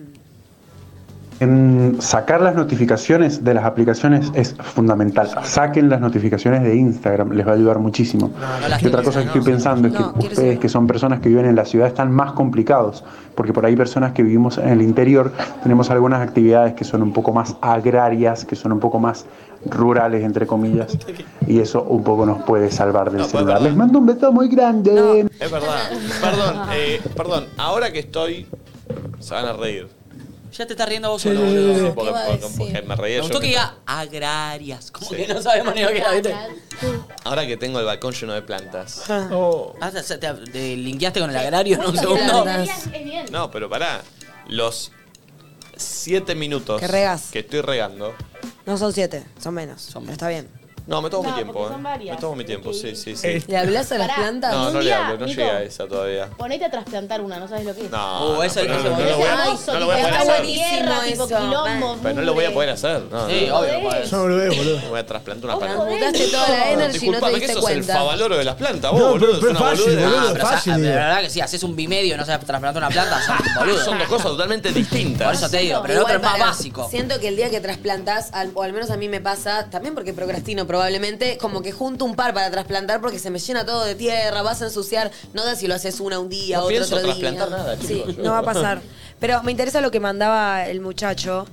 En 1.40 1.98
sacar 2.00 2.40
las 2.40 2.56
notificaciones 2.56 3.44
de 3.44 3.54
las 3.54 3.64
aplicaciones 3.64 4.30
es 4.34 4.54
fundamental. 4.54 5.30
Saquen 5.44 5.88
las 5.88 6.00
notificaciones 6.00 6.62
de 6.64 6.74
Instagram, 6.74 7.32
les 7.32 7.46
va 7.46 7.52
a 7.52 7.54
ayudar 7.54 7.78
muchísimo. 7.78 8.32
y 8.80 8.86
otra 8.86 9.02
cosa 9.02 9.20
que 9.20 9.26
estoy 9.26 9.42
pensando 9.42 9.88
es 9.88 9.94
que 9.94 10.02
ustedes 10.02 10.58
que 10.58 10.68
son 10.68 10.86
personas 10.86 11.20
que 11.20 11.28
viven 11.28 11.46
en 11.46 11.54
la 11.54 11.64
ciudad 11.64 11.86
están 11.86 12.10
más 12.10 12.32
complicados, 12.32 13.04
porque 13.36 13.52
por 13.52 13.64
ahí 13.64 13.76
personas 13.76 14.12
que 14.12 14.22
vivimos 14.22 14.58
en 14.58 14.68
el 14.68 14.82
interior 14.82 15.32
tenemos 15.62 15.90
algunas 15.90 16.20
actividades 16.20 16.74
que 16.74 16.84
son 16.84 17.02
un 17.02 17.12
poco 17.12 17.32
más 17.32 17.56
agrarias, 17.60 18.44
que 18.44 18.56
son 18.56 18.72
un 18.72 18.80
poco 18.80 18.98
más 18.98 19.24
rurales, 19.66 20.24
entre 20.24 20.46
comillas, 20.46 20.98
y 21.46 21.60
eso 21.60 21.82
un 21.82 22.02
poco 22.02 22.26
nos 22.26 22.42
puede 22.42 22.70
salvar 22.70 23.10
del 23.10 23.20
pues, 23.20 23.30
celular. 23.30 23.58
perdón. 23.58 23.68
Les 23.68 23.76
mando 23.76 23.98
un 24.00 24.06
beso 24.06 24.32
muy 24.32 24.48
grande. 24.48 25.26
Es 25.38 25.50
verdad. 25.50 25.90
Perdón, 26.20 26.68
eh, 26.74 27.00
perdón. 27.16 27.44
Ahora 27.56 27.92
que 27.92 28.00
estoy. 28.00 28.46
Se 29.20 29.34
van 29.34 29.46
a 29.46 29.52
reír. 29.52 29.97
Ya 30.52 30.66
te 30.66 30.72
estás 30.72 30.88
riendo 30.88 31.10
vos 31.10 31.20
solo, 31.22 31.40
boludo. 31.40 31.74
sí. 31.74 31.80
Me 31.82 31.90
Porque, 31.92 32.10
porque- 32.12 32.46
porque 32.58 32.82
me 32.82 32.96
reía 32.96 33.16
yo. 33.18 33.22
gustó 33.24 33.40
que 33.40 33.46
diga 33.48 33.74
agrarias. 33.86 34.90
Como 34.90 35.10
Sí. 35.10 35.16
que 35.16 35.34
no 35.34 35.42
sabemos 35.42 35.74
ni 35.74 35.82
lo 35.82 35.88
que 35.88 35.98
era, 35.98 36.10
¿viste? 36.12 36.34
Ahora 37.24 37.46
que 37.46 37.56
tengo 37.56 37.78
el 37.80 37.84
balcón 37.86 38.14
lleno 38.14 38.32
de 38.32 38.42
plantas. 38.42 39.02
Oh. 39.30 39.74
Ah, 39.80 39.90
te, 39.90 40.02
te, 40.02 40.32
te 40.34 40.76
linkeaste 40.76 41.20
con 41.20 41.30
el 41.30 41.36
agrario 41.36 41.76
en 41.76 41.86
un 41.88 41.96
segundo. 41.96 42.46
No, 43.30 43.50
pero 43.50 43.68
pará. 43.68 44.02
Los 44.48 44.92
siete 45.76 46.34
minutos 46.34 46.80
Que 46.80 46.88
regás. 46.88 47.24
que 47.30 47.40
estoy 47.40 47.60
regando. 47.60 48.14
No 48.66 48.76
son 48.78 48.92
siete, 48.92 49.24
son 49.42 49.54
menos. 49.54 49.88
Pero 49.92 50.12
está 50.12 50.28
bien. 50.28 50.48
No, 50.88 51.02
me 51.02 51.10
tomo 51.10 51.22
No, 51.24 51.28
mi 51.28 51.34
tiempo, 51.34 51.52
porque 51.52 51.66
¿eh? 51.68 51.72
son 51.74 51.82
varias. 51.82 52.16
Me 52.16 52.20
tomo 52.20 52.34
mi 52.36 52.44
tiempo, 52.44 52.72
sí, 52.72 52.96
sí, 52.96 53.14
sí. 53.14 53.26
Eh, 53.28 53.44
¿Le 53.46 53.56
hablas 53.58 53.92
a 53.92 53.98
las 53.98 54.08
Pará. 54.08 54.20
plantas? 54.22 54.52
No, 54.54 54.66
Un 54.68 54.72
no 54.72 54.78
le 54.80 54.84
día, 54.86 55.06
hablo, 55.06 55.18
no 55.20 55.26
Nico. 55.26 55.40
llegué 55.42 55.50
a 55.50 55.62
esa 55.62 55.86
todavía. 55.86 56.28
Ponete 56.36 56.64
a 56.64 56.70
trasplantar 56.70 57.20
una, 57.20 57.38
no 57.38 57.46
sabes 57.46 57.66
lo 57.66 57.74
que 57.74 57.84
es. 57.84 57.90
No, 57.90 57.98
Uh, 58.30 58.32
no, 58.36 58.42
eso- 58.42 58.60
pero 58.60 58.74
eso 58.74 58.82
no, 58.84 58.90
no 58.90 58.96
a 58.96 58.98
lo 59.10 59.16
voy 59.18 59.26
a- 59.26 59.32
Hermoso, 59.44 59.72
no 59.74 59.80
lo 59.80 59.86
voy 59.86 59.94
a 59.94 59.98
tipo, 59.98 60.08
poder 60.08 60.30
hacer. 60.32 60.42
tierra, 60.46 61.00
tipo 61.04 61.24
eso. 61.24 61.26
quilombo, 61.38 61.98
Pero 62.02 62.14
no 62.14 62.22
lo 62.22 62.34
voy 62.34 62.44
a 62.46 62.54
poder 62.54 62.70
hacer. 62.70 63.02
No, 63.10 63.28
Sí, 63.28 63.44
no. 63.48 63.58
obvio 63.58 63.80
podés. 63.82 64.10
Yo 64.10 64.16
no 64.16 64.28
lo 64.28 64.36
veo, 64.36 64.54
boludo. 64.54 64.80
Voy 64.88 64.98
a 64.98 65.06
trasplantar 65.06 65.44
una 65.50 65.58
planta. 65.58 65.76
Transmutaste 65.84 66.28
toda 66.28 66.48
la 66.48 66.70
energy 66.70 66.72
y 66.72 66.80
no 66.80 66.86
te 66.86 66.92
Disculpame, 66.92 67.32
que 67.34 67.38
diste 67.40 67.52
eso 67.52 67.58
es 67.60 67.68
el 67.68 67.74
cuenta. 67.84 67.94
favaloro 67.94 68.38
de 68.38 68.44
las 68.44 68.54
plantas, 68.54 68.90
vos, 68.92 69.00
No, 69.00 69.08
boludo. 69.10 69.40
pero- 69.40 69.52
es 69.52 69.58
fácil, 69.58 69.96
boludo. 69.98 70.36
Fácil, 70.36 70.72
boludo. 70.72 70.88
verdad 70.88 71.20
que 71.20 71.30
si 71.30 71.40
haces 71.42 71.62
un 71.64 71.76
bimedio 71.76 72.14
y 72.14 72.16
no 72.16 72.24
sabes 72.24 72.46
trasplantar 72.46 72.82
una 72.82 72.88
planta, 72.90 73.20
son 73.26 73.36
boludo. 73.58 73.84
Son 73.84 73.98
dos 73.98 74.08
cosas 74.08 74.26
totalmente 74.28 74.72
distintas. 74.72 75.26
Por 75.26 75.34
eso 75.34 75.50
te 75.50 75.58
digo, 75.58 75.80
pero 75.82 75.94
el 75.94 76.00
otro 76.00 76.16
es 76.16 76.22
más 76.22 76.38
básico. 76.38 76.88
Siento 76.90 77.20
que 77.20 77.28
el 77.28 77.36
día 77.36 77.50
que 77.50 77.60
trasplantás, 77.60 78.30
al- 78.32 78.52
o 78.54 78.62
al 78.62 78.72
menos 78.72 78.90
a 78.90 78.96
mí 78.96 79.06
me 79.08 79.20
pasa, 79.20 79.68
también 79.70 79.94
porque 79.94 80.14
procrastino 80.14 80.66
probablemente, 80.78 81.38
como 81.38 81.60
que 81.60 81.72
junto 81.72 82.04
un 82.04 82.14
par 82.14 82.32
para 82.32 82.50
trasplantar 82.52 83.00
porque 83.00 83.18
se 83.18 83.30
me 83.30 83.40
llena 83.40 83.66
todo 83.66 83.84
de 83.84 83.96
tierra, 83.96 84.42
vas 84.42 84.62
a 84.62 84.66
ensuciar, 84.66 85.10
no 85.32 85.44
da 85.44 85.56
si 85.56 85.66
lo 85.66 85.74
haces 85.74 85.98
una 85.98 86.20
un 86.20 86.28
día, 86.28 86.58
No 86.58 86.62
otro 86.64 86.70
pienso 86.76 86.96
otro 86.96 87.14
día. 87.14 87.32
nada, 87.32 87.76
Sí. 87.84 88.04
yo- 88.06 88.22
No 88.22 88.30
va 88.30 88.38
a 88.38 88.42
pasar. 88.42 88.80
Pero 89.18 89.42
me 89.42 89.50
interesa 89.50 89.80
lo 89.80 89.90
que 89.90 89.98
mandaba 89.98 90.66
el 90.68 90.80
muchacho 90.80 91.46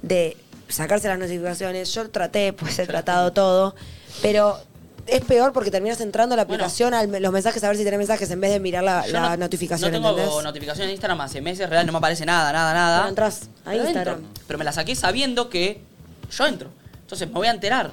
de 0.00 0.38
sacarse 0.70 1.08
las 1.08 1.18
notificaciones. 1.18 1.92
Yo 1.92 2.08
traté, 2.08 2.54
pues 2.54 2.78
he 2.78 2.86
tratado 2.86 3.32
todo, 3.34 3.74
pero 4.22 4.58
es 5.06 5.20
peor 5.26 5.52
porque 5.52 5.70
terminas 5.70 6.00
entrando 6.00 6.32
a 6.32 6.36
la 6.36 6.42
aplicación, 6.44 6.94
a 6.94 7.04
los 7.04 7.32
mensajes, 7.32 7.62
a 7.62 7.68
ver 7.68 7.76
si 7.76 7.84
tenés 7.84 7.98
mensajes 7.98 8.30
en 8.30 8.40
vez 8.40 8.50
de 8.50 8.60
mirar 8.60 8.82
la, 8.82 9.06
la 9.08 9.30
no- 9.30 9.36
notificación, 9.36 9.90
No 9.92 9.98
tengo 9.98 10.10
¿entendés? 10.18 10.42
notificación 10.42 10.86
en 10.86 10.92
Instagram 10.92 11.20
hace 11.20 11.42
meses, 11.42 11.68
real, 11.68 11.84
no 11.84 11.92
me 11.92 11.98
aparece 11.98 12.24
nada, 12.24 12.50
nada, 12.50 12.72
nada. 12.72 12.98
Pero 13.00 13.08
entras 13.10 13.40
a 13.66 13.76
Instagram. 13.76 14.20
entro. 14.20 14.42
Pero 14.46 14.58
me 14.58 14.64
la 14.64 14.72
saqué 14.72 14.96
sabiendo 14.96 15.50
que 15.50 15.82
yo 16.30 16.46
entro. 16.46 16.70
Entonces 17.02 17.28
me 17.28 17.34
voy 17.34 17.48
a 17.48 17.50
enterar. 17.50 17.90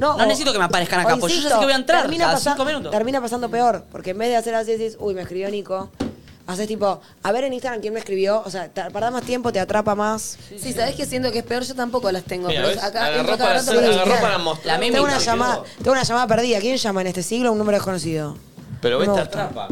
No, 0.00 0.16
No 0.16 0.24
o- 0.24 0.26
necesito 0.26 0.52
que 0.52 0.58
me 0.58 0.64
aparezcan 0.64 1.00
acá, 1.00 1.16
porque 1.16 1.34
yo 1.36 1.42
ya 1.42 1.48
sé 1.50 1.54
que 1.58 1.64
voy 1.64 1.72
a 1.72 1.76
entrar 1.76 2.02
termina 2.02 2.24
cada 2.24 2.34
pasa- 2.36 2.50
cinco 2.52 2.64
minutos. 2.64 2.90
Termina 2.90 3.20
pasando 3.20 3.48
peor, 3.50 3.84
porque 3.92 4.10
en 4.10 4.18
vez 4.18 4.30
de 4.30 4.36
hacer 4.36 4.54
así, 4.54 4.72
decís, 4.72 4.96
uy, 4.98 5.14
me 5.14 5.20
escribió 5.22 5.48
Nico. 5.50 5.90
Haces 6.46 6.66
tipo, 6.66 7.00
a 7.22 7.30
ver 7.32 7.44
en 7.44 7.52
Instagram 7.52 7.80
quién 7.80 7.92
me 7.92 8.00
escribió. 8.00 8.42
O 8.44 8.50
sea, 8.50 8.68
tardás 8.70 9.12
más 9.12 9.22
tiempo, 9.22 9.52
te 9.52 9.60
atrapa 9.60 9.94
más. 9.94 10.36
Sí, 10.60 10.72
¿sabés 10.72 10.96
qué 10.96 11.06
siento 11.06 11.30
que 11.30 11.38
es 11.40 11.44
peor? 11.44 11.62
Yo 11.62 11.76
tampoco 11.76 12.10
las 12.10 12.24
tengo. 12.24 12.48
Mira, 12.48 12.62
pero 12.62 12.74
¿ves? 12.74 12.82
acá 12.82 13.06
Agarró 13.06 13.36
para 13.36 13.36
rato 13.54 13.70
hacer- 13.70 13.74
para 13.76 13.86
agarró 13.86 14.02
chequear. 14.04 14.20
para 14.20 14.38
mostrar. 14.38 14.80
La 14.80 14.80
Tengo 14.84 15.04
una, 15.04 15.18
llamada, 15.18 15.62
tengo 15.78 15.92
una 15.92 16.02
llamada 16.02 16.26
perdida. 16.26 16.58
¿Quién 16.58 16.76
llama 16.76 17.02
en 17.02 17.06
este 17.06 17.22
siglo? 17.22 17.52
Un 17.52 17.58
número 17.58 17.76
desconocido. 17.76 18.36
Pero 18.80 18.98
me 18.98 19.06
gusta. 19.06 19.22
atrapa. 19.22 19.68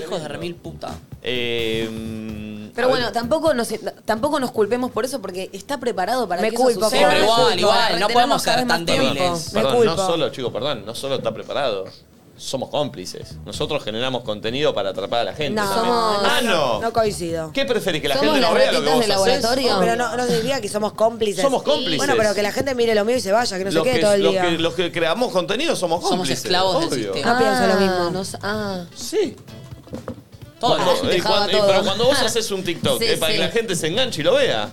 Hijos 0.00 0.22
de 0.22 0.28
remil 0.28 0.54
puta. 0.54 0.94
Eh, 1.22 1.88
mm, 1.90 2.70
Pero 2.74 2.86
a 2.86 2.90
bueno, 2.90 3.04
ver, 3.06 3.12
tampoco 3.14 3.52
nos, 3.54 3.68
tampoco 4.04 4.38
nos 4.38 4.52
culpemos 4.52 4.90
por 4.92 5.04
eso 5.04 5.20
porque 5.20 5.50
está 5.52 5.78
preparado 5.78 6.28
para 6.28 6.40
Me 6.40 6.50
que 6.50 6.56
culpo, 6.56 6.70
eso 6.70 6.80
suceda. 6.84 7.08
pero 7.08 7.24
igual, 7.24 7.58
igual, 7.58 8.00
no 8.00 8.08
podemos 8.08 8.42
ser 8.42 8.66
tan 8.66 8.84
débiles. 8.86 9.52
Me 9.52 9.60
Perdón, 9.60 9.76
culpo. 9.76 9.96
no 9.96 10.06
solo, 10.06 10.28
chicos, 10.30 10.52
perdón, 10.52 10.84
no 10.86 10.94
solo 10.94 11.16
está 11.16 11.32
preparado. 11.34 11.84
Somos 12.38 12.70
cómplices. 12.70 13.34
Nosotros 13.44 13.82
generamos 13.82 14.22
contenido 14.22 14.72
para 14.72 14.90
atrapar 14.90 15.20
a 15.20 15.24
la 15.24 15.34
gente. 15.34 15.60
No, 15.60 15.68
también. 15.68 15.84
Somos- 15.94 16.18
ah, 16.24 16.40
no. 16.42 16.80
No 16.80 16.92
coincido. 16.92 17.50
¿Qué 17.52 17.64
preferís? 17.64 18.00
¿Que 18.00 18.08
la 18.08 18.14
Somos 18.16 18.34
gente 18.34 18.46
no 18.46 18.54
las 18.54 18.58
vea 18.58 18.72
lo 18.72 18.80
que 18.80 18.86
ratitas 18.86 18.94
vos 18.94 19.26
de 19.26 19.32
haces? 19.32 19.42
laboratorio. 19.42 19.74
No, 19.74 19.80
pero 19.80 19.96
no, 19.96 20.16
no 20.16 20.24
significa 20.26 20.60
que 20.60 20.68
somos 20.68 20.92
cómplices. 20.92 21.42
Somos 21.42 21.62
cómplices. 21.64 21.98
Bueno, 21.98 22.14
pero 22.16 22.34
que 22.34 22.42
la 22.42 22.52
gente 22.52 22.74
mire 22.76 22.94
lo 22.94 23.04
mío 23.04 23.16
y 23.16 23.20
se 23.20 23.32
vaya, 23.32 23.58
que 23.58 23.64
no 23.64 23.70
los, 23.72 23.82
se 23.82 23.90
quede 23.90 23.94
que, 23.96 24.00
todo 24.04 24.12
el 24.14 24.22
los 24.22 24.32
día. 24.32 24.42
que- 24.42 24.50
los 24.58 24.74
que 24.74 24.92
creamos 24.92 25.32
contenido 25.32 25.74
somos 25.74 26.00
Somos 26.00 26.10
cómplices. 26.18 26.44
esclavos 26.44 26.78
del 26.80 26.88
obvio. 26.92 27.12
sistema. 27.14 27.32
No 27.32 27.38
pienso 27.38 27.66
lo 27.66 27.74
mismo. 27.80 28.10
no 28.10 28.20
s- 28.22 28.38
ah. 28.42 28.84
Sí. 28.94 29.36
Todo 30.60 30.74
Cuando- 30.76 30.92
el 31.02 31.08
y 31.08 31.16
dejaba 31.16 31.36
cuando- 31.36 31.52
y- 31.52 31.60
todo. 31.60 31.66
pero 31.68 31.82
cuando 31.84 32.04
vos 32.06 32.18
haces 32.22 32.50
un 32.50 32.64
TikTok 32.64 32.98
Sí, 32.98 33.04
es 33.06 33.18
para 33.18 33.32
sí. 33.32 33.38
que 33.38 33.44
la 33.44 33.50
gente 33.50 33.76
se 33.76 33.86
enganche 33.88 34.20
y 34.20 34.24
lo 34.24 34.34
vea. 34.34 34.72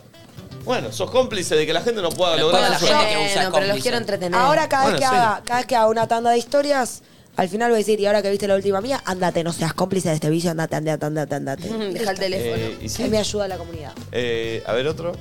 Bueno, 0.64 0.92
sos 0.92 1.12
cómplice 1.12 1.56
de 1.56 1.66
que 1.68 1.74
la 1.74 1.82
gente 1.82 2.02
no 2.02 2.10
pueda 2.10 2.34
Pero 2.34 2.46
lograr 2.48 2.62
toda 2.64 2.70
la 2.72 2.80
su 2.80 2.86
gente 2.88 3.02
sueño. 3.04 3.20
que 3.20 3.26
usa 3.26 3.36
Bueno, 3.36 3.36
pero 3.36 3.50
los 3.50 3.52
cómplice. 3.70 3.82
quiero 3.84 3.98
entretener. 3.98 4.40
Ahora 4.40 4.68
cada, 4.68 4.84
Bueno, 4.86 4.98
vez 4.98 5.08
que 5.10 5.16
sí. 5.16 5.22
haga, 5.22 5.42
cada 5.46 5.60
vez 5.60 5.68
que 5.68 5.76
haga 5.76 5.88
una 5.90 6.08
tanda 6.08 6.32
de 6.32 6.38
historias, 6.40 7.04
al 7.36 7.50
final 7.50 7.70
voy 7.70 7.76
a 7.76 7.78
decir, 7.80 8.00
y 8.00 8.06
ahora 8.06 8.22
que 8.22 8.30
viste 8.30 8.48
la 8.48 8.56
última 8.56 8.82
mía, 8.82 9.02
andate, 9.06 9.44
no 9.44 9.52
seas 9.52 9.74
cómplice 9.74 10.10
de 10.10 10.16
este 10.16 10.30
vicio, 10.30 10.52
andate, 10.52 10.76
andate, 10.76 11.06
andate, 11.06 11.36
andate. 11.36 11.68
Deja 11.94 12.12
el 12.12 12.20
teléfono. 12.20 12.56
Eh, 12.56 12.78
y 12.82 12.90
sí. 12.90 13.04
Mi 13.10 13.18
ayuda 13.18 13.46
a 13.46 13.48
la 13.48 13.58
comunidad. 13.58 13.92
Eh, 14.12 14.64
a 14.66 14.74
ver 14.74 14.88
otro. 14.88 15.14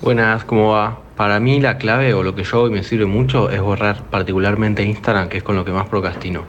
Buenas, 0.00 0.44
¿cómo 0.44 0.72
va? 0.72 1.00
Para 1.16 1.40
mí 1.40 1.60
la 1.60 1.76
clave 1.76 2.14
o 2.14 2.22
lo 2.22 2.34
que 2.34 2.44
yo 2.44 2.58
hago 2.58 2.68
y 2.68 2.70
me 2.70 2.84
sirve 2.84 3.06
mucho 3.06 3.50
es 3.50 3.60
borrar 3.60 4.04
particularmente 4.10 4.82
Instagram, 4.84 5.28
que 5.28 5.38
es 5.38 5.42
con 5.42 5.56
lo 5.56 5.64
que 5.64 5.72
más 5.72 5.88
procrastino. 5.88 6.44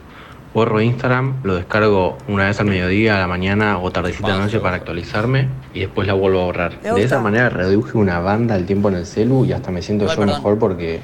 Borro 0.54 0.80
Instagram, 0.80 1.40
lo 1.44 1.54
descargo 1.54 2.18
una 2.26 2.46
vez 2.46 2.58
al 2.58 2.66
mediodía, 2.66 3.16
a 3.16 3.20
la 3.20 3.28
mañana 3.28 3.78
o 3.78 3.90
tardecita 3.92 4.34
a 4.34 4.38
la 4.38 4.44
noche 4.44 4.58
para 4.58 4.76
actualizarme 4.76 5.48
y 5.74 5.80
después 5.80 6.08
la 6.08 6.14
vuelvo 6.14 6.40
a 6.40 6.44
borrar. 6.44 6.78
Me 6.82 6.92
De 6.92 7.02
esa 7.02 7.20
manera 7.20 7.50
reduje 7.50 7.96
una 7.96 8.18
banda 8.18 8.56
el 8.56 8.66
tiempo 8.66 8.88
en 8.88 8.96
el 8.96 9.06
celu 9.06 9.44
y 9.44 9.52
hasta 9.52 9.70
me 9.70 9.80
siento 9.80 10.04
Igual, 10.04 10.16
yo 10.16 10.20
perdón. 10.22 10.36
mejor 10.36 10.58
porque 10.58 11.00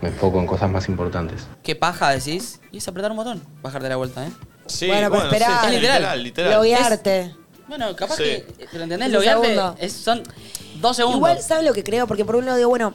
me 0.00 0.08
enfoco 0.08 0.38
en 0.38 0.46
cosas 0.46 0.70
más 0.70 0.88
importantes. 0.88 1.46
¿Qué 1.62 1.74
paja 1.74 2.10
decís? 2.10 2.60
Y 2.72 2.78
es 2.78 2.88
apretar 2.88 3.10
un 3.10 3.16
botón. 3.18 3.42
Bajarte 3.62 3.88
la 3.88 3.96
vuelta, 3.96 4.26
¿eh? 4.26 4.30
Sí, 4.66 4.86
Bueno, 4.86 5.10
pero 5.10 5.24
esperá. 5.24 5.46
sí, 5.46 5.52
Es 5.66 5.72
literal. 5.72 5.96
literal, 5.98 6.22
literal. 6.22 6.52
Loguearte. 6.54 7.34
Bueno, 7.68 7.94
capaz 7.96 8.16
Sí. 8.16 8.22
que. 8.22 8.66
¿Pero 8.70 8.84
entendés? 8.84 9.08
Un 9.08 9.14
Loguearte 9.14 9.46
segundo. 9.54 9.76
es- 9.80 9.92
son 9.92 10.22
dos 10.80 10.96
segundos. 10.96 11.18
Igual, 11.18 11.42
¿sabes 11.42 11.64
lo 11.64 11.72
que 11.72 11.82
creo? 11.84 12.06
Porque 12.06 12.24
por 12.24 12.36
un 12.36 12.44
lado 12.46 12.56
digo, 12.58 12.68
bueno, 12.68 12.94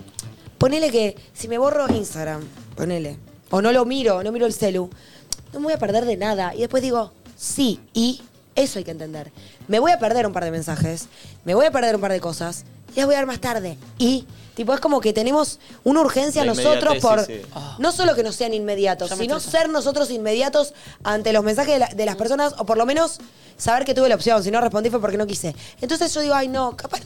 ponele 0.57 0.89
que 0.91 1.15
si 1.33 1.47
me 1.47 1.57
borro 1.57 1.87
Instagram, 1.93 2.41
ponele, 2.75 3.17
o 3.49 3.61
no 3.61 3.71
lo 3.71 3.85
miro, 3.85 4.23
no 4.23 4.31
miro 4.31 4.45
el 4.45 4.53
celu, 4.53 4.89
no 5.51 5.59
me 5.59 5.65
voy 5.65 5.73
a 5.73 5.77
perder 5.79 6.05
de 6.05 6.17
nada. 6.17 6.53
Y 6.55 6.59
después 6.59 6.81
digo, 6.81 7.11
sí, 7.35 7.79
y 7.93 8.21
eso 8.55 8.79
hay 8.79 8.85
que 8.85 8.91
entender. 8.91 9.31
Me 9.67 9.79
voy 9.79 9.91
a 9.91 9.99
perder 9.99 10.25
un 10.27 10.33
par 10.33 10.43
de 10.45 10.51
mensajes, 10.51 11.07
me 11.45 11.53
voy 11.55 11.65
a 11.65 11.71
perder 11.71 11.95
un 11.95 12.01
par 12.01 12.11
de 12.11 12.19
cosas, 12.19 12.65
y 12.95 12.97
las 12.97 13.05
voy 13.07 13.15
a 13.15 13.19
ver 13.19 13.27
más 13.27 13.39
tarde. 13.39 13.77
Y, 13.97 14.25
tipo, 14.55 14.73
es 14.73 14.79
como 14.79 15.01
que 15.01 15.13
tenemos 15.13 15.59
una 15.83 16.01
urgencia 16.01 16.43
La 16.45 16.53
nosotros 16.53 16.97
por, 16.97 17.25
sí, 17.25 17.41
sí. 17.43 17.49
no 17.79 17.91
solo 17.91 18.15
que 18.15 18.23
no 18.23 18.31
sean 18.31 18.53
inmediatos, 18.53 19.09
Ya 19.09 19.15
me 19.15 19.23
sino 19.23 19.37
estresa. 19.37 19.57
ser 19.59 19.69
nosotros 19.69 20.09
inmediatos 20.11 20.73
ante 21.03 21.33
los 21.33 21.43
mensajes 21.43 21.73
de, 21.73 21.79
la- 21.79 21.87
de 21.87 22.05
las 22.05 22.15
personas, 22.15 22.53
o 22.57 22.65
por 22.65 22.77
lo 22.77 22.85
menos 22.85 23.19
saber 23.57 23.85
que 23.85 23.93
tuve 23.93 24.09
la 24.09 24.15
opción. 24.15 24.43
Si 24.43 24.51
no 24.51 24.59
respondí 24.61 24.89
fue 24.89 24.99
porque 25.01 25.17
no 25.17 25.25
quise. 25.27 25.55
Entonces 25.81 26.13
yo 26.13 26.21
digo, 26.21 26.33
ay, 26.35 26.47
no, 26.47 26.75
capaz, 26.77 27.01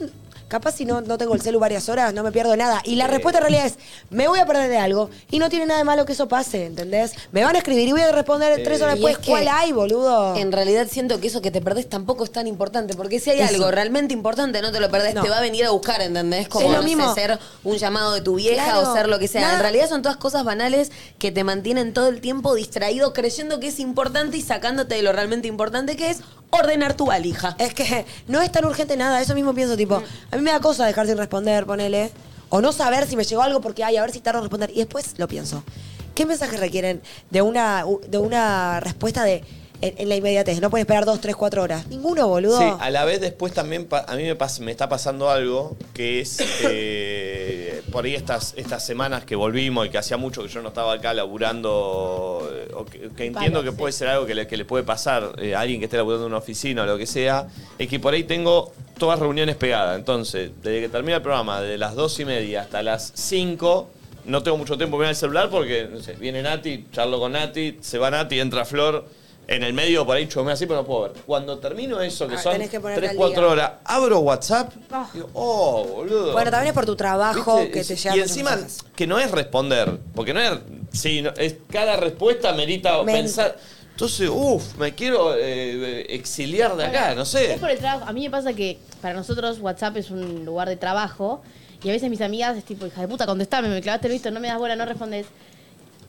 capaz 0.47 0.73
si 0.75 0.85
no, 0.85 1.01
no 1.01 1.17
tengo 1.17 1.33
el 1.33 1.41
celu 1.41 1.59
varias 1.59 1.89
horas, 1.89 2.13
no 2.13 2.23
me 2.23 2.31
pierdo 2.31 2.55
nada. 2.55 2.81
Y 2.85 2.95
la 2.95 3.07
respuesta 3.07 3.39
en 3.39 3.43
realidad 3.43 3.65
es, 3.65 3.75
me 4.09 4.27
voy 4.27 4.39
a 4.39 4.45
perder 4.45 4.69
de 4.69 4.77
algo. 4.77 5.09
Y 5.29 5.39
no 5.39 5.49
tiene 5.49 5.65
nada 5.65 5.79
de 5.79 5.83
malo 5.83 6.05
que 6.05 6.13
eso 6.13 6.27
pase, 6.27 6.65
¿entendés? 6.65 7.13
Me 7.31 7.43
van 7.43 7.55
a 7.55 7.59
escribir 7.59 7.87
y 7.87 7.91
voy 7.91 8.01
a 8.01 8.11
responder 8.11 8.61
tres 8.63 8.81
horas 8.81 8.95
después. 8.95 9.17
¿Cuál 9.25 9.47
hay, 9.47 9.71
boludo? 9.71 10.35
En 10.35 10.51
realidad 10.51 10.87
siento 10.89 11.19
que 11.19 11.27
eso 11.27 11.41
que 11.41 11.51
te 11.51 11.61
perdés 11.61 11.89
tampoco 11.89 12.23
es 12.23 12.31
tan 12.31 12.47
importante, 12.47 12.95
porque 12.95 13.19
si 13.19 13.29
hay 13.31 13.39
Eso. 13.41 13.55
algo 13.55 13.71
realmente 13.71 14.13
importante, 14.13 14.61
no 14.61 14.71
te 14.71 14.79
lo 14.79 14.89
perdés, 14.89 15.13
No. 15.15 15.23
te 15.23 15.29
va 15.29 15.37
a 15.37 15.41
venir 15.41 15.65
a 15.65 15.71
buscar, 15.71 16.01
¿entendés? 16.01 16.47
Como 16.47 16.71
lo 16.71 16.81
no 16.81 17.13
sé, 17.13 17.21
ser 17.21 17.39
un 17.63 17.77
llamado 17.77 18.13
de 18.13 18.21
tu 18.21 18.35
vieja 18.35 18.63
Claro. 18.63 18.91
o 18.91 18.93
ser 18.93 19.07
lo 19.09 19.19
que 19.19 19.27
sea. 19.27 19.41
Nada. 19.41 19.55
En 19.55 19.59
realidad 19.61 19.89
son 19.89 20.01
todas 20.01 20.17
cosas 20.17 20.43
banales 20.43 20.91
que 21.19 21.31
te 21.31 21.43
mantienen 21.43 21.93
todo 21.93 22.07
el 22.07 22.21
tiempo 22.21 22.55
distraído, 22.55 23.13
creyendo 23.13 23.59
que 23.59 23.67
es 23.67 23.79
importante 23.79 24.37
y 24.37 24.41
sacándote 24.41 24.95
de 24.95 25.01
lo 25.01 25.11
realmente 25.11 25.47
importante 25.47 25.95
que 25.95 26.09
es 26.09 26.19
ordenar 26.49 26.95
tu 26.95 27.05
valija. 27.05 27.55
Es 27.59 27.73
que 27.73 28.05
no 28.27 28.41
es 28.41 28.51
tan 28.51 28.65
urgente 28.65 28.97
nada, 28.97 29.21
eso 29.21 29.35
mismo 29.35 29.53
pienso, 29.53 29.77
tipo, 29.77 29.95
a 30.31 30.35
mí 30.35 30.41
me 30.41 30.51
da 30.51 30.59
cosa 30.59 30.85
dejar 30.85 31.07
sin 31.07 31.17
responder, 31.17 31.65
ponele, 31.65 32.11
o 32.49 32.61
no 32.61 32.71
saber 32.71 33.07
si 33.07 33.15
me 33.15 33.23
llegó 33.23 33.41
algo 33.41 33.61
porque, 33.61 33.83
ay, 33.83 33.97
a 33.97 34.01
ver 34.01 34.11
si 34.11 34.19
tardo 34.19 34.39
en 34.39 34.45
responder, 34.45 34.71
y 34.71 34.79
después 34.79 35.15
lo 35.17 35.27
pienso. 35.27 35.63
¿Qué 36.15 36.25
mensajes 36.25 36.59
requieren 36.59 37.01
de 37.29 37.41
una, 37.41 37.85
de 38.07 38.17
una 38.17 38.79
respuesta 38.79 39.23
de 39.23 39.43
en, 39.81 39.93
en 39.97 40.09
la 40.09 40.15
inmediatez? 40.15 40.61
No 40.61 40.69
pueden 40.69 40.83
esperar 40.83 41.05
dos, 41.05 41.21
tres, 41.21 41.35
cuatro 41.35 41.63
horas. 41.63 41.87
Ninguno, 41.87 42.27
boludo. 42.27 42.57
Sí, 42.57 42.65
a 42.79 42.89
la 42.89 43.05
vez 43.05 43.21
después 43.21 43.53
también 43.53 43.87
a 43.91 44.15
mí 44.15 44.23
me, 44.23 44.37
me 44.61 44.71
está 44.71 44.89
pasando 44.89 45.29
algo 45.29 45.77
que 45.93 46.21
es 46.21 46.37
eh, 46.63 47.81
por 47.91 48.05
ahí 48.05 48.15
estas, 48.15 48.53
estas 48.57 48.85
semanas 48.85 49.25
que 49.25 49.35
volvimos 49.35 49.87
y 49.87 49.89
que 49.89 49.97
hacía 49.97 50.17
mucho 50.17 50.43
que 50.43 50.49
yo 50.49 50.61
no 50.61 50.69
estaba 50.69 50.93
acá 50.93 51.13
laburando, 51.13 52.49
eh, 52.53 52.71
o 52.73 52.85
que, 52.85 53.09
que 53.15 53.25
entiendo 53.25 53.63
que 53.63 53.71
puede 53.71 53.91
ser 53.91 54.09
algo 54.09 54.25
que 54.25 54.35
le, 54.35 54.47
que 54.47 54.57
le 54.57 54.65
puede 54.65 54.83
pasar 54.83 55.33
eh, 55.37 55.55
a 55.55 55.61
alguien 55.61 55.79
que 55.79 55.85
esté 55.85 55.97
laburando 55.97 56.25
en 56.25 56.31
una 56.31 56.39
oficina 56.39 56.83
o 56.83 56.85
lo 56.85 56.97
que 56.97 57.05
sea, 57.05 57.47
es 57.77 57.87
que 57.87 57.99
por 57.99 58.13
ahí 58.13 58.23
tengo 58.23 58.71
todas 58.97 59.19
reuniones 59.19 59.55
pegadas. 59.55 59.97
Entonces, 59.97 60.51
desde 60.61 60.81
que 60.81 60.89
termina 60.89 61.17
el 61.17 61.21
programa, 61.21 61.61
de 61.61 61.77
las 61.77 61.95
dos 61.95 62.19
y 62.19 62.25
media 62.25 62.61
hasta 62.61 62.83
las 62.83 63.11
5, 63.15 63.89
no 64.25 64.43
tengo 64.43 64.57
mucho 64.57 64.77
tiempo 64.77 64.97
para 64.97 65.07
mirar 65.07 65.11
el 65.11 65.15
celular 65.15 65.49
porque, 65.49 65.87
no 65.91 65.99
sé, 66.01 66.13
viene 66.13 66.41
Nati, 66.41 66.87
charlo 66.91 67.19
con 67.19 67.31
Nati, 67.31 67.77
se 67.81 67.97
va 67.97 68.11
Nati, 68.11 68.39
entra 68.39 68.65
Flor. 68.65 69.05
En 69.49 69.63
el 69.63 69.71
medio 69.73 70.05
por 70.05 70.17
ahí 70.17 70.27
chomeo 70.27 70.53
así, 70.53 70.65
pero 70.65 70.81
no 70.81 70.85
puedo 70.85 71.03
ver. 71.03 71.13
Cuando 71.25 71.57
termino 71.57 72.01
eso, 72.01 72.27
que 72.27 72.35
Ah, 72.35 72.37
son 72.41 72.51
tenés 72.53 72.69
que 72.69 72.81
ponerte 72.81 72.99
3, 72.99 73.11
al 73.11 73.17
4 73.17 73.41
día. 73.43 73.51
horas, 73.51 73.71
abro 73.85 74.19
WhatsApp, 74.19 74.73
digo, 75.13 75.29
oh, 75.33 75.85
boludo. 75.85 76.33
Bueno, 76.33 76.51
también 76.51 76.67
es 76.69 76.73
por 76.73 76.85
tu 76.85 76.97
trabajo 76.97 77.55
¿Viste? 77.59 77.71
que 77.71 77.83
te 77.85 77.93
Es- 77.93 78.03
llegan 78.03 78.17
Y 78.17 78.21
encima, 78.23 78.49
mensajes. 78.57 78.83
que 78.93 79.07
no 79.07 79.17
es 79.19 79.31
responder, 79.31 79.99
porque 80.13 80.33
no 80.33 80.41
es. 80.41 80.51
Sí, 80.91 81.21
no- 81.21 81.31
es, 81.37 81.55
cada 81.71 81.95
respuesta 81.95 82.51
merita 82.51 83.01
Men- 83.03 83.15
pensar. 83.23 83.57
Entonces, 83.91 84.29
uff, 84.29 84.75
me 84.77 84.93
quiero 84.93 85.33
eh, 85.35 86.05
exiliar 86.13 86.75
de 86.75 86.83
acá, 86.85 87.15
no 87.15 87.21
Es 87.23 87.29
sé. 87.29 87.57
por 87.59 87.71
el 87.71 87.79
trabajo. 87.79 88.05
A 88.07 88.11
mí 88.13 88.23
me 88.25 88.29
pasa 88.29 88.51
que 88.53 88.77
para 89.01 89.13
nosotros 89.15 89.59
WhatsApp 89.59 89.95
es 89.97 90.11
un 90.11 90.43
lugar 90.45 90.67
de 90.67 90.75
trabajo 90.75 91.41
y 91.81 91.89
a 91.89 91.93
veces 91.93 92.09
mis 92.09 92.19
amigas 92.21 92.57
es 92.57 92.65
tipo, 92.65 92.85
hija 92.85 92.99
de 93.01 93.07
puta, 93.07 93.25
contestame, 93.25 93.69
me 93.69 93.81
clavaste 93.81 94.07
el 94.07 94.13
visto, 94.13 94.29
no 94.29 94.39
me 94.41 94.49
das 94.49 94.57
bola, 94.57 94.75
no 94.75 94.85
respondes. 94.85 95.25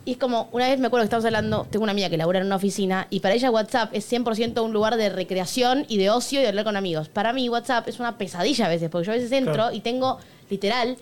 Y 0.09 0.12
es 0.12 0.16
como, 0.16 0.49
una 0.53 0.66
vez 0.68 0.79
me 0.81 0.87
acuerdo 0.87 1.03
que 1.03 1.09
estábamos 1.09 1.27
hablando, 1.27 1.66
tengo 1.71 1.83
una 1.83 1.92
amiga 1.92 2.09
que 2.09 2.16
labura 2.16 2.38
en 2.38 2.47
una 2.47 2.57
oficina 2.57 3.07
y 3.11 3.21
para 3.21 3.35
ella 3.35 3.51
WhatsApp 3.51 3.90
es 3.92 4.11
100% 4.11 4.64
un 4.64 4.73
lugar 4.73 4.97
de 4.97 5.11
recreación 5.11 5.85
y 5.87 5.99
de 5.99 6.09
ocio 6.09 6.38
y 6.40 6.42
de 6.44 6.49
hablar 6.49 6.64
con 6.64 6.77
amigos. 6.77 7.11
Para 7.11 7.35
mí 7.35 7.47
WhatsApp 7.51 7.87
es 7.88 8.01
una 8.01 8.16
pesadilla 8.16 8.64
a 8.64 8.68
veces, 8.71 8.88
porque 8.88 9.05
yo 9.07 9.12
a 9.12 9.16
veces 9.16 9.31
entro 9.33 9.53
Claro. 9.53 9.75
y 9.75 9.81
tengo 9.81 10.18
literal 10.49 10.97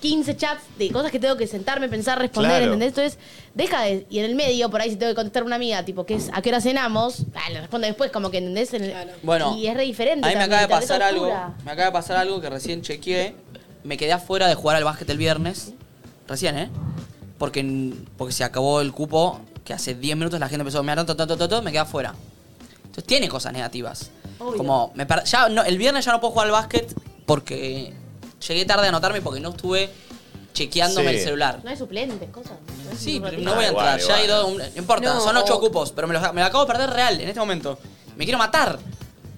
15 0.00 0.36
chats 0.38 0.62
de 0.78 0.90
cosas 0.90 1.10
que 1.10 1.18
tengo 1.20 1.36
que 1.36 1.46
sentarme, 1.46 1.90
pensar, 1.90 2.18
responder, 2.18 2.50
Claro. 2.52 2.64
¿entendés? 2.72 2.88
Entonces, 2.96 3.18
deja 3.52 3.82
de... 3.82 4.06
Y 4.08 4.20
en 4.20 4.24
el 4.24 4.34
medio, 4.34 4.70
por 4.70 4.80
ahí 4.80 4.88
si 4.88 4.96
tengo 4.96 5.10
que 5.12 5.16
contestar 5.16 5.42
a 5.42 5.46
una 5.46 5.56
amiga, 5.56 5.84
tipo, 5.84 6.06
que 6.06 6.14
es, 6.14 6.30
¿a 6.32 6.40
qué 6.40 6.48
hora 6.48 6.62
cenamos? 6.62 7.26
Ah, 7.34 7.50
le 7.50 7.60
respondo 7.60 7.86
después, 7.86 8.10
como 8.10 8.30
que, 8.30 8.38
¿entendés? 8.38 8.72
En 8.72 8.84
el- 8.84 8.94
Bueno, 9.22 9.54
y 9.58 9.66
es 9.66 9.74
re 9.76 9.82
diferente. 9.82 10.26
A 10.26 10.30
mí 10.30 10.36
me 10.36 10.44
acaba 10.44 10.62
de 10.62 10.68
pasar 10.68 11.02
algo. 11.02 11.26
Me 11.62 11.72
acaba 11.72 11.84
de 11.88 11.92
pasar 11.92 12.16
algo 12.16 12.40
que 12.40 12.48
recién 12.48 12.80
chequeé. 12.80 13.34
Me 13.84 13.98
quedé 13.98 14.12
afuera 14.14 14.48
de 14.48 14.54
jugar 14.54 14.76
al 14.78 14.84
básquet 14.84 15.10
el 15.10 15.18
viernes. 15.18 15.74
Recién, 16.26 16.56
¿eh? 16.58 16.70
Porque, 17.38 17.92
porque 18.16 18.32
se 18.32 18.44
acabó 18.44 18.80
el 18.80 18.92
cupo, 18.92 19.40
que 19.64 19.74
hace 19.74 19.94
10 19.94 20.16
minutos 20.16 20.40
la 20.40 20.48
gente 20.48 20.62
empezó 20.62 20.78
a 20.78 20.82
mirar, 20.82 20.98
me 21.62 21.70
quedé 21.70 21.78
afuera. 21.80 22.14
Entonces 22.78 23.04
tiene 23.04 23.28
cosas 23.28 23.52
negativas. 23.52 24.10
Obvio. 24.38 24.56
Como, 24.56 24.92
me 24.94 25.06
ya 25.26 25.48
no- 25.48 25.62
el 25.64 25.76
viernes 25.78 26.04
ya 26.04 26.12
no 26.12 26.20
puedo 26.20 26.32
jugar 26.32 26.46
al 26.46 26.52
básquet 26.52 26.94
porque 27.26 27.92
llegué 28.46 28.64
tarde 28.64 28.86
a 28.86 28.88
anotarme 28.88 29.20
porque 29.20 29.40
no 29.40 29.50
estuve 29.50 29.90
chequeándome 30.54 31.10
Sí. 31.10 31.16
el 31.16 31.22
celular. 31.24 31.60
No 31.62 31.70
hay 31.70 31.76
suplentes, 31.76 32.30
cosas. 32.30 32.52
Es 32.92 32.98
Sí, 32.98 33.20
pero 33.22 33.38
no 33.38 33.54
voy 33.54 33.64
a 33.64 33.68
Ah, 33.68 33.70
entrar. 33.70 34.00
igual, 34.00 34.08
ya 34.08 34.20
he 34.20 34.24
igual. 34.24 34.40
ido. 34.40 34.46
un- 34.46 34.58
no 34.58 34.78
importa, 34.78 35.12
No, 35.14 35.20
son 35.20 35.36
ocho 35.36 35.56
o- 35.56 35.60
cupos, 35.60 35.92
pero 35.92 36.06
me 36.08 36.14
lo, 36.14 36.32
me 36.32 36.40
lo 36.40 36.46
acabo 36.46 36.64
de 36.64 36.72
perder 36.72 36.90
real 36.90 37.20
en 37.20 37.28
este 37.28 37.40
momento. 37.40 37.78
Me 38.16 38.24
quiero 38.24 38.38
matar. 38.38 38.78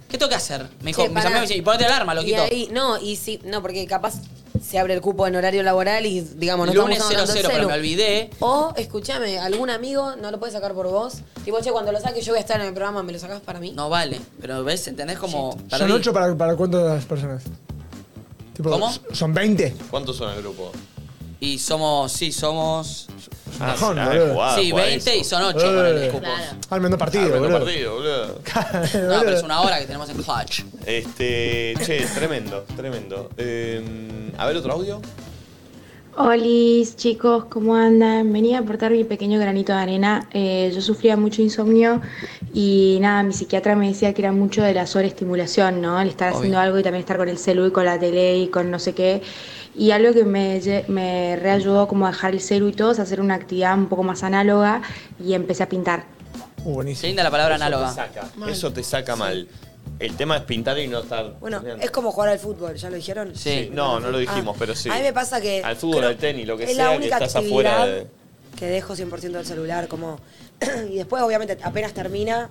¿Qué 0.09 0.17
tengo 0.17 0.29
que 0.31 0.37
hacer? 0.37 0.69
Me 0.81 0.87
dijo, 0.87 1.03
Che, 1.03 1.09
mis 1.09 1.19
amigos 1.19 1.33
me 1.35 1.41
dicen, 1.43 1.59
y 1.59 1.63
ponete 1.63 1.85
alarma, 1.85 2.13
Y 2.13 2.17
loquito. 2.17 2.43
ahí, 2.43 2.69
no, 2.73 2.99
y 2.99 3.17
sí, 3.17 3.41
no, 3.45 3.61
porque 3.61 3.85
capaz 3.87 4.15
se 4.63 4.79
abre 4.79 4.95
el 4.95 5.01
cupo 5.01 5.27
en 5.27 5.37
horario 5.37 5.63
laboral 5.63 6.07
y, 6.07 6.21
digamos, 6.21 6.67
no 6.69 6.75
Lunes 6.75 6.99
estamos 6.99 7.15
usando 7.25 7.33
00, 7.33 7.41
el 7.41 7.47
pero 7.47 7.57
celu. 7.57 7.69
me 7.69 7.75
olvidé. 7.75 8.31
O, 8.41 8.73
escúchame, 8.77 9.39
algún 9.39 9.71
amigo 9.71 10.17
no 10.17 10.31
lo 10.31 10.39
puede 10.39 10.53
sacar 10.53 10.75
por 10.75 10.89
vos. 10.89 11.19
Tipo, 11.45 11.61
che, 11.61 11.71
cuando 11.73 11.93
lo 11.93 12.01
saque 12.01 12.21
yo 12.23 12.33
voy 12.33 12.39
a 12.39 12.41
estar 12.41 12.61
en 12.61 12.67
el 12.67 12.73
programa, 12.73 13.03
¿me 13.03 13.13
lo 13.13 13.19
sacás 13.19 13.41
para 13.41 13.61
mí? 13.61 13.73
No 13.73 13.89
vale. 13.89 14.21
Pero 14.41 14.65
ves, 14.65 14.87
¿entendés? 14.89 15.19
Como. 15.19 15.57
¿Son 15.71 15.91
ocho 15.91 16.13
para, 16.13 16.35
para 16.37 16.57
cuántas 16.57 17.05
personas? 17.05 17.45
Tipo, 18.55 18.71
¿Cómo? 18.71 18.93
¿Son 19.13 19.33
20? 19.33 19.77
¿Cuántos 19.91 20.17
son 20.17 20.33
el 20.35 20.43
grupo? 20.43 20.73
Y 21.41 21.59
somos, 21.59 22.11
sí, 22.13 22.33
somos. 22.33 23.07
Ah, 23.61 23.67
Bajón, 23.69 23.99
ah, 23.99 24.09
boludo. 24.09 24.33
jugada, 24.35 24.57
sí, 24.59 24.71
jugada 24.71 24.89
20 24.89 25.11
eso. 25.11 25.21
y 25.21 25.25
son 25.25 25.43
8 25.43 25.59
Eh. 25.59 25.75
con 25.75 25.87
el 25.87 26.11
cupos. 26.11 26.31
Al 26.71 26.81
menos 26.81 26.99
partido, 26.99 27.25
Ah, 27.35 27.39
boludo. 27.39 27.59
partido, 27.59 27.95
boludo. 27.95 28.27
No, 29.17 29.21
pero 29.25 29.37
es 29.37 29.43
una 29.43 29.61
hora 29.63 29.79
que 29.81 29.87
tenemos 29.87 30.09
en 30.11 30.17
Clutch. 30.23 30.63
Este, 30.87 31.75
che, 31.85 32.07
tremendo, 32.15 32.65
tremendo. 32.77 33.31
Eh, 33.37 33.83
a 34.37 34.47
ver 34.47 34.57
otro 34.57 34.73
audio. 34.73 35.01
Hola 36.21 36.43
chicos, 36.97 37.45
¿cómo 37.49 37.77
andan? 37.77 38.33
Venía 38.33 38.59
a 38.59 38.61
aportar 38.63 38.91
mi 38.91 39.05
pequeño 39.05 39.39
granito 39.39 39.73
de 39.73 39.79
arena. 39.79 40.29
Eh, 40.33 40.73
yo 40.75 40.81
sufría 40.81 41.17
mucho 41.17 41.43
insomnio 41.43 42.01
y 42.53 42.99
nada, 43.01 43.23
mi 43.23 43.33
psiquiatra 43.33 43.77
me 43.77 43.87
decía 43.87 44.13
que 44.15 44.23
era 44.23 44.33
mucho 44.33 44.63
de 44.63 44.75
la 44.75 44.89
sobreestimulación, 44.89 45.81
¿no? 45.81 46.01
El 46.01 46.09
estar 46.09 46.31
Obvio. 46.31 46.39
haciendo 46.39 46.59
algo 46.59 46.79
y 46.81 46.83
también 46.83 47.03
estar 47.03 47.19
con 47.19 47.29
el 47.29 47.39
celu 47.39 47.67
y 47.67 47.71
con 47.71 47.85
la 47.85 48.01
tele 48.01 48.37
y 48.39 48.49
con 48.49 48.69
no 48.69 48.81
sé 48.81 48.95
qué. 48.95 49.23
Y 49.79 49.93
algo 49.93 50.13
que 50.13 50.25
me, 50.25 50.61
me 50.89 51.37
reayudó 51.37 51.87
como 51.87 52.07
a 52.07 52.11
dejar 52.11 52.33
el 52.35 52.41
celu 52.41 52.69
y 52.69 52.73
todo 52.73 52.91
es 52.91 52.99
hacer 52.99 53.21
una 53.21 53.35
actividad 53.35 53.79
un 53.79 53.89
poco 53.89 54.03
más 54.03 54.25
análoga 54.25 54.83
y 55.25 55.35
empecé 55.35 55.63
a 55.63 55.69
pintar. 55.69 56.05
Uh, 56.65 56.73
buenísimo. 56.75 57.07
linda 57.07 57.23
la 57.23 57.31
palabra 57.31 57.55
Eso 57.55 57.65
análoga. 57.65 57.89
te 57.91 57.95
saca, 57.95 58.29
eso 58.51 58.73
te 58.73 58.83
saca 58.83 59.15
mal. 59.15 59.47
El 60.01 60.17
tema 60.17 60.37
es 60.37 60.43
pintar 60.43 60.79
y 60.79 60.89
no 60.89 60.99
estar. 61.01 61.35
Bueno, 61.41 61.63
es 61.81 61.91
como 61.93 62.11
jugar 62.11 62.31
al 62.31 62.39
fútbol, 62.39 62.75
¿ya 62.75 62.91
lo 62.91 62.97
dijeron? 62.97 63.35
Sí. 63.37 63.71
No, 63.73 64.01
no 64.01 64.11
lo 64.11 64.19
dijimos, 64.19 64.55
Ah, 64.55 64.59
pero 64.59 64.75
sí. 64.75 64.89
A 64.91 64.95
mí 64.95 65.01
me 65.03 65.13
pasa 65.13 65.41
que. 65.41 65.63
Al 65.63 65.77
fútbol, 65.77 66.05
al 66.05 66.17
tenis, 66.17 66.47
lo 66.47 66.57
que 66.57 66.65
es 66.65 66.77
la 66.77 66.85
sea, 66.85 66.91
que 66.93 66.99
única 66.99 67.15
estás 67.19 67.37
afuera 67.37 67.87
de. 67.87 68.07
Que 68.59 68.67
dejo 68.67 68.95
100% 68.97 69.21
del 69.31 69.47
celular, 69.47 69.87
como. 69.89 70.19
y 70.91 70.97
después, 70.97 71.23
obviamente, 71.23 71.57
apenas 71.63 71.93
termina. 71.95 72.51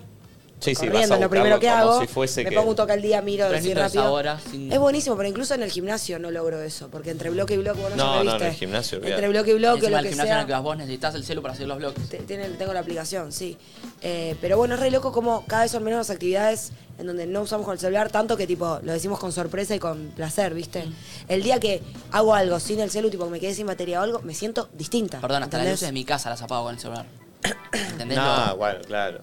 Sí, 0.59 0.73
sí, 0.73 0.87
corriendo, 0.87 1.09
vas 1.09 1.19
a 1.19 1.23
lo 1.23 1.29
primero 1.29 1.59
que 1.59 1.69
hago. 1.69 2.01
si 2.01 2.07
fuese 2.07 2.43
me 2.43 2.49
que- 2.49 2.55
pongo 2.55 2.71
un 2.71 2.75
toque 2.75 2.91
al 2.93 3.01
día, 3.01 3.21
miro, 3.21 3.47
minutos 3.49 3.75
rápido. 3.75 4.03
ahora, 4.03 4.39
sin- 4.39 4.71
Es 4.71 4.79
buenísimo, 4.79 5.15
pero 5.15 5.29
incluso 5.29 5.53
en 5.53 5.61
el 5.61 5.69
gimnasio 5.71 6.17
no 6.17 6.31
logro 6.31 6.59
eso, 6.63 6.89
porque 6.89 7.11
entre 7.11 7.29
bloque 7.29 7.53
y 7.53 7.57
bloque, 7.57 7.79
vos 7.79 7.91
no, 7.91 7.95
No, 7.95 8.15
no, 8.15 8.31
viste. 8.31 8.45
en 8.45 8.51
el 8.51 8.57
gimnasio. 8.57 8.97
Entre 9.03 9.27
bloque 9.29 9.51
y 9.51 9.53
bloque, 9.53 9.79
Encima 9.85 9.97
lo 9.97 10.03
que 10.03 10.09
gimnasio 10.09 10.33
en 10.33 10.39
el 10.39 10.45
que 10.47 10.51
vas 10.53 10.63
vos 10.63 10.77
necesitas 10.77 11.13
el 11.15 11.23
celu 11.23 11.41
para 11.43 11.53
hacer 11.53 11.67
los 11.67 11.77
bloques. 11.77 12.09
Te- 12.09 12.17
tiene- 12.23 12.49
tengo 12.49 12.73
la 12.73 12.79
aplicación, 12.79 13.31
sí. 13.31 13.55
Eh, 14.01 14.35
pero 14.41 14.57
bueno, 14.57 14.73
es 14.73 14.79
re 14.79 14.89
loco 14.89 15.11
como 15.11 15.45
cada 15.45 15.61
vez 15.61 15.71
son 15.71 15.83
menos 15.83 15.99
las 15.99 16.09
actividades 16.09 16.71
en 16.97 17.05
donde 17.05 17.27
no 17.27 17.41
usamos 17.41 17.63
con 17.63 17.73
el 17.73 17.79
celular 17.79 18.09
tanto 18.11 18.35
que 18.35 18.47
tipo 18.47 18.79
lo 18.81 18.91
decimos 18.91 19.19
con 19.19 19.31
sorpresa 19.31 19.75
y 19.75 19.79
con 19.79 20.07
placer, 20.15 20.55
¿viste? 20.55 20.85
Mm. 20.87 20.93
El 21.27 21.43
día 21.43 21.59
que 21.59 21.83
hago 22.11 22.33
algo 22.33 22.59
sin 22.59 22.79
el 22.79 22.89
celu, 22.89 23.11
tipo 23.11 23.25
que 23.25 23.29
me 23.31 23.39
quedé 23.39 23.53
sin 23.53 23.67
batería 23.67 23.99
o 23.99 24.03
algo, 24.03 24.21
me 24.23 24.33
siento 24.33 24.69
distinta. 24.73 25.21
Perdón, 25.21 25.43
hasta 25.43 25.59
las 25.59 25.67
luces 25.67 25.87
de 25.89 25.91
mi 25.91 26.03
casa 26.03 26.31
las 26.31 26.41
apago 26.41 26.63
con 26.65 26.73
el 26.73 26.81
celular. 26.81 27.05
¿Entendés? 27.91 28.17
No, 28.17 28.47
Lo- 28.47 28.57
bueno, 28.57 28.79
claro. 28.87 29.19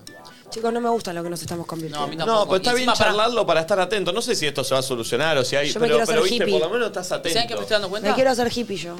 Chicos, 0.55 0.73
no 0.73 0.81
me 0.81 0.89
gusta 0.89 1.13
lo 1.13 1.23
que 1.23 1.31
nos 1.31 1.41
estamos 1.41 1.63
No, 1.63 1.65
a 1.65 1.69
convirtiendo. 1.69 2.07
mí 2.09 2.17
tampoco. 2.17 2.39
No, 2.41 2.45
pero 2.47 2.57
está 2.59 2.71
Y 2.71 2.75
bien 2.77 2.89
encima, 2.89 2.95
pará. 2.95 3.11
charlarlo 3.11 3.45
para 3.47 3.61
estar 3.63 3.81
atento. 3.81 4.13
No 4.13 4.23
sé 4.23 4.35
si 4.37 4.47
esto 4.47 4.63
se 4.63 4.73
va 4.75 4.81
a 4.81 4.83
solucionar 4.83 5.37
o 5.39 5.45
si 5.45 5.57
hay. 5.57 5.69
Yo 5.69 5.81
me 5.81 5.87
pero, 5.89 5.97
quiero 5.97 6.07
pero 6.07 6.21
hacer 6.21 6.31
viste, 6.31 6.45
hippie. 6.45 6.59
por 6.61 6.69
lo 6.69 6.73
menos 6.75 6.87
estás 6.89 7.11
atento. 7.11 7.35
¿Saben 7.35 7.49
qué 7.49 7.55
me 7.55 7.61
estoy 7.63 7.75
dando 7.75 7.91
cuenta? 7.91 8.09
me 8.09 8.15
quiero 8.15 8.31
hacer 8.31 8.53
hippie 8.57 8.77
yo. 8.77 8.95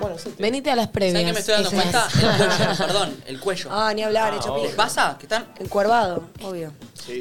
Bueno, 0.00 0.16
sí. 0.16 0.32
Venite 0.38 0.70
a 0.70 0.76
las 0.76 0.86
previas. 0.88 1.14
¿Saben 1.14 1.26
qué 1.26 1.32
me 1.32 1.40
estoy 1.40 1.54
dando 1.54 1.68
Ese 1.70 1.76
cuenta? 1.76 2.08
es. 2.08 2.14
El 2.22 2.38
cuello, 2.38 2.76
perdón, 2.78 3.16
el 3.26 3.40
cuello. 3.40 3.68
Ah, 3.72 3.92
ni 3.94 4.02
hablar, 4.04 4.32
Ah, 4.32 4.36
hecho 4.36 4.54
obvio. 4.54 4.64
¿Les 4.66 4.74
pasa? 4.74 5.16
Que 5.18 5.26
están. 5.26 5.48
Encuervado, 5.58 6.22
obvio. 6.42 6.72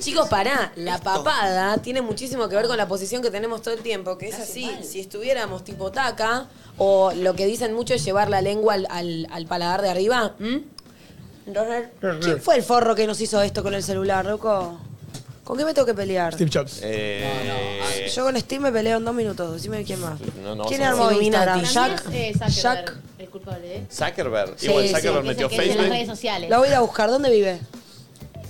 Chicos, 0.01 0.25
sí. 0.25 0.29
pará, 0.29 0.71
la 0.75 0.99
papada 0.99 1.77
tiene 1.79 2.01
muchísimo 2.01 2.47
que 2.49 2.55
ver 2.55 2.67
con 2.67 2.77
la 2.77 2.87
posición 2.87 3.21
que 3.23 3.31
tenemos 3.31 3.61
todo 3.63 3.73
el 3.73 3.79
tiempo, 3.81 4.17
que 4.17 4.27
es 4.29 4.35
así, 4.39 4.69
si 4.83 4.99
estuviéramos 4.99 5.63
tipo 5.63 5.91
taca, 5.91 6.47
o 6.77 7.11
lo 7.15 7.33
que 7.35 7.45
dicen 7.47 7.73
mucho 7.73 7.93
es 7.95 8.03
llevar 8.05 8.29
la 8.29 8.41
lengua 8.41 8.75
al, 8.75 8.85
al- 8.91 9.27
al 9.31 9.45
paladar 9.47 9.81
de 9.81 9.89
arriba, 9.89 10.35
¿m? 10.39 10.63
Ronald, 11.53 11.89
¿quién 12.21 12.41
fue 12.41 12.55
el 12.57 12.63
forro 12.63 12.93
que 12.95 13.07
nos 13.07 13.19
hizo 13.21 13.41
esto 13.41 13.63
con 13.63 13.73
el 13.73 13.83
celular, 13.83 14.25
loco? 14.25 14.79
¿Con 15.43 15.57
qué 15.57 15.63
me 15.63 15.73
tengo 15.73 15.85
que 15.85 15.93
pelear? 15.93 16.33
Steve 16.33 16.51
Jobs. 16.53 16.81
Eh, 16.83 18.11
Yo 18.13 18.23
con 18.25 18.37
Steve 18.37 18.59
me 18.63 18.71
peleo 18.71 18.97
en 18.97 19.05
dos 19.05 19.15
minutos. 19.15 19.53
Decime 19.53 19.83
quién 19.85 20.01
más. 20.01 20.19
No, 20.43 20.55
no, 20.55 20.65
¿Quién 20.65 20.81
vamos 20.81 20.99
a 20.99 21.07
armó. 21.07 21.21
Instagram? 21.21 21.59
Illuminati. 21.59 21.73
Jack. 21.73 22.13
Eh, 22.13 22.33
Zuckerberg, 22.33 22.61
Jack. 22.61 22.93
el 23.19 23.29
culpable, 23.29 23.75
¿eh? 23.77 23.85
Zuckerberg. 23.89 24.53
Sí, 24.57 24.65
Igual 24.67 24.83
sí, 24.87 24.93
Zuckerberg 24.95 25.13
que 25.23 25.29
es 25.29 25.35
metió 25.37 25.45
el 25.45 25.49
que 25.51 25.55
es 25.55 25.61
de 25.61 25.67
las 25.67 25.77
redes 25.77 25.89
Facebook. 25.99 26.15
sociales. 26.17 26.49
Lo 26.49 26.57
voy 26.57 26.67
a 26.67 26.71
ir 26.71 26.75
a 26.75 26.79
buscar. 26.81 27.09
¿Dónde 27.09 27.29
vive? 27.31 27.59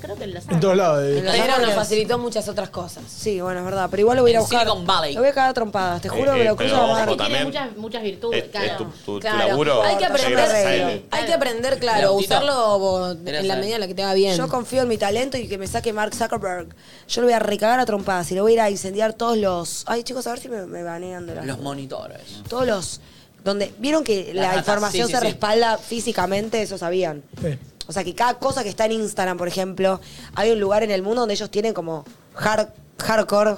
Creo 0.01 0.15
que 0.15 0.27
lo 0.27 0.39
En 0.39 0.59
todos 0.59 0.77
lados. 0.77 1.03
En 1.03 1.25
los 1.25 1.35
Pero 1.35 1.57
nos 1.59 1.73
facilitó 1.73 2.17
muchas 2.19 2.47
otras 2.47 2.69
cosas. 2.69 3.03
Sí, 3.07 3.41
bueno, 3.41 3.59
es 3.59 3.65
verdad. 3.65 3.87
Pero 3.89 4.01
igual 4.01 4.17
lo 4.17 4.23
voy 4.23 4.29
a 4.29 4.33
ir 4.33 4.37
a 4.37 4.39
En 4.39 4.43
buscar. 4.43 4.61
Silicon 4.61 4.85
Valley. 4.85 5.13
Lo 5.15 5.21
voy 5.21 5.29
a 5.29 5.33
cagar 5.33 5.49
a 5.49 5.53
trompadas. 5.53 6.01
Te 6.01 6.09
juro 6.09 6.31
Eh, 6.33 6.35
que 6.35 6.41
eh, 6.41 6.45
lo 6.45 6.55
cruzo 6.55 6.71
pero 6.71 6.77
la 6.77 6.83
ojo, 6.83 6.93
mano. 6.93 7.05
Tiene 7.17 7.23
también- 7.23 7.43
muchas, 7.45 7.77
muchas 7.77 8.03
virtudes, 8.03 8.39
Es, 8.39 8.45
es 8.45 8.51
claro. 8.51 8.77
tu, 8.77 8.83
tu- 8.85 8.91
tu 9.15 9.19
Claro. 9.19 9.47
laburo. 9.47 9.81
hay 9.83 9.97
que 9.97 10.05
aprender, 10.05 11.03
hay 11.11 11.25
que 11.25 11.33
aprender, 11.33 11.79
claro, 11.79 12.13
usarlo 12.13 13.11
en 13.11 13.25
¿querés 13.25 13.45
la 13.45 13.55
medida 13.55 13.75
en 13.75 13.81
la 13.81 13.87
que 13.87 13.95
te 13.95 14.03
va 14.03 14.13
bien. 14.13 14.37
Yo 14.37 14.47
confío 14.47 14.81
en 14.83 14.87
mi 14.87 14.97
talento 14.97 15.37
y 15.37 15.47
que 15.47 15.57
me 15.57 15.67
saque 15.67 15.93
Mark 15.93 16.13
Zuckerberg. 16.13 16.67
Yo 17.07 17.21
lo 17.21 17.27
voy 17.27 17.33
a 17.33 17.39
recagar 17.39 17.79
a 17.79 17.85
trompadas 17.85 18.31
y 18.31 18.35
lo 18.35 18.43
voy 18.43 18.51
a 18.51 18.55
ir 18.55 18.61
a 18.61 18.69
incendiar 18.69 19.13
todos 19.13 19.37
los. 19.37 19.83
Ay, 19.87 20.03
chicos, 20.03 20.27
a 20.27 20.31
ver 20.31 20.39
si 20.39 20.49
me, 20.49 20.65
me 20.65 20.83
banean 20.83 21.25
de 21.25 21.35
las. 21.35 21.45
Los 21.45 21.59
monitores. 21.59 22.21
Todos 22.49 22.65
los. 22.67 23.01
Donde. 23.43 23.73
¿Vieron 23.77 24.03
que 24.03 24.25
Las 24.27 24.35
la 24.35 24.41
datas, 24.43 24.57
información 24.59 25.07
sí, 25.07 25.13
sí, 25.13 25.19
se 25.19 25.25
sí. 25.25 25.31
respalda 25.31 25.77
físicamente? 25.77 26.61
Eso 26.61 26.77
sabían. 26.77 27.23
Sí. 27.41 27.57
O 27.87 27.93
sea, 27.93 28.03
que 28.03 28.13
cada 28.13 28.35
cosa 28.35 28.63
que 28.63 28.69
está 28.69 28.85
en 28.85 28.91
Instagram, 28.93 29.37
por 29.37 29.47
ejemplo, 29.47 29.99
hay 30.35 30.51
un 30.51 30.59
lugar 30.59 30.83
en 30.83 30.91
el 30.91 31.01
mundo 31.01 31.21
donde 31.21 31.33
ellos 31.33 31.49
tienen 31.49 31.73
como 31.73 32.03
hard, 32.35 32.67
hardcore, 32.99 33.55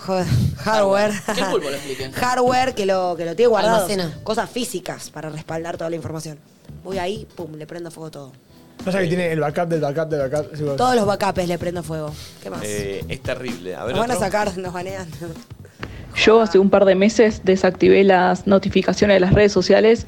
hardware. 0.57 1.11
Pulpo 1.51 1.69
lo 1.69 2.11
hardware 2.13 2.75
que 2.75 2.85
lo, 2.85 3.15
que 3.17 3.25
lo 3.25 3.35
tiene 3.35 3.47
guardado. 3.49 3.75
Almacena. 3.77 4.19
Cosas 4.23 4.49
físicas 4.49 5.09
para 5.09 5.29
respaldar 5.29 5.77
toda 5.77 5.89
la 5.89 5.95
información. 5.95 6.37
Voy 6.83 6.97
ahí, 6.99 7.27
pum, 7.35 7.55
le 7.55 7.65
prendo 7.65 7.89
fuego 7.91 8.11
todo. 8.11 8.31
Pasa 8.85 9.01
que 9.01 9.07
tiene 9.07 9.31
el 9.33 9.41
backup 9.41 9.67
del 9.67 9.81
backup 9.81 10.07
del 10.09 10.29
backup. 10.29 10.55
Sí, 10.55 10.63
Todos 10.77 10.95
los 10.95 11.05
backups 11.05 11.47
le 11.47 11.57
prendo 11.57 11.83
fuego. 11.83 12.13
¿Qué 12.41 12.49
más? 12.49 12.61
Eh, 12.63 13.03
es 13.09 13.21
terrible. 13.21 13.75
A 13.75 13.83
ver, 13.83 13.93
Nos 13.95 14.01
van 14.01 14.11
a 14.11 14.13
otro. 14.13 14.25
sacar, 14.25 14.57
nos 14.57 14.71
banean. 14.71 15.09
Yo 16.25 16.41
hace 16.41 16.59
un 16.59 16.69
par 16.69 16.83
de 16.85 16.95
meses 16.95 17.41
desactivé 17.45 18.03
las 18.03 18.45
notificaciones 18.45 19.15
de 19.15 19.19
las 19.21 19.33
redes 19.33 19.53
sociales 19.53 20.05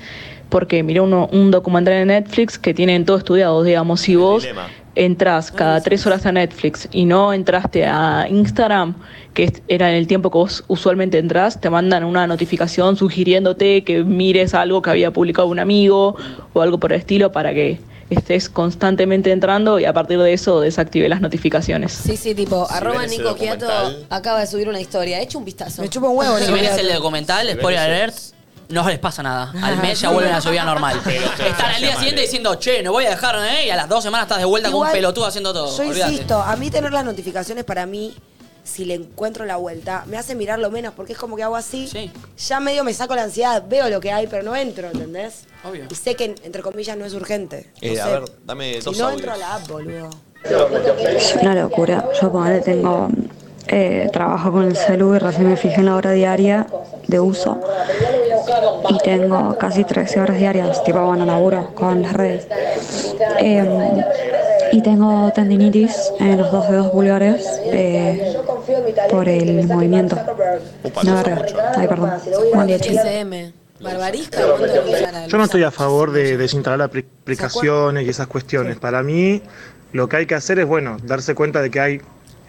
porque 0.50 0.84
miré 0.84 1.00
uno- 1.00 1.30
un 1.32 1.52
documental 1.52 1.94
en 1.94 2.08
Netflix 2.10 2.60
que 2.60 2.74
tienen 2.74 3.06
todo 3.06 3.18
estudiado, 3.18 3.64
digamos, 3.64 4.02
si 4.02 4.18
vos 4.18 4.44
entras 4.96 5.54
cada 5.54 5.80
tres 5.80 6.06
horas 6.06 6.26
a 6.26 6.34
Netflix 6.34 6.90
y 6.92 7.06
no 7.06 7.32
entraste 7.32 7.86
a 7.86 8.28
Instagram, 8.30 8.96
que 9.34 9.54
era 9.70 9.90
en 9.90 9.96
el 9.96 10.08
tiempo 10.08 10.30
que 10.30 10.38
vos 10.38 10.66
usualmente 10.68 11.18
entras, 11.18 11.62
te 11.62 11.70
mandan 11.70 12.04
una 12.04 12.28
notificación 12.28 12.98
sugiriéndote 12.98 13.86
que 13.86 14.04
mires 14.04 14.54
algo 14.54 14.82
que 14.82 14.90
había 14.90 15.12
publicado 15.12 15.48
un 15.48 15.60
amigo 15.60 16.18
o 16.52 16.62
algo 16.62 16.78
por 16.78 16.92
el 16.92 17.00
estilo 17.00 17.32
para 17.32 17.54
que 17.54 17.80
estés 18.16 18.50
constantemente 18.50 19.32
entrando 19.32 19.80
y 19.80 19.86
a 19.86 19.94
partir 19.94 20.20
de 20.20 20.34
eso 20.34 20.60
desactivé 20.60 21.10
las 21.10 21.22
notificaciones. 21.22 21.92
Sí, 21.94 22.18
sí, 22.18 22.36
tipo, 22.36 22.68
Si 22.68 22.74
arroba 22.74 23.06
Nico 23.08 23.36
Quiato 23.36 23.68
acaba 24.10 24.40
de 24.42 24.48
subir 24.48 24.68
una 24.70 24.80
historia. 24.80 25.20
Echa 25.22 25.38
un 25.38 25.46
vistazo. 25.46 25.82
Me 25.82 25.90
chupa 25.90 26.08
un 26.10 26.18
huevo, 26.18 26.36
Si 26.38 26.44
Nico 26.44 26.54
ven 26.54 26.64
Quiato. 26.76 26.94
documental, 26.94 27.50
spoiler 27.54 27.80
alert, 27.80 28.16
no 28.70 28.88
les 28.88 29.00
pasa 29.00 29.22
nada. 29.24 29.54
Al 29.62 29.78
mes 29.82 30.00
ya 30.00 30.10
vuelven 30.12 30.34
a 30.34 30.42
su 30.42 30.50
vida 30.50 30.64
normal. 30.64 31.00
Están 31.06 31.72
al 31.76 31.82
día 31.82 31.96
siguiente 31.96 32.22
diciendo, 32.22 32.56
che, 32.56 32.82
no 32.84 32.92
voy 32.92 33.06
a 33.06 33.12
dejar, 33.12 33.36
¿eh? 33.46 33.66
Y 33.68 33.70
a 33.70 33.76
las 33.76 33.90
dos 33.90 34.04
semanas 34.04 34.26
estás 34.26 34.40
de 34.40 34.46
vuelta 34.46 34.72
con 34.72 34.86
un 34.88 34.92
pelotudo 34.92 35.26
haciendo 35.26 35.54
todo. 35.54 35.76
Yo 35.78 35.84
Olvídate. 35.90 36.12
insisto, 36.14 36.42
a 36.42 36.56
mí 36.56 36.70
tener 36.70 36.92
las 36.92 37.04
notificaciones 37.06 37.64
para 37.66 37.86
mí, 37.86 38.16
si 38.64 38.86
le 38.86 38.94
encuentro 38.96 39.46
la 39.46 39.56
vuelta, 39.58 40.04
me 40.08 40.18
hace 40.18 40.36
mirarlo 40.36 40.70
menos, 40.72 40.94
porque 40.96 41.14
es 41.14 41.20
como 41.20 41.36
que 41.36 41.44
hago 41.44 41.56
así, 41.56 41.88
Sí. 41.88 42.12
ya 42.38 42.60
medio 42.60 42.84
me 42.84 42.94
saco 42.94 43.16
la 43.16 43.24
ansiedad, 43.24 43.64
veo 43.68 43.90
lo 43.90 44.00
que 44.00 44.12
hay, 44.12 44.28
pero 44.28 44.44
no 44.44 44.56
entro, 44.56 44.88
¿entendés? 44.88 45.46
Obvio. 45.64 45.86
Y 45.90 45.96
sé 45.96 46.16
que, 46.16 46.36
entre 46.44 46.62
comillas, 46.62 46.96
no 46.98 47.06
es 47.06 47.14
urgente. 47.14 47.72
Eh, 47.82 47.96
No 47.96 48.02
a 48.02 48.06
sé. 48.06 48.12
ver, 48.12 48.24
dame 48.46 48.74
Si 48.76 48.80
dos 48.82 48.98
no 48.98 49.06
audios. 49.06 49.22
entro 49.22 49.34
a 49.34 49.38
la 49.38 49.56
app, 49.56 49.68
boludo. 49.68 50.10
Es 51.08 51.36
una 51.42 51.54
locura. 51.56 52.06
Yo 52.22 52.32
ponele, 52.32 52.62
tengo 52.62 53.10
eh, 53.68 54.10
trabajo 54.12 54.52
con 54.52 54.64
el 54.64 54.76
celu 54.76 55.16
y 55.16 55.20
recién 55.20 55.48
me 55.50 55.56
fijé 55.56 55.76
en 55.82 55.86
la 55.86 55.96
hora 55.96 56.12
diaria 56.12 56.66
de 57.08 57.20
uso. 57.20 57.60
Y 58.90 58.98
tengo 59.00 59.56
casi 59.58 59.84
13 59.84 60.20
horas 60.20 60.38
diarias, 60.38 60.84
tipo, 60.84 61.00
bueno, 61.06 61.26
laburo 61.26 61.74
con 61.76 62.02
las 62.02 62.14
redes. 62.14 62.48
Eh, 63.40 64.04
y 64.72 64.82
tengo 64.82 65.32
tendinitis 65.34 66.12
en 66.20 66.38
los 66.38 66.52
dos 66.52 66.70
dedos 66.70 66.88
pulgares 66.92 67.46
eh, 67.66 68.36
por 69.10 69.28
el 69.28 69.68
movimiento. 69.68 70.18
No. 71.04 71.24
Ay, 71.76 71.88
perdón. 71.88 72.12
Buen 72.54 72.68
día, 72.68 72.80
chicos. 72.80 73.04
SM. 73.06 73.54
Barbarisca, 73.82 74.40
¿cuánto 74.58 74.68
le 74.86 74.94
usan 74.94 75.16
al- 75.16 75.28
Yo 75.28 75.38
no 75.38 75.44
estoy 75.46 75.64
a 75.64 75.72
favor 75.72 76.12
de 76.12 76.38
desinstalar 76.38 76.88
apli- 76.92 77.06
aplicaciones 77.24 78.06
y 78.06 78.10
esas 78.10 78.28
cuestiones. 78.28 78.78
Para 78.78 79.02
mí, 79.02 79.42
lo 79.92 80.08
que 80.08 80.18
hay 80.18 80.26
que 80.28 80.36
hacer 80.36 80.60
es, 80.60 80.68
bueno, 80.68 80.98
darse 81.04 81.34
cuenta 81.34 81.62
de 81.64 81.72
que 81.72 81.80
hay, 81.80 82.02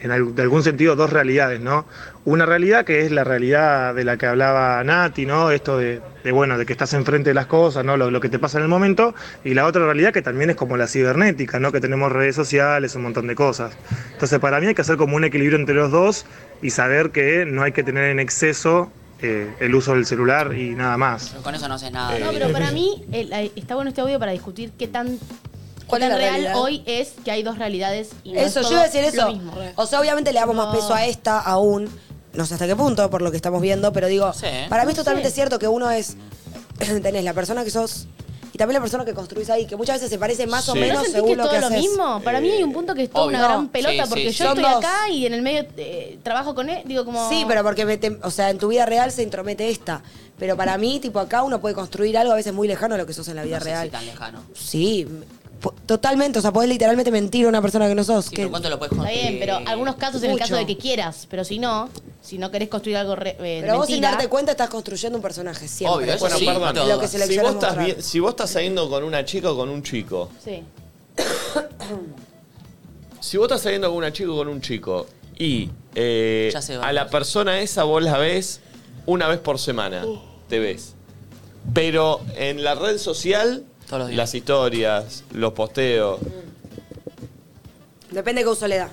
en 0.02 0.34
de 0.34 0.42
algún 0.42 0.62
sentido, 0.62 0.96
dos 0.96 1.10
realidades, 1.10 1.60
¿no? 1.60 1.86
Una 2.24 2.44
realidad 2.46 2.84
que 2.84 3.00
es 3.06 3.10
la 3.12 3.24
realidad 3.24 3.94
de 3.94 4.04
la 4.04 4.16
que 4.16 4.26
hablaba 4.26 4.82
Nati, 4.84 5.24
¿no? 5.26 5.50
Esto 5.50 5.78
de, 5.78 6.00
de, 6.24 6.32
bueno, 6.32 6.58
de 6.58 6.66
que 6.66 6.72
estás 6.72 6.92
enfrente 6.94 7.30
de 7.30 7.34
las 7.34 7.46
cosas, 7.46 7.84
¿no? 7.84 7.96
Lo, 7.96 8.10
lo 8.10 8.20
que 8.20 8.28
te 8.28 8.38
pasa 8.38 8.58
en 8.58 8.64
el 8.64 8.68
momento. 8.68 9.14
Y 9.44 9.54
la 9.54 9.64
otra 9.66 9.84
realidad 9.84 10.12
que 10.12 10.20
también 10.22 10.50
es 10.50 10.56
como 10.56 10.76
la 10.76 10.86
cibernética, 10.88 11.58
¿no? 11.60 11.72
Que 11.72 11.80
tenemos 11.80 12.10
redes 12.12 12.34
sociales, 12.36 12.94
un 12.96 13.02
montón 13.02 13.26
de 13.28 13.34
cosas. 13.34 13.72
Entonces, 14.12 14.38
para 14.40 14.60
mí 14.60 14.66
hay 14.66 14.74
que 14.74 14.82
hacer 14.82 14.96
como 14.96 15.16
un 15.16 15.24
equilibrio 15.24 15.58
entre 15.58 15.74
los 15.74 15.90
dos 15.90 16.26
y 16.60 16.70
saber 16.70 17.10
que 17.10 17.44
no 17.46 17.62
hay 17.62 17.72
que 17.72 17.82
tener 17.82 18.04
en 18.10 18.18
exceso 18.18 18.90
eh, 19.24 19.48
el 19.60 19.72
uso 19.74 19.94
del 19.94 20.04
celular 20.04 20.52
y 20.52 20.70
nada 20.70 20.96
más. 20.96 21.28
Pero 21.30 21.42
con 21.44 21.54
eso 21.54 21.68
no 21.68 21.74
haces 21.74 21.92
nada. 21.92 22.18
No, 22.18 22.32
pero 22.32 22.50
para 22.50 22.72
mí 22.72 23.04
el- 23.12 23.32
eh, 23.32 23.52
está 23.54 23.76
bueno 23.76 23.90
este 23.90 24.00
audio 24.00 24.18
para 24.18 24.32
discutir 24.32 24.72
qué 24.76 24.88
tan, 24.88 25.16
¿Cuál 25.98 26.02
tan 26.02 26.10
es 26.12 26.16
la 26.16 26.18
real 26.18 26.32
realidad? 26.34 26.60
hoy 26.60 26.82
es 26.86 27.12
que 27.24 27.30
hay 27.30 27.42
dos 27.42 27.58
realidades 27.58 28.10
y 28.24 28.32
no 28.32 28.40
es 28.40 28.46
Eso, 28.48 28.60
yo 28.60 28.64
todo 28.68 28.72
iba 28.74 28.82
a 28.82 28.86
decir 28.86 29.02
lo 29.02 29.08
eso. 29.08 29.32
mismo. 29.32 29.52
O 29.76 29.86
sea, 29.86 30.00
obviamente 30.00 30.32
le 30.32 30.40
damos 30.40 30.56
más 30.56 30.74
peso 30.74 30.94
a 30.94 31.06
esta 31.06 31.38
aún. 31.40 31.88
No 32.34 32.46
sé 32.46 32.54
hasta 32.54 32.66
qué 32.66 32.74
punto, 32.76 33.08
por 33.10 33.20
lo 33.22 33.30
que 33.30 33.36
estamos 33.36 33.60
viendo, 33.60 33.92
pero 33.92 34.06
digo, 34.06 34.32
para 34.70 34.84
mí 34.84 34.90
es 34.92 34.96
No 34.96 35.02
totalmente 35.02 35.28
sé. 35.28 35.34
cierto 35.36 35.58
que 35.58 35.68
uno 35.68 35.90
es. 35.90 36.16
tenés 37.02 37.24
la 37.24 37.34
persona 37.34 37.62
que 37.64 37.70
sos 37.70 38.06
y 38.54 38.58
también 38.58 38.74
la 38.74 38.80
persona 38.82 39.04
que 39.06 39.14
construís 39.14 39.48
ahí, 39.48 39.64
que 39.66 39.76
muchas 39.76 39.96
veces 39.96 40.10
se 40.10 40.18
parece 40.18 40.46
más 40.46 40.68
o 40.68 40.74
¿Pero 40.74 40.86
menos 40.86 41.04
¿No 41.06 41.12
según 41.12 41.26
que 41.28 41.32
es 41.32 41.38
lo 41.38 41.44
todo 41.44 41.52
que 41.54 41.60
lo 41.60 41.66
haces. 41.68 41.78
mismo? 41.80 42.20
Para 42.22 42.38
mí 42.40 42.50
hay 42.50 42.62
un 42.62 42.72
punto 42.74 42.94
que 42.94 43.04
es 43.04 43.10
toda 43.10 43.24
obvio. 43.24 43.38
una 43.38 43.46
gran 43.48 43.62
No, 43.64 43.72
pelota 43.72 44.04
sí, 44.04 44.08
porque 44.10 44.30
sí, 44.32 44.38
yo 44.38 44.44
son 44.46 44.58
estoy 44.58 44.74
dos. 44.74 44.84
acá 44.84 45.08
y 45.10 45.24
en 45.26 45.32
el 45.32 45.40
medio 45.42 45.64
eh, 45.78 46.18
trabajo 46.22 46.54
con 46.54 46.68
él, 46.68 46.82
digo 46.84 47.04
como... 47.06 47.28
Sí, 47.30 47.44
pero 47.48 47.62
porque, 47.62 47.86
me 47.86 47.96
te- 47.96 48.18
o 48.22 48.30
sea, 48.30 48.50
en 48.50 48.58
tu 48.58 48.68
vida 48.68 48.84
real 48.84 49.10
se 49.10 49.22
intromete 49.22 49.70
esta. 49.70 50.02
Pero 50.38 50.54
para 50.56 50.76
mí, 50.76 51.00
tipo, 51.00 51.18
acá 51.18 51.42
uno 51.44 51.62
puede 51.62 51.74
construir 51.74 52.18
algo 52.18 52.32
a 52.34 52.36
veces 52.36 52.52
muy 52.52 52.68
lejano 52.68 52.94
a 52.94 52.98
lo 52.98 53.06
que 53.06 53.14
sos 53.14 53.26
en 53.28 53.36
la 53.36 53.42
vida 53.44 53.58
No 53.58 53.64
sé 53.64 53.70
real. 53.70 53.84
si 53.86 53.90
tan 53.90 54.04
lejano. 54.06 54.42
Sí, 54.54 55.08
totalmente. 55.86 56.38
O 56.38 56.42
sea, 56.42 56.52
podés 56.52 56.68
literalmente 56.68 57.10
mentir 57.10 57.46
a 57.46 57.48
una 57.48 57.62
persona 57.62 57.88
que 57.88 57.94
no 57.94 58.04
sos. 58.04 58.24
Sí, 58.26 58.30
que- 58.30 58.36
pero 58.42 58.50
¿cuánto 58.50 58.68
lo 58.70 58.78
puedes 58.78 58.92
Está 58.92 59.04
construir? 59.04 59.28
bien, 59.30 59.40
pero 59.40 59.60
algunos 59.70 59.96
casos 59.96 60.22
en 60.22 60.30
el 60.32 60.38
caso 60.38 60.56
de 60.56 60.66
que 60.66 60.76
quieras, 60.76 61.26
pero 61.30 61.44
si 61.44 61.58
no, 61.58 61.88
si 62.22 62.38
no 62.38 62.50
querés 62.50 62.68
construir 62.68 62.96
algo 62.96 63.14
re, 63.16 63.36
eh, 63.40 63.58
Pero 63.62 63.76
vos 63.78 63.86
sin 63.86 64.00
darte 64.00 64.28
cuenta 64.28 64.52
estás 64.52 64.68
construyendo 64.70 65.16
un 65.18 65.22
personaje 65.22 65.68
siempre. 65.68 66.04
Obvio, 66.04 66.12
eso 66.14 66.20
Bueno, 66.20 66.38
sí, 66.38 66.44
perdón. 66.46 66.88
Lo 66.88 66.98
que. 67.00 67.08
Si 67.08 67.38
vos, 67.38 67.50
estás 67.52 67.76
bien- 67.78 68.02
si 68.02 68.20
vos 68.20 68.30
estás 68.30 68.50
saliendo 68.50 68.88
con 68.90 69.04
una 69.04 69.24
chica 69.24 69.50
o 69.52 69.56
con 69.56 69.68
un 69.68 69.82
chico, 69.82 70.30
Sí. 70.44 70.62
si 73.20 73.36
vos 73.36 73.46
estás 73.46 73.62
saliendo 73.62 73.88
con 73.88 73.98
una 73.98 74.12
chica 74.12 74.30
o 74.30 74.36
con 74.36 74.48
un 74.48 74.60
chico 74.60 75.06
y 75.38 75.70
eh, 75.94 76.52
a 76.80 76.92
la 76.92 77.08
persona 77.08 77.60
esa 77.60 77.84
vos 77.84 78.02
la 78.02 78.18
ves 78.18 78.60
una 79.06 79.28
vez 79.28 79.38
por 79.38 79.58
semana, 79.58 80.04
te 80.48 80.58
ves. 80.58 80.94
Pero 81.74 82.20
en 82.36 82.64
la 82.64 82.74
red 82.74 82.98
social, 82.98 83.64
Todos 83.92 84.00
los 84.04 84.08
días. 84.08 84.16
las 84.16 84.34
historias, 84.34 85.24
los 85.34 85.52
posteos, 85.52 86.18
Depende 88.10 88.40
de 88.40 88.44
qué 88.46 88.50
uso 88.50 88.66
le 88.66 88.76
da. 88.78 88.88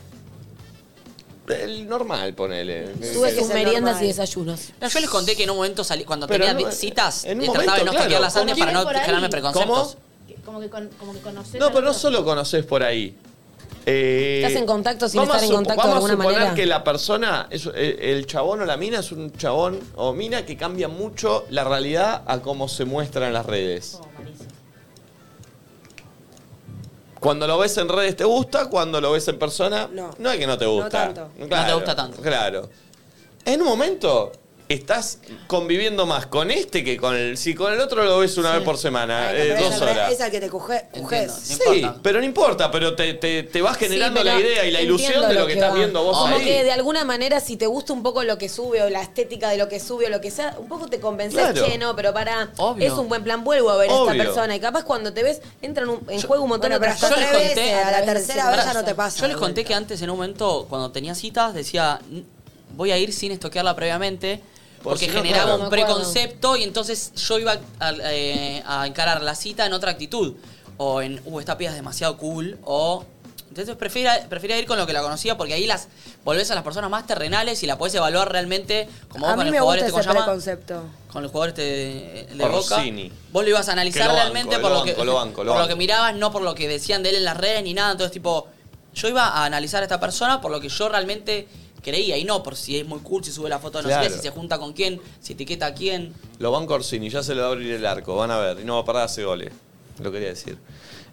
el 1.48 1.88
normal, 1.88 2.34
ponele. 2.34 2.88
Sube 3.14 3.34
que 3.34 3.40
sus 3.40 3.48
meriendas 3.54 4.02
y 4.02 4.08
desayunos. 4.08 4.72
No, 4.82 4.90
yo 4.90 5.00
les 5.00 5.10
conté 5.10 5.38
que 5.38 5.44
en 5.44 5.52
un 5.52 5.56
momento 5.56 5.86
salí, 5.86 6.04
cuando 6.04 6.28
Pero 6.28 6.46
tenía 6.46 6.66
no, 6.68 6.72
citas, 6.74 7.24
en 7.24 7.38
un 7.40 7.46
eh, 7.46 7.50
trataba 7.54 7.78
de 7.78 7.86
momento, 7.86 7.86
no 7.86 8.08
claro, 8.10 8.34
¿con 8.34 8.42
antes 8.42 8.58
para 8.60 8.72
no 8.74 8.84
por 8.84 8.96
ahí? 8.98 9.02
generarme 9.02 9.30
preconceptos. 9.30 9.98
Como 10.44 10.60
que, 10.60 10.70
con- 10.70 10.90
como 11.00 11.14
que 11.14 11.20
conocer 11.20 11.62
No, 11.62 11.70
pero 11.70 11.82
no 11.82 11.94
solo 11.94 12.26
conoces 12.26 12.66
por 12.66 12.84
ahí. 12.84 13.16
Eh, 13.86 14.42
Estás 14.44 14.60
en 14.60 14.66
contacto 14.66 15.08
sin 15.08 15.22
vamos 15.22 15.36
estar 15.38 15.44
en 15.46 15.50
supo- 15.50 15.56
contacto 15.60 15.82
de 15.82 15.94
vamos 15.94 16.10
alguna 16.12 16.24
a 16.26 16.34
suponer 16.34 16.54
que 16.56 16.66
la 16.66 16.84
persona, 16.84 17.48
es, 17.50 17.66
el, 17.68 17.76
el 18.02 18.26
chabón 18.26 18.62
o 18.62 18.66
la 18.66 18.76
mina 18.76 19.00
es 19.00 19.14
un 19.14 19.32
chabón 19.32 19.80
o 19.96 20.12
mina 20.12 20.46
que 20.46 20.58
cambia 20.58 20.90
mucho 20.90 21.46
la 21.52 21.64
realidad 21.64 22.22
a 22.28 22.40
cómo 22.40 22.68
se 22.68 22.84
muestra 22.84 23.28
en 23.28 23.34
las 23.34 23.46
redes. 23.46 23.98
Cuando 27.20 27.46
lo 27.48 27.58
ves 27.58 27.78
en 27.78 27.90
redes 27.90 28.16
te 28.16 28.24
gusta, 28.24 28.70
cuando 28.70 29.02
lo 29.02 29.12
ves 29.12 29.28
en 29.28 29.38
persona, 29.38 29.90
No. 29.92 30.12
no, 30.18 30.32
es 30.32 30.38
que 30.40 30.48
no 30.48 30.58
te 30.58 30.66
gusta. 30.66 30.90
tanto. 30.90 31.30
No 31.38 31.48
te 31.66 31.74
gusta 31.74 31.96
tanto. 31.96 32.22
Claro. 32.22 32.70
En 33.46 33.62
un 33.62 33.68
momento 33.68 34.32
estás 34.70 35.18
conviviendo 35.48 36.06
más 36.06 36.28
con 36.28 36.52
este 36.52 36.84
que 36.84 36.96
con 36.98 37.16
el. 37.16 37.38
Si 37.38 37.56
con 37.56 37.74
el 37.74 37.80
otro 37.80 38.04
lo 38.04 38.20
ves 38.20 38.38
una 38.38 38.54
vez 38.54 38.62
por 38.64 38.78
semana, 38.78 39.30
Ay, 39.30 39.38
eh, 39.50 39.56
dos 39.60 39.82
horas. 39.82 40.12
Es 40.12 40.22
al 40.22 40.30
que 40.30 40.40
te 40.40 40.48
coges. 40.48 40.84
Sí, 41.42 41.58
importa. 41.66 42.00
pero 42.04 42.20
no 42.20 42.26
importa, 42.26 42.70
pero 42.72 42.96
te, 42.96 43.16
te- 43.16 43.42
te 43.44 43.62
vas 43.64 43.78
generando 43.78 44.20
Sí, 44.22 44.28
pero 44.28 44.38
la 44.40 44.46
idea 44.46 44.66
y 44.66 44.72
la 44.72 44.82
ilusión 44.82 45.28
de 45.28 45.34
lo 45.34 45.48
que, 45.48 45.54
estás 45.54 45.72
va. 45.72 45.76
viendo 45.76 46.04
vos 46.04 46.16
Como 46.16 46.36
ahí. 46.36 46.46
que 46.46 46.64
de 46.64 46.72
alguna 46.72 47.04
manera, 47.04 47.40
si 47.40 47.58
te 47.58 47.66
gusta 47.66 47.94
un 47.94 48.04
poco 48.04 48.24
lo 48.24 48.38
que 48.38 48.48
sube 48.48 48.84
o 48.84 48.90
la 48.92 49.02
estética 49.02 49.50
de 49.50 49.58
lo 49.58 49.68
que 49.68 49.80
sube 49.80 50.06
o 50.06 50.10
lo 50.10 50.22
que 50.22 50.30
sea, 50.30 50.56
un 50.60 50.68
poco 50.68 50.88
te 50.88 51.00
convences, 51.00 51.40
Claro. 51.40 51.66
che, 51.66 51.78
no, 51.80 51.96
pero 51.96 52.14
para, 52.14 52.52
Obvio. 52.58 52.86
es 52.86 52.94
un 52.94 53.10
buen 53.10 53.24
plan, 53.24 53.44
vuelvo 53.44 53.72
a 53.72 53.78
ver 53.78 53.90
a 53.90 53.94
Obvio. 53.96 54.12
esta 54.12 54.24
persona. 54.24 54.56
Y 54.56 54.60
capaz 54.60 54.84
cuando 54.84 55.12
te 55.14 55.24
ves, 55.24 55.42
entra 55.64 55.84
en, 55.84 55.90
un- 55.90 56.02
en 56.08 56.22
juego 56.22 56.44
un 56.44 56.50
montón 56.50 56.70
Bueno, 56.70 56.76
de 56.86 56.94
pero 56.94 56.96
otras 57.08 57.10
yo 57.10 57.18
les 57.18 57.32
veces, 57.32 57.58
conté- 57.58 57.74
a 57.74 57.92
la 57.92 58.06
tercera 58.06 58.52
vez 58.52 58.66
ya 58.66 58.74
no 58.76 58.84
te 58.86 58.94
pasa. 58.94 59.20
Yo 59.22 59.28
les 59.28 59.38
conté 59.38 59.66
que 59.66 59.74
antes 59.74 60.00
en 60.04 60.12
un 60.12 60.18
momento, 60.18 60.68
cuando 60.70 60.92
tenía 60.92 61.16
citas, 61.16 61.56
decía, 61.56 62.00
"N- 62.12 62.24
voy 62.76 62.92
a 62.92 62.98
ir 63.00 63.12
sin 63.12 63.32
estoquearla 63.32 63.76
previamente. 63.76 64.42
Por 64.84 64.94
Porque 64.94 65.06
si 65.06 65.12
no, 65.12 65.22
generaba 65.22 65.46
claro. 65.46 65.64
un 65.64 65.70
preconcepto 65.70 66.56
y 66.56 66.64
entonces 66.64 67.14
yo 67.16 67.38
iba 67.38 67.60
a, 67.80 67.94
eh, 68.12 68.64
a 68.66 68.88
encarar 68.88 69.22
la 69.22 69.36
cita 69.36 69.66
en 69.66 69.74
otra 69.74 69.92
actitud. 69.92 70.36
O 70.78 71.02
en, 71.02 71.22
uh, 71.26 71.40
esta 71.40 71.58
piba 71.58 71.72
es 71.72 71.76
demasiado 71.76 72.18
cool. 72.18 72.58
O. 72.64 73.06
Entonces 73.50 73.76
prefería, 73.76 74.28
prefería 74.30 74.60
ir 74.60 74.68
con 74.68 74.78
lo 74.78 74.86
que 74.86 74.94
la 74.94 75.02
conocía 75.02 75.36
porque 75.36 75.56
ahí 75.56 75.66
las 75.66 75.88
volvés 76.24 76.52
a 76.52 76.56
las 76.56 76.64
personas 76.64 76.90
más 76.92 77.08
terrenales 77.08 77.64
y 77.64 77.68
la 77.68 77.80
podés 77.80 77.96
evaluar 77.96 78.32
realmente 78.32 78.88
como 79.10 79.26
vos 79.26 79.34
A 79.34 79.36
con 79.36 79.44
mí 79.44 79.48
el 79.50 79.54
me 79.56 79.60
jugador 79.60 79.84
gusta 79.84 80.00
este, 80.00 80.10
ese 80.12 80.18
preconcepto. 80.18 80.84
Con 81.12 81.24
el 81.24 81.30
jugador 81.30 81.50
este 81.50 81.62
de, 81.64 82.28
de 82.36 82.48
Boca. 82.48 82.84
Vos 83.32 83.44
lo 83.44 83.50
ibas 83.50 83.68
a 83.68 83.72
analizar 83.72 84.04
Que 84.04 84.08
lo 84.08 84.14
banco, 84.14 84.22
realmente 84.22 84.56
lo 84.56 84.62
por 84.62 84.72
lo 84.72 84.84
que, 84.84 85.04
lo 85.04 85.16
banco, 85.16 85.44
lo 85.44 85.54
por 85.54 85.62
lo 85.64 85.68
que 85.68 85.76
mirabas, 85.76 86.16
no 86.16 86.32
por 86.32 86.44
lo 86.44 86.54
que 86.54 86.68
decían 86.68 87.02
de 87.02 87.10
él 87.10 87.16
en 87.16 87.26
las 87.26 87.38
redes 87.38 87.64
ni 87.64 87.74
nada. 87.74 87.92
Entonces, 87.92 88.14
tipo, 88.14 88.48
yo 88.94 89.08
iba 89.08 89.28
a 89.28 89.46
analizar 89.46 89.82
a 89.82 89.86
esta 89.86 90.00
persona 90.00 90.40
por 90.42 90.52
lo 90.52 90.62
que 90.62 90.70
yo 90.70 90.88
realmente 90.88 91.48
creía 91.90 92.18
y 92.18 92.24
no 92.24 92.42
por 92.44 92.56
si 92.56 92.78
es 92.78 92.86
muy 92.88 93.00
cool, 93.00 93.24
si 93.24 93.32
sube 93.32 93.50
la 93.50 93.60
foto 93.60 93.80
de 93.80 93.84
no 93.86 93.90
sé 93.90 93.96
Claro. 93.96 94.10
qué, 94.10 94.16
si 94.16 94.22
se 94.22 94.30
junta 94.32 94.58
con 94.60 94.74
quién, 94.74 95.00
si 95.20 95.34
etiqueta 95.34 95.68
a 95.68 95.74
quién. 95.74 96.14
Lo 96.40 96.52
van 96.52 96.66
Corsini, 96.66 97.10
ya 97.10 97.22
se 97.24 97.36
le 97.36 97.42
va 97.42 97.48
a 97.48 97.52
abrir 97.52 97.72
el 97.74 97.86
arco, 97.86 98.16
van 98.16 98.32
a 98.32 98.38
ver. 98.38 98.60
Y 98.62 98.64
no 98.66 98.76
va 98.76 98.82
a 98.82 98.86
parar, 98.86 99.04
hace 99.04 99.24
goles. 99.24 99.52
Lo 100.02 100.12
quería 100.12 100.30
decir. 100.30 100.58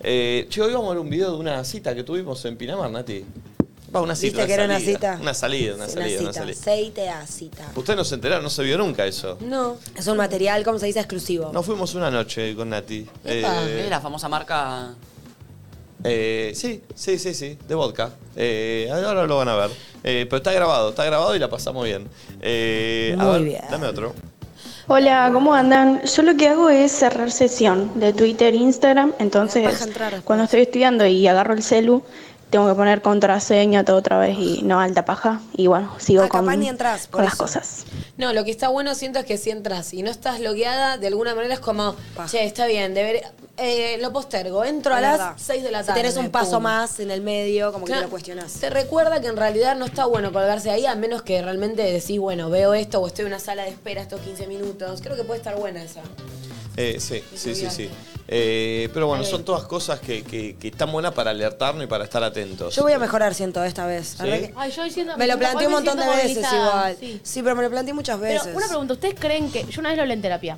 Eh, 0.00 0.46
che, 0.50 0.60
hoy 0.62 0.72
vamos 0.72 0.88
a 0.88 0.90
ver 0.94 0.98
un 1.00 1.10
video 1.10 1.32
de 1.32 1.38
una 1.38 1.64
cita 1.64 1.94
que 1.94 2.04
tuvimos 2.04 2.44
en 2.44 2.56
Pinamar, 2.56 2.90
Nati. 2.90 3.24
Va, 3.94 4.00
una 4.02 4.14
cita. 4.14 4.38
¿Viste 4.38 4.46
que 4.46 4.52
era 4.54 4.64
una 4.66 4.74
salida. 4.78 4.92
cita? 4.94 5.18
Una 5.22 5.34
salida, 5.34 5.74
una 5.74 5.86
Sí, 5.86 5.92
salida, 5.94 6.20
una 6.20 6.32
cita. 6.32 6.40
salida. 6.40 6.60
Aceite 6.60 7.08
a 7.08 7.26
cita. 7.26 7.72
Ustedes 7.74 7.96
no 7.96 8.04
se 8.04 8.14
enteraron, 8.16 8.42
no 8.44 8.50
se 8.50 8.62
vio 8.62 8.76
nunca 8.78 9.06
eso. 9.06 9.38
No. 9.40 9.76
Es 9.96 10.06
un 10.06 10.16
material, 10.16 10.62
¿cómo 10.64 10.78
se 10.78 10.86
dice? 10.86 10.98
Exclusivo. 11.00 11.50
Nos 11.52 11.64
fuimos 11.64 11.94
una 11.94 12.10
noche 12.10 12.54
con 12.54 12.68
Nati. 12.70 13.06
Epa, 13.24 13.64
Eh, 13.64 13.84
es 13.84 13.90
la 13.90 14.00
famosa 14.00 14.28
marca. 14.28 14.92
Eh, 16.06 16.52
sí, 16.54 16.82
sí, 16.94 17.18
sí, 17.18 17.34
sí, 17.34 17.58
de 17.66 17.74
vodka. 17.74 18.10
Eh, 18.36 18.88
ahora 18.90 19.26
lo 19.26 19.36
van 19.38 19.48
a 19.48 19.56
ver. 19.56 19.70
Eh, 20.04 20.26
pero 20.28 20.38
está 20.38 20.52
grabado, 20.52 20.90
está 20.90 21.04
grabado 21.04 21.34
y 21.34 21.38
la 21.38 21.50
pasamos 21.50 21.84
bien. 21.84 22.06
Eh, 22.40 23.16
a 23.18 23.24
Muy 23.24 23.32
ver, 23.32 23.42
bien. 23.42 23.62
Dame 23.70 23.86
otro. 23.86 24.14
Hola, 24.88 25.30
¿cómo 25.32 25.52
andan? 25.52 26.02
Yo 26.04 26.22
lo 26.22 26.36
que 26.36 26.46
hago 26.48 26.70
es 26.70 26.92
cerrar 26.92 27.32
sesión 27.32 27.98
de 27.98 28.12
Twitter, 28.12 28.54
Instagram, 28.54 29.14
entonces 29.18 29.88
cuando 30.22 30.44
estoy 30.44 30.60
estudiando 30.60 31.04
y 31.04 31.26
agarro 31.26 31.54
el 31.54 31.62
celu, 31.64 32.04
tengo 32.50 32.68
que 32.68 32.74
poner 32.74 33.02
contraseña 33.02 33.84
todo 33.84 33.96
otra 33.96 34.18
vez 34.18 34.36
y 34.38 34.62
no 34.62 34.80
alta 34.80 35.04
paja 35.04 35.40
y 35.56 35.66
bueno, 35.66 35.92
sigo 35.98 36.22
Ah, 36.22 36.28
con, 36.28 36.44
capaz 36.46 36.56
ni 36.56 36.68
entras, 36.68 37.06
por 37.08 37.18
con 37.18 37.24
las 37.24 37.34
cosas. 37.36 37.84
No, 38.16 38.32
lo 38.32 38.44
que 38.44 38.50
está 38.50 38.68
bueno 38.68 38.94
siento 38.94 39.18
es 39.18 39.24
que 39.26 39.36
si 39.36 39.50
entras 39.50 39.92
y 39.92 40.02
no 40.02 40.10
estás 40.10 40.40
logueada, 40.40 40.96
de 40.96 41.06
alguna 41.08 41.34
manera 41.34 41.54
es 41.54 41.60
como, 41.60 41.94
Pa. 42.14 42.26
che, 42.26 42.44
está 42.44 42.66
bien, 42.66 42.94
debería, 42.94 43.30
eh, 43.58 43.98
lo 44.00 44.12
postergo, 44.12 44.64
entro 44.64 44.94
a 44.94 45.00
las 45.00 45.18
verdad. 45.18 45.34
6 45.36 45.62
de 45.64 45.70
la 45.70 45.80
Si 45.82 45.86
tarde. 45.88 46.00
tenés 46.02 46.16
un 46.16 46.30
paso 46.30 46.52
pum. 46.52 46.62
más 46.62 47.00
en 47.00 47.10
el 47.10 47.20
medio, 47.20 47.72
como 47.72 47.84
que 47.86 47.92
te 47.92 48.00
lo 48.00 48.08
cuestionás. 48.10 48.52
Te 48.54 48.70
recuerda 48.70 49.20
que 49.20 49.26
en 49.26 49.36
realidad 49.36 49.76
no 49.76 49.84
está 49.84 50.06
bueno 50.06 50.32
colgarse 50.32 50.70
ahí, 50.70 50.86
a 50.86 50.94
menos 50.94 51.22
que 51.22 51.42
realmente 51.42 51.82
decís, 51.82 52.18
bueno, 52.20 52.48
veo 52.48 52.74
esto 52.74 53.00
o 53.00 53.06
estoy 53.06 53.22
en 53.24 53.32
una 53.32 53.38
sala 53.40 53.64
de 53.64 53.70
espera 53.70 54.02
estos 54.02 54.20
15 54.20 54.46
minutos. 54.46 55.00
Creo 55.02 55.16
que 55.16 55.24
puede 55.24 55.38
estar 55.38 55.56
buena 55.56 55.82
esa. 55.82 56.00
Eh, 56.76 56.96
sí, 57.00 57.22
sí, 57.34 57.54
sí, 57.54 57.66
sí. 57.70 57.88
Eh, 58.28 58.88
pero 58.92 59.06
bueno, 59.06 59.22
son 59.24 59.44
todas 59.44 59.64
cosas 59.64 60.00
que, 60.00 60.22
que- 60.24 60.56
que 60.56 60.68
están 60.68 60.90
buenas 60.90 61.12
para 61.14 61.30
alertarnos 61.30 61.84
y 61.84 61.86
para 61.86 62.04
estar 62.04 62.22
atentos. 62.24 62.74
Yo 62.74 62.82
voy 62.82 62.92
a 62.92 62.98
mejorar, 62.98 63.34
siento, 63.34 63.62
esta 63.64 63.86
vez. 63.86 64.16
La 64.18 64.24
¿Sí? 64.24 64.30
verdad 64.30 64.48
que- 64.48 64.54
Ay, 64.56 64.70
yo 64.72 64.82
diciendo, 64.84 65.16
Me 65.16 65.26
lo 65.28 65.38
planteé 65.38 65.66
un 65.68 65.72
me 65.72 65.76
montón 65.78 65.96
de 65.96 66.02
siento 66.04 66.16
veces 66.22 66.36
movilizada, 66.36 66.68
igual. 66.92 66.96
Sí. 66.98 67.20
sí. 67.22 67.42
pero 67.42 67.56
me 67.56 67.62
lo 67.62 67.70
planteé 67.70 67.94
muchas 67.94 68.18
veces. 68.20 68.42
Pero 68.44 68.56
una 68.56 68.66
pregunta, 68.68 68.94
¿ustedes 68.94 69.14
creen 69.18 69.50
que, 69.52 69.64
yo 69.64 69.80
una 69.80 69.90
vez 69.90 69.96
lo 69.96 70.02
hablé 70.02 70.14
en 70.14 70.22
terapia, 70.22 70.56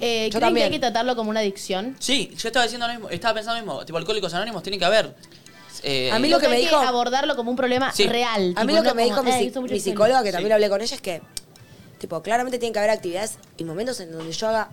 eh, 0.00 0.24
Yo 0.26 0.30
¿creen 0.30 0.40
también. 0.40 0.54
que 0.54 0.64
hay 0.64 0.70
que 0.72 0.80
tratarlo 0.80 1.14
como 1.16 1.30
una 1.30 1.40
adicción? 1.40 1.96
Sí, 2.00 2.32
yo 2.36 2.48
estaba 2.48 2.64
diciendo 2.64 2.86
lo 2.88 2.92
mismo, 2.94 3.08
estaba 3.08 3.34
pensando 3.34 3.60
lo 3.60 3.64
mismo. 3.66 3.84
Tipo, 3.86 3.98
alcohólicos 3.98 4.34
anónimos 4.34 4.62
tienen 4.62 4.78
que 4.80 4.84
haber. 4.86 5.14
eh, 5.82 6.10
A 6.10 6.18
mí 6.18 6.28
lo 6.28 6.40
que 6.40 6.48
me 6.48 6.56
hay 6.56 6.62
dijo- 6.62 6.76
abordarlo 6.76 7.36
como 7.36 7.50
un 7.50 7.56
problema 7.56 7.92
Sí. 7.92 8.06
real. 8.08 8.52
A 8.56 8.64
mí 8.64 8.72
tipo, 8.72 8.76
lo 8.78 8.82
que 8.82 8.88
no 8.88 8.94
me 8.96 9.04
dijo 9.04 9.16
como, 9.18 9.30
mi, 9.30 9.36
"Eh, 9.36 9.38
psi- 9.40 9.46
hizo 9.50 9.60
mucho 9.60 9.74
mi 9.74 9.78
sueño". 9.80 9.92
psicóloga, 9.94 10.22
que 10.22 10.28
Sí. 10.30 10.32
también 10.32 10.48
lo 10.48 10.54
hablé 10.56 10.68
con 10.70 10.80
ella, 10.80 10.94
es 10.94 11.00
que, 11.00 11.22
tipo, 11.98 12.20
claramente 12.22 12.58
tienen 12.58 12.72
que 12.72 12.78
haber 12.80 12.90
actividades 12.90 13.38
y 13.56 13.64
momentos 13.64 14.00
en 14.00 14.10
donde 14.10 14.32
yo 14.32 14.48
haga. 14.48 14.70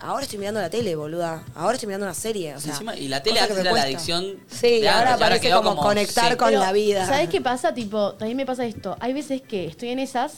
Ahora 0.00 0.22
estoy 0.22 0.38
mirando 0.38 0.60
la 0.60 0.70
tele, 0.70 0.94
boluda. 0.94 1.42
Ahora 1.56 1.74
estoy 1.74 1.88
mirando 1.88 2.06
una 2.06 2.14
serie. 2.14 2.54
O 2.54 2.60
sea, 2.60 2.72
encima- 2.72 2.96
y 2.96 3.08
la 3.08 3.22
tele 3.22 3.36
cosa 3.40 3.46
que 3.48 3.52
antes 3.52 3.56
me 3.56 3.60
era 3.62 3.70
la 3.70 3.82
cuesta. 3.82 3.86
adicción. 4.12 4.40
Sí, 4.48 4.80
de 4.80 4.88
ahora 4.88 5.12
antes, 5.14 5.26
parece 5.26 5.40
quedó 5.48 5.62
como 5.62 5.80
conectar 5.82 6.36
con 6.36 6.48
Pero, 6.48 6.60
la 6.60 6.72
vida. 6.72 7.04
¿Sabes 7.06 7.28
qué 7.28 7.40
pasa? 7.40 7.74
Tipo, 7.74 8.12
también 8.14 8.36
me 8.36 8.46
pasa 8.46 8.64
esto. 8.64 8.96
Hay 9.00 9.12
veces 9.12 9.42
que 9.42 9.66
estoy 9.66 9.88
en 9.90 9.98
esas 9.98 10.34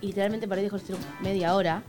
y 0.00 0.08
literalmente 0.08 0.48
paré 0.48 0.62
de 0.62 0.66
ejercer 0.66 0.96
media 1.22 1.54
hora 1.54 1.82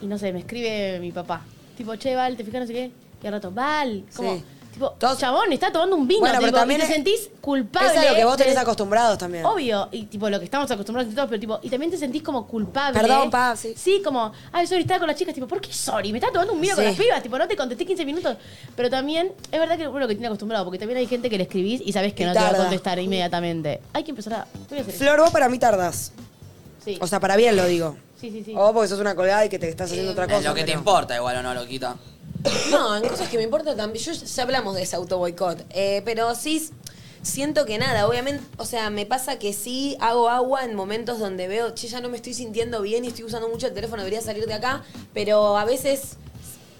y 0.00 0.06
no 0.06 0.18
sé, 0.18 0.32
me 0.32 0.40
escribe 0.40 0.98
mi 1.00 1.12
papá. 1.12 1.42
Tipo, 1.76 1.94
che, 1.96 2.16
Val, 2.16 2.36
te 2.36 2.44
fijas 2.44 2.62
no 2.62 2.66
sé 2.66 2.72
qué. 2.72 2.90
Y 3.22 3.26
al 3.28 3.34
rato, 3.34 3.52
Val, 3.52 4.04
como, 4.16 4.34
Sí. 4.36 4.44
Tipo, 4.72 4.90
Todos- 4.98 5.18
chabón, 5.18 5.52
está 5.52 5.70
tomando 5.70 5.96
un 5.96 6.08
vino. 6.08 6.20
Bueno, 6.20 6.34
pero 6.38 6.46
tipo, 6.48 6.58
también 6.58 6.80
y 6.80 6.84
te 6.84 6.88
es- 6.88 6.94
sentís 6.94 7.30
culpable. 7.40 7.90
Es 7.92 7.96
a 7.98 8.10
lo 8.10 8.14
que 8.16 8.24
vos 8.24 8.36
tenés 8.36 8.54
de- 8.54 8.60
acostumbrados 8.60 9.18
también. 9.18 9.44
Obvio, 9.44 9.88
y 9.92 10.04
tipo 10.04 10.28
lo 10.30 10.38
que 10.38 10.44
estamos 10.46 10.70
acostumbrados 10.70 11.12
y 11.12 11.14
todo, 11.16 11.26
pero 11.28 11.38
tipo, 11.40 11.58
y 11.62 11.68
también 11.70 11.90
te 11.90 11.98
sentís 11.98 12.22
como 12.22 12.46
culpable. 12.46 12.98
Perdón, 12.98 13.30
pa, 13.30 13.54
sí. 13.56 13.74
Sí, 13.76 14.00
como, 14.04 14.32
ay, 14.52 14.66
sorry, 14.66 14.82
estaba 14.82 15.00
con 15.00 15.08
las 15.08 15.16
chicas, 15.16 15.34
tipo, 15.34 15.46
¿por 15.46 15.60
qué 15.60 15.72
sorry? 15.72 16.10
Me 16.12 16.18
estaba 16.18 16.32
tomando 16.32 16.52
un 16.54 16.60
vino 16.60 16.74
con 16.74 16.84
Sí. 16.84 16.90
las 16.90 16.98
pibas, 16.98 17.22
tipo, 17.22 17.38
no 17.38 17.46
te 17.46 17.56
contesté 17.56 17.84
15 17.86 18.04
minutos. 18.04 18.36
Pero 18.74 18.88
también, 18.90 19.32
es 19.50 19.58
verdad 19.60 19.76
que 19.76 19.86
uno 19.88 20.08
que 20.08 20.14
tiene 20.14 20.26
acostumbrado, 20.26 20.64
porque 20.64 20.78
también 20.78 20.98
hay 20.98 21.06
gente 21.06 21.28
que 21.28 21.36
le 21.36 21.44
escribís 21.44 21.82
y 21.84 21.92
sabes 21.92 22.14
que 22.14 22.22
Y 22.22 22.26
no 22.26 22.32
te 22.32 22.38
va 22.40 22.48
a 22.48 22.56
contestar 22.56 22.98
inmediatamente. 22.98 23.80
Hay 23.92 24.04
que 24.04 24.10
empezar 24.10 24.32
a. 24.34 24.46
Voy 24.68 24.78
a 24.78 24.82
hacer 24.82 24.94
eso. 24.94 25.04
Flor, 25.04 25.20
vos 25.20 25.30
para 25.30 25.48
mí 25.48 25.58
tardás. 25.58 26.12
Sí. 26.84 26.98
O 27.00 27.06
sea, 27.06 27.20
para 27.20 27.36
bien 27.36 27.54
lo 27.56 27.64
digo. 27.66 27.96
Sí, 28.20 28.30
sí, 28.30 28.42
sí. 28.44 28.54
O 28.56 28.72
porque 28.72 28.88
sos 28.88 29.00
una 29.00 29.14
colgada 29.16 29.44
y 29.44 29.48
que 29.48 29.58
te 29.58 29.68
estás 29.68 29.90
haciendo 29.90 30.12
otra 30.12 30.26
cosa. 30.26 30.38
Es 30.38 30.44
lo 30.44 30.54
que 30.54 30.60
te 30.60 30.66
pero- 30.66 30.78
importa 30.78 31.16
igual 31.16 31.36
o 31.38 31.42
no, 31.42 31.54
loquita. 31.54 31.96
No, 32.70 32.96
en 32.96 33.08
cosas 33.08 33.28
que 33.28 33.36
me 33.36 33.44
importan 33.44 33.76
también. 33.76 34.04
Yo 34.04 34.12
ya 34.12 34.42
hablamos 34.42 34.74
de 34.74 34.82
ese 34.82 34.96
auto 34.96 35.18
boicot. 35.18 35.64
Eh, 35.70 36.02
pero 36.04 36.34
sí 36.34 36.70
siento 37.22 37.64
que 37.66 37.78
nada, 37.78 38.06
obviamente, 38.08 38.42
o 38.56 38.64
sea, 38.64 38.90
me 38.90 39.06
pasa 39.06 39.38
que 39.38 39.52
sí 39.52 39.96
hago 40.00 40.28
agua 40.28 40.64
en 40.64 40.74
momentos 40.74 41.20
donde 41.20 41.46
veo, 41.46 41.70
che, 41.70 41.86
ya 41.86 42.00
no 42.00 42.08
me 42.08 42.16
estoy 42.16 42.34
sintiendo 42.34 42.82
bien 42.82 43.04
y 43.04 43.08
estoy 43.08 43.24
usando 43.24 43.48
mucho 43.48 43.68
el 43.68 43.74
teléfono, 43.74 44.02
debería 44.02 44.20
salir 44.20 44.46
de 44.46 44.54
acá. 44.54 44.82
Pero 45.14 45.56
a 45.56 45.64
veces 45.64 46.16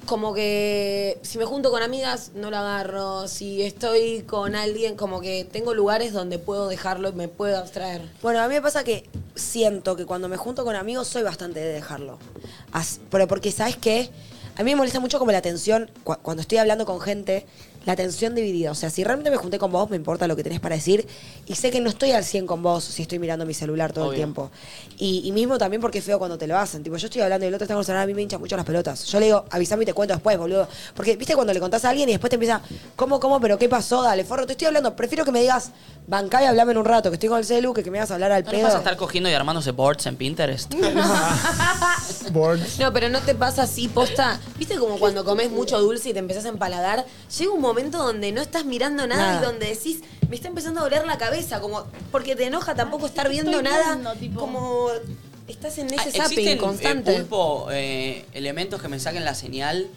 como 0.07 0.35
que 0.35 1.21
si 1.23 1.39
me 1.39 1.45
junto 1.45 1.71
con 1.71 1.83
amigas 1.83 2.33
no 2.35 2.51
lo 2.51 2.57
agarro, 2.57 3.29
si 3.29 3.63
estoy 3.63 4.23
con 4.23 4.57
alguien 4.57 4.97
como 4.97 5.21
que 5.21 5.45
tengo 5.45 5.75
lugares 5.75 6.13
donde 6.13 6.39
puedo 6.39 6.69
dejarlo 6.69 7.11
y 7.11 7.13
me 7.13 7.29
puedo 7.29 7.57
abstraer. 7.57 8.03
Bueno, 8.21 8.41
a 8.41 8.49
mí 8.49 8.55
me 8.55 8.63
pasa 8.63 8.83
que 8.83 9.09
siento 9.37 9.95
que 9.97 10.05
cuando 10.05 10.29
me 10.29 10.37
junto 10.37 10.65
con 10.65 10.75
amigos 10.75 11.07
soy 11.07 11.23
bastante 11.23 11.61
de 11.61 11.73
dejarlo. 11.73 12.19
Pero 13.11 13.29
porque, 13.29 13.53
¿sabes 13.53 13.77
qué? 13.77 14.11
A 14.57 14.63
mí 14.63 14.71
me 14.73 14.77
molesta 14.77 15.01
mucho 15.01 15.19
como 15.19 15.33
la 15.33 15.39
atención, 15.39 15.91
cu- 16.05 16.17
cuando 16.23 16.43
estoy 16.43 16.59
hablando 16.59 16.85
con 16.85 17.01
gente, 17.01 17.47
la 17.85 17.93
atención 17.93 18.35
dividida. 18.35 18.71
O 18.71 18.75
sea, 18.75 18.91
si 18.91 19.05
realmente 19.05 19.31
me 19.31 19.37
junté 19.37 19.59
con 19.59 19.73
vos, 19.73 19.91
me 19.91 19.97
importa 19.97 20.27
lo 20.27 20.37
que 20.37 20.43
tenés 20.43 20.61
para 20.61 20.75
decir. 20.77 21.07
Y 21.47 21.55
sé 21.55 21.71
que 21.71 21.81
no 21.81 21.89
estoy 21.89 22.13
al 22.13 22.25
100 22.25 22.47
con 22.47 22.63
vos 22.63 22.85
si 22.85 23.03
estoy 23.03 23.19
mirando 23.19 23.45
mi 23.47 23.55
celular 23.55 23.93
todo 23.93 24.11
el 24.11 24.17
tiempo. 24.17 24.51
Y, 24.99 25.23
y 25.25 25.33
mismo 25.33 25.59
también 25.59 25.81
porque 25.81 25.99
es 25.99 26.05
feo 26.05 26.19
cuando 26.19 26.39
te 26.39 26.47
lo 26.47 26.57
hacen. 26.59 26.83
Tipo, 26.83 26.97
yo 26.97 27.07
estoy 27.07 27.23
hablando 27.23 27.45
y 27.47 27.49
el 27.49 27.55
otro 27.55 27.65
está 27.65 27.75
con 27.75 27.81
el 27.81 27.87
celular, 27.87 28.05
a 28.05 28.07
mí 28.07 28.15
me 28.15 28.23
hinchan 28.23 28.41
mucho 28.41 28.57
las 28.57 28.65
pelotas. 28.65 29.05
Yo 29.07 29.19
le 29.21 29.27
digo, 29.27 29.45
avísame 29.51 29.83
y 29.83 29.87
te 29.87 29.95
cuento 29.95 30.15
después, 30.15 30.39
boludo. 30.39 30.69
Porque, 30.95 31.17
viste, 31.17 31.35
cuando 31.35 31.53
le 31.53 31.61
contás 31.61 31.85
a 31.85 31.91
alguien 31.91 32.09
y 32.09 32.13
después 32.13 32.31
te 32.31 32.37
empieza, 32.37 32.61
¿cómo, 32.97 33.19
cómo, 33.21 33.41
pero 33.41 33.59
qué 33.59 33.69
pasó? 33.69 34.03
Dale, 34.03 34.25
forro, 34.25 34.47
te 34.47 34.53
estoy 34.53 34.69
hablando. 34.69 34.95
Prefiero 34.95 35.25
que 35.25 35.33
me 35.33 35.41
digas, 35.41 35.71
bancá 36.07 36.43
y 36.43 36.47
hablame 36.47 36.73
en 36.73 36.79
un 36.79 36.85
rato, 36.85 37.11
que 37.11 37.15
estoy 37.15 37.29
con 37.29 37.39
el 37.39 37.45
celu, 37.45 37.73
que, 37.75 37.83
que 37.83 37.91
me 37.91 37.99
vas 37.99 38.11
a 38.11 38.15
hablar 38.15 38.33
al 38.33 38.45
¿No 38.45 38.51
pedo. 38.51 38.65
vas 38.65 38.75
a 38.75 38.79
estar 38.79 38.97
cogiendo 38.97 39.29
y 39.29 39.33
armándose 39.35 39.73
boards 39.73 40.07
en 40.07 40.17
Pinterest? 40.17 40.73
No, 42.79 42.93
pero 42.93 43.09
no 43.09 43.21
te 43.21 43.35
pasa 43.35 43.63
así, 43.63 43.89
posta. 43.89 44.41
¿Viste 44.59 44.77
como 44.77 44.99
cuando 44.99 45.25
comes 45.25 45.51
mucho 45.51 45.81
dulce 45.81 46.11
y 46.11 46.13
te 46.13 46.19
empezás 46.19 46.45
a 46.45 46.49
empalagar? 46.49 47.05
Llega 47.39 47.53
un 47.53 47.61
momento 47.61 47.72
donde 47.75 48.33
no 48.33 48.41
estás 48.43 48.65
mirando 48.65 49.07
nada, 49.07 49.33
Nada. 49.35 49.41
y 49.41 49.45
donde 49.45 49.67
decís, 49.67 50.01
me 50.29 50.37
está 50.37 50.49
empezando 50.49 50.81
a 50.81 50.83
doler 50.85 51.07
la 51.07 51.19
cabeza, 51.19 51.61
como 51.61 51.87
porque 52.11 52.37
te 52.37 52.45
enoja 52.47 52.75
tampoco 52.75 53.07
estar 53.07 53.29
viendo 53.29 53.63
nada. 53.63 53.95
viendo, 53.95 54.13
tipo. 54.15 54.41
Como 54.41 54.89
estás 55.49 55.79
en 55.79 55.87
ese 55.89 55.97
Ah, 55.97 56.05
zapping 56.05 56.23
¿Existen 56.39 56.59
constante. 56.59 57.13
eh, 57.13 57.19
pulpo 57.21 57.69
eh, 57.71 58.25
elementos 58.33 58.81
que 58.81 58.89
me 58.89 58.99
saquen 59.01 59.25
la 59.25 59.35
señal 59.35 59.89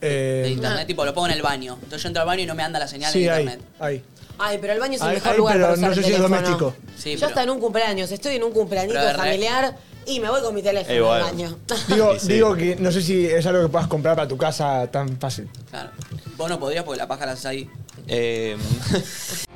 Eh, 0.00 0.42
de 0.44 0.50
internet? 0.50 0.86
Tipo, 0.86 1.04
lo 1.04 1.14
pongo 1.14 1.28
en 1.28 1.32
el 1.32 1.42
baño. 1.42 1.74
Entonces 1.82 2.02
yo 2.02 2.08
entro 2.08 2.20
al 2.22 2.26
baño 2.26 2.42
y 2.42 2.46
no 2.46 2.54
me 2.54 2.62
anda 2.62 2.78
la 2.78 2.88
señal 2.88 3.12
sí, 3.12 3.20
de 3.22 3.30
hay, 3.30 3.42
internet. 3.44 3.66
hay. 3.78 4.02
Ay, 4.38 4.58
pero 4.60 4.72
el 4.72 4.80
baño 4.80 4.94
es 4.96 5.00
el 5.02 5.14
mejor 5.14 5.36
lugar 5.36 5.54
pero 5.54 5.64
para 5.66 5.74
usar 5.78 5.88
no 5.90 5.94
sé 5.94 6.00
el 6.00 6.06
si 6.06 6.12
es 6.12 6.18
doméstico. 6.18 6.74
Sí, 6.98 7.10
Yo 7.12 7.16
pero- 7.20 7.26
hasta 7.28 7.42
en 7.44 7.50
un 7.50 7.60
cumpleaños, 7.60 8.10
estoy 8.10 8.34
en 8.36 8.42
un 8.44 8.52
cumpleañito 8.52 9.00
familiar 9.16 9.76
y 10.06 10.20
me 10.20 10.28
voy 10.30 10.40
con 10.42 10.54
mi 10.54 10.62
teléfono 10.62 10.94
Eh, 10.94 11.00
bueno. 11.00 11.24
al 11.26 11.30
baño. 11.32 11.56
Digo, 11.88 12.12
Sí, 12.14 12.20
sí. 12.20 12.32
digo 12.34 12.54
que 12.56 12.76
no 12.76 12.90
sé 12.92 13.02
si 13.02 13.26
es 13.26 13.44
algo 13.46 13.62
que 13.62 13.68
puedas 13.68 13.88
comprar 13.88 14.16
para 14.16 14.28
tu 14.28 14.36
casa 14.36 14.86
tan 14.90 15.18
fácil. 15.18 15.48
Claro. 15.70 15.90
Vos 16.36 16.48
no 16.48 16.58
podrías 16.58 16.84
porque 16.84 16.98
la 16.98 17.08
paja 17.08 17.26
la 17.26 17.32
haces 17.32 17.46
ahí. 17.46 17.70
Eh, 18.08 18.56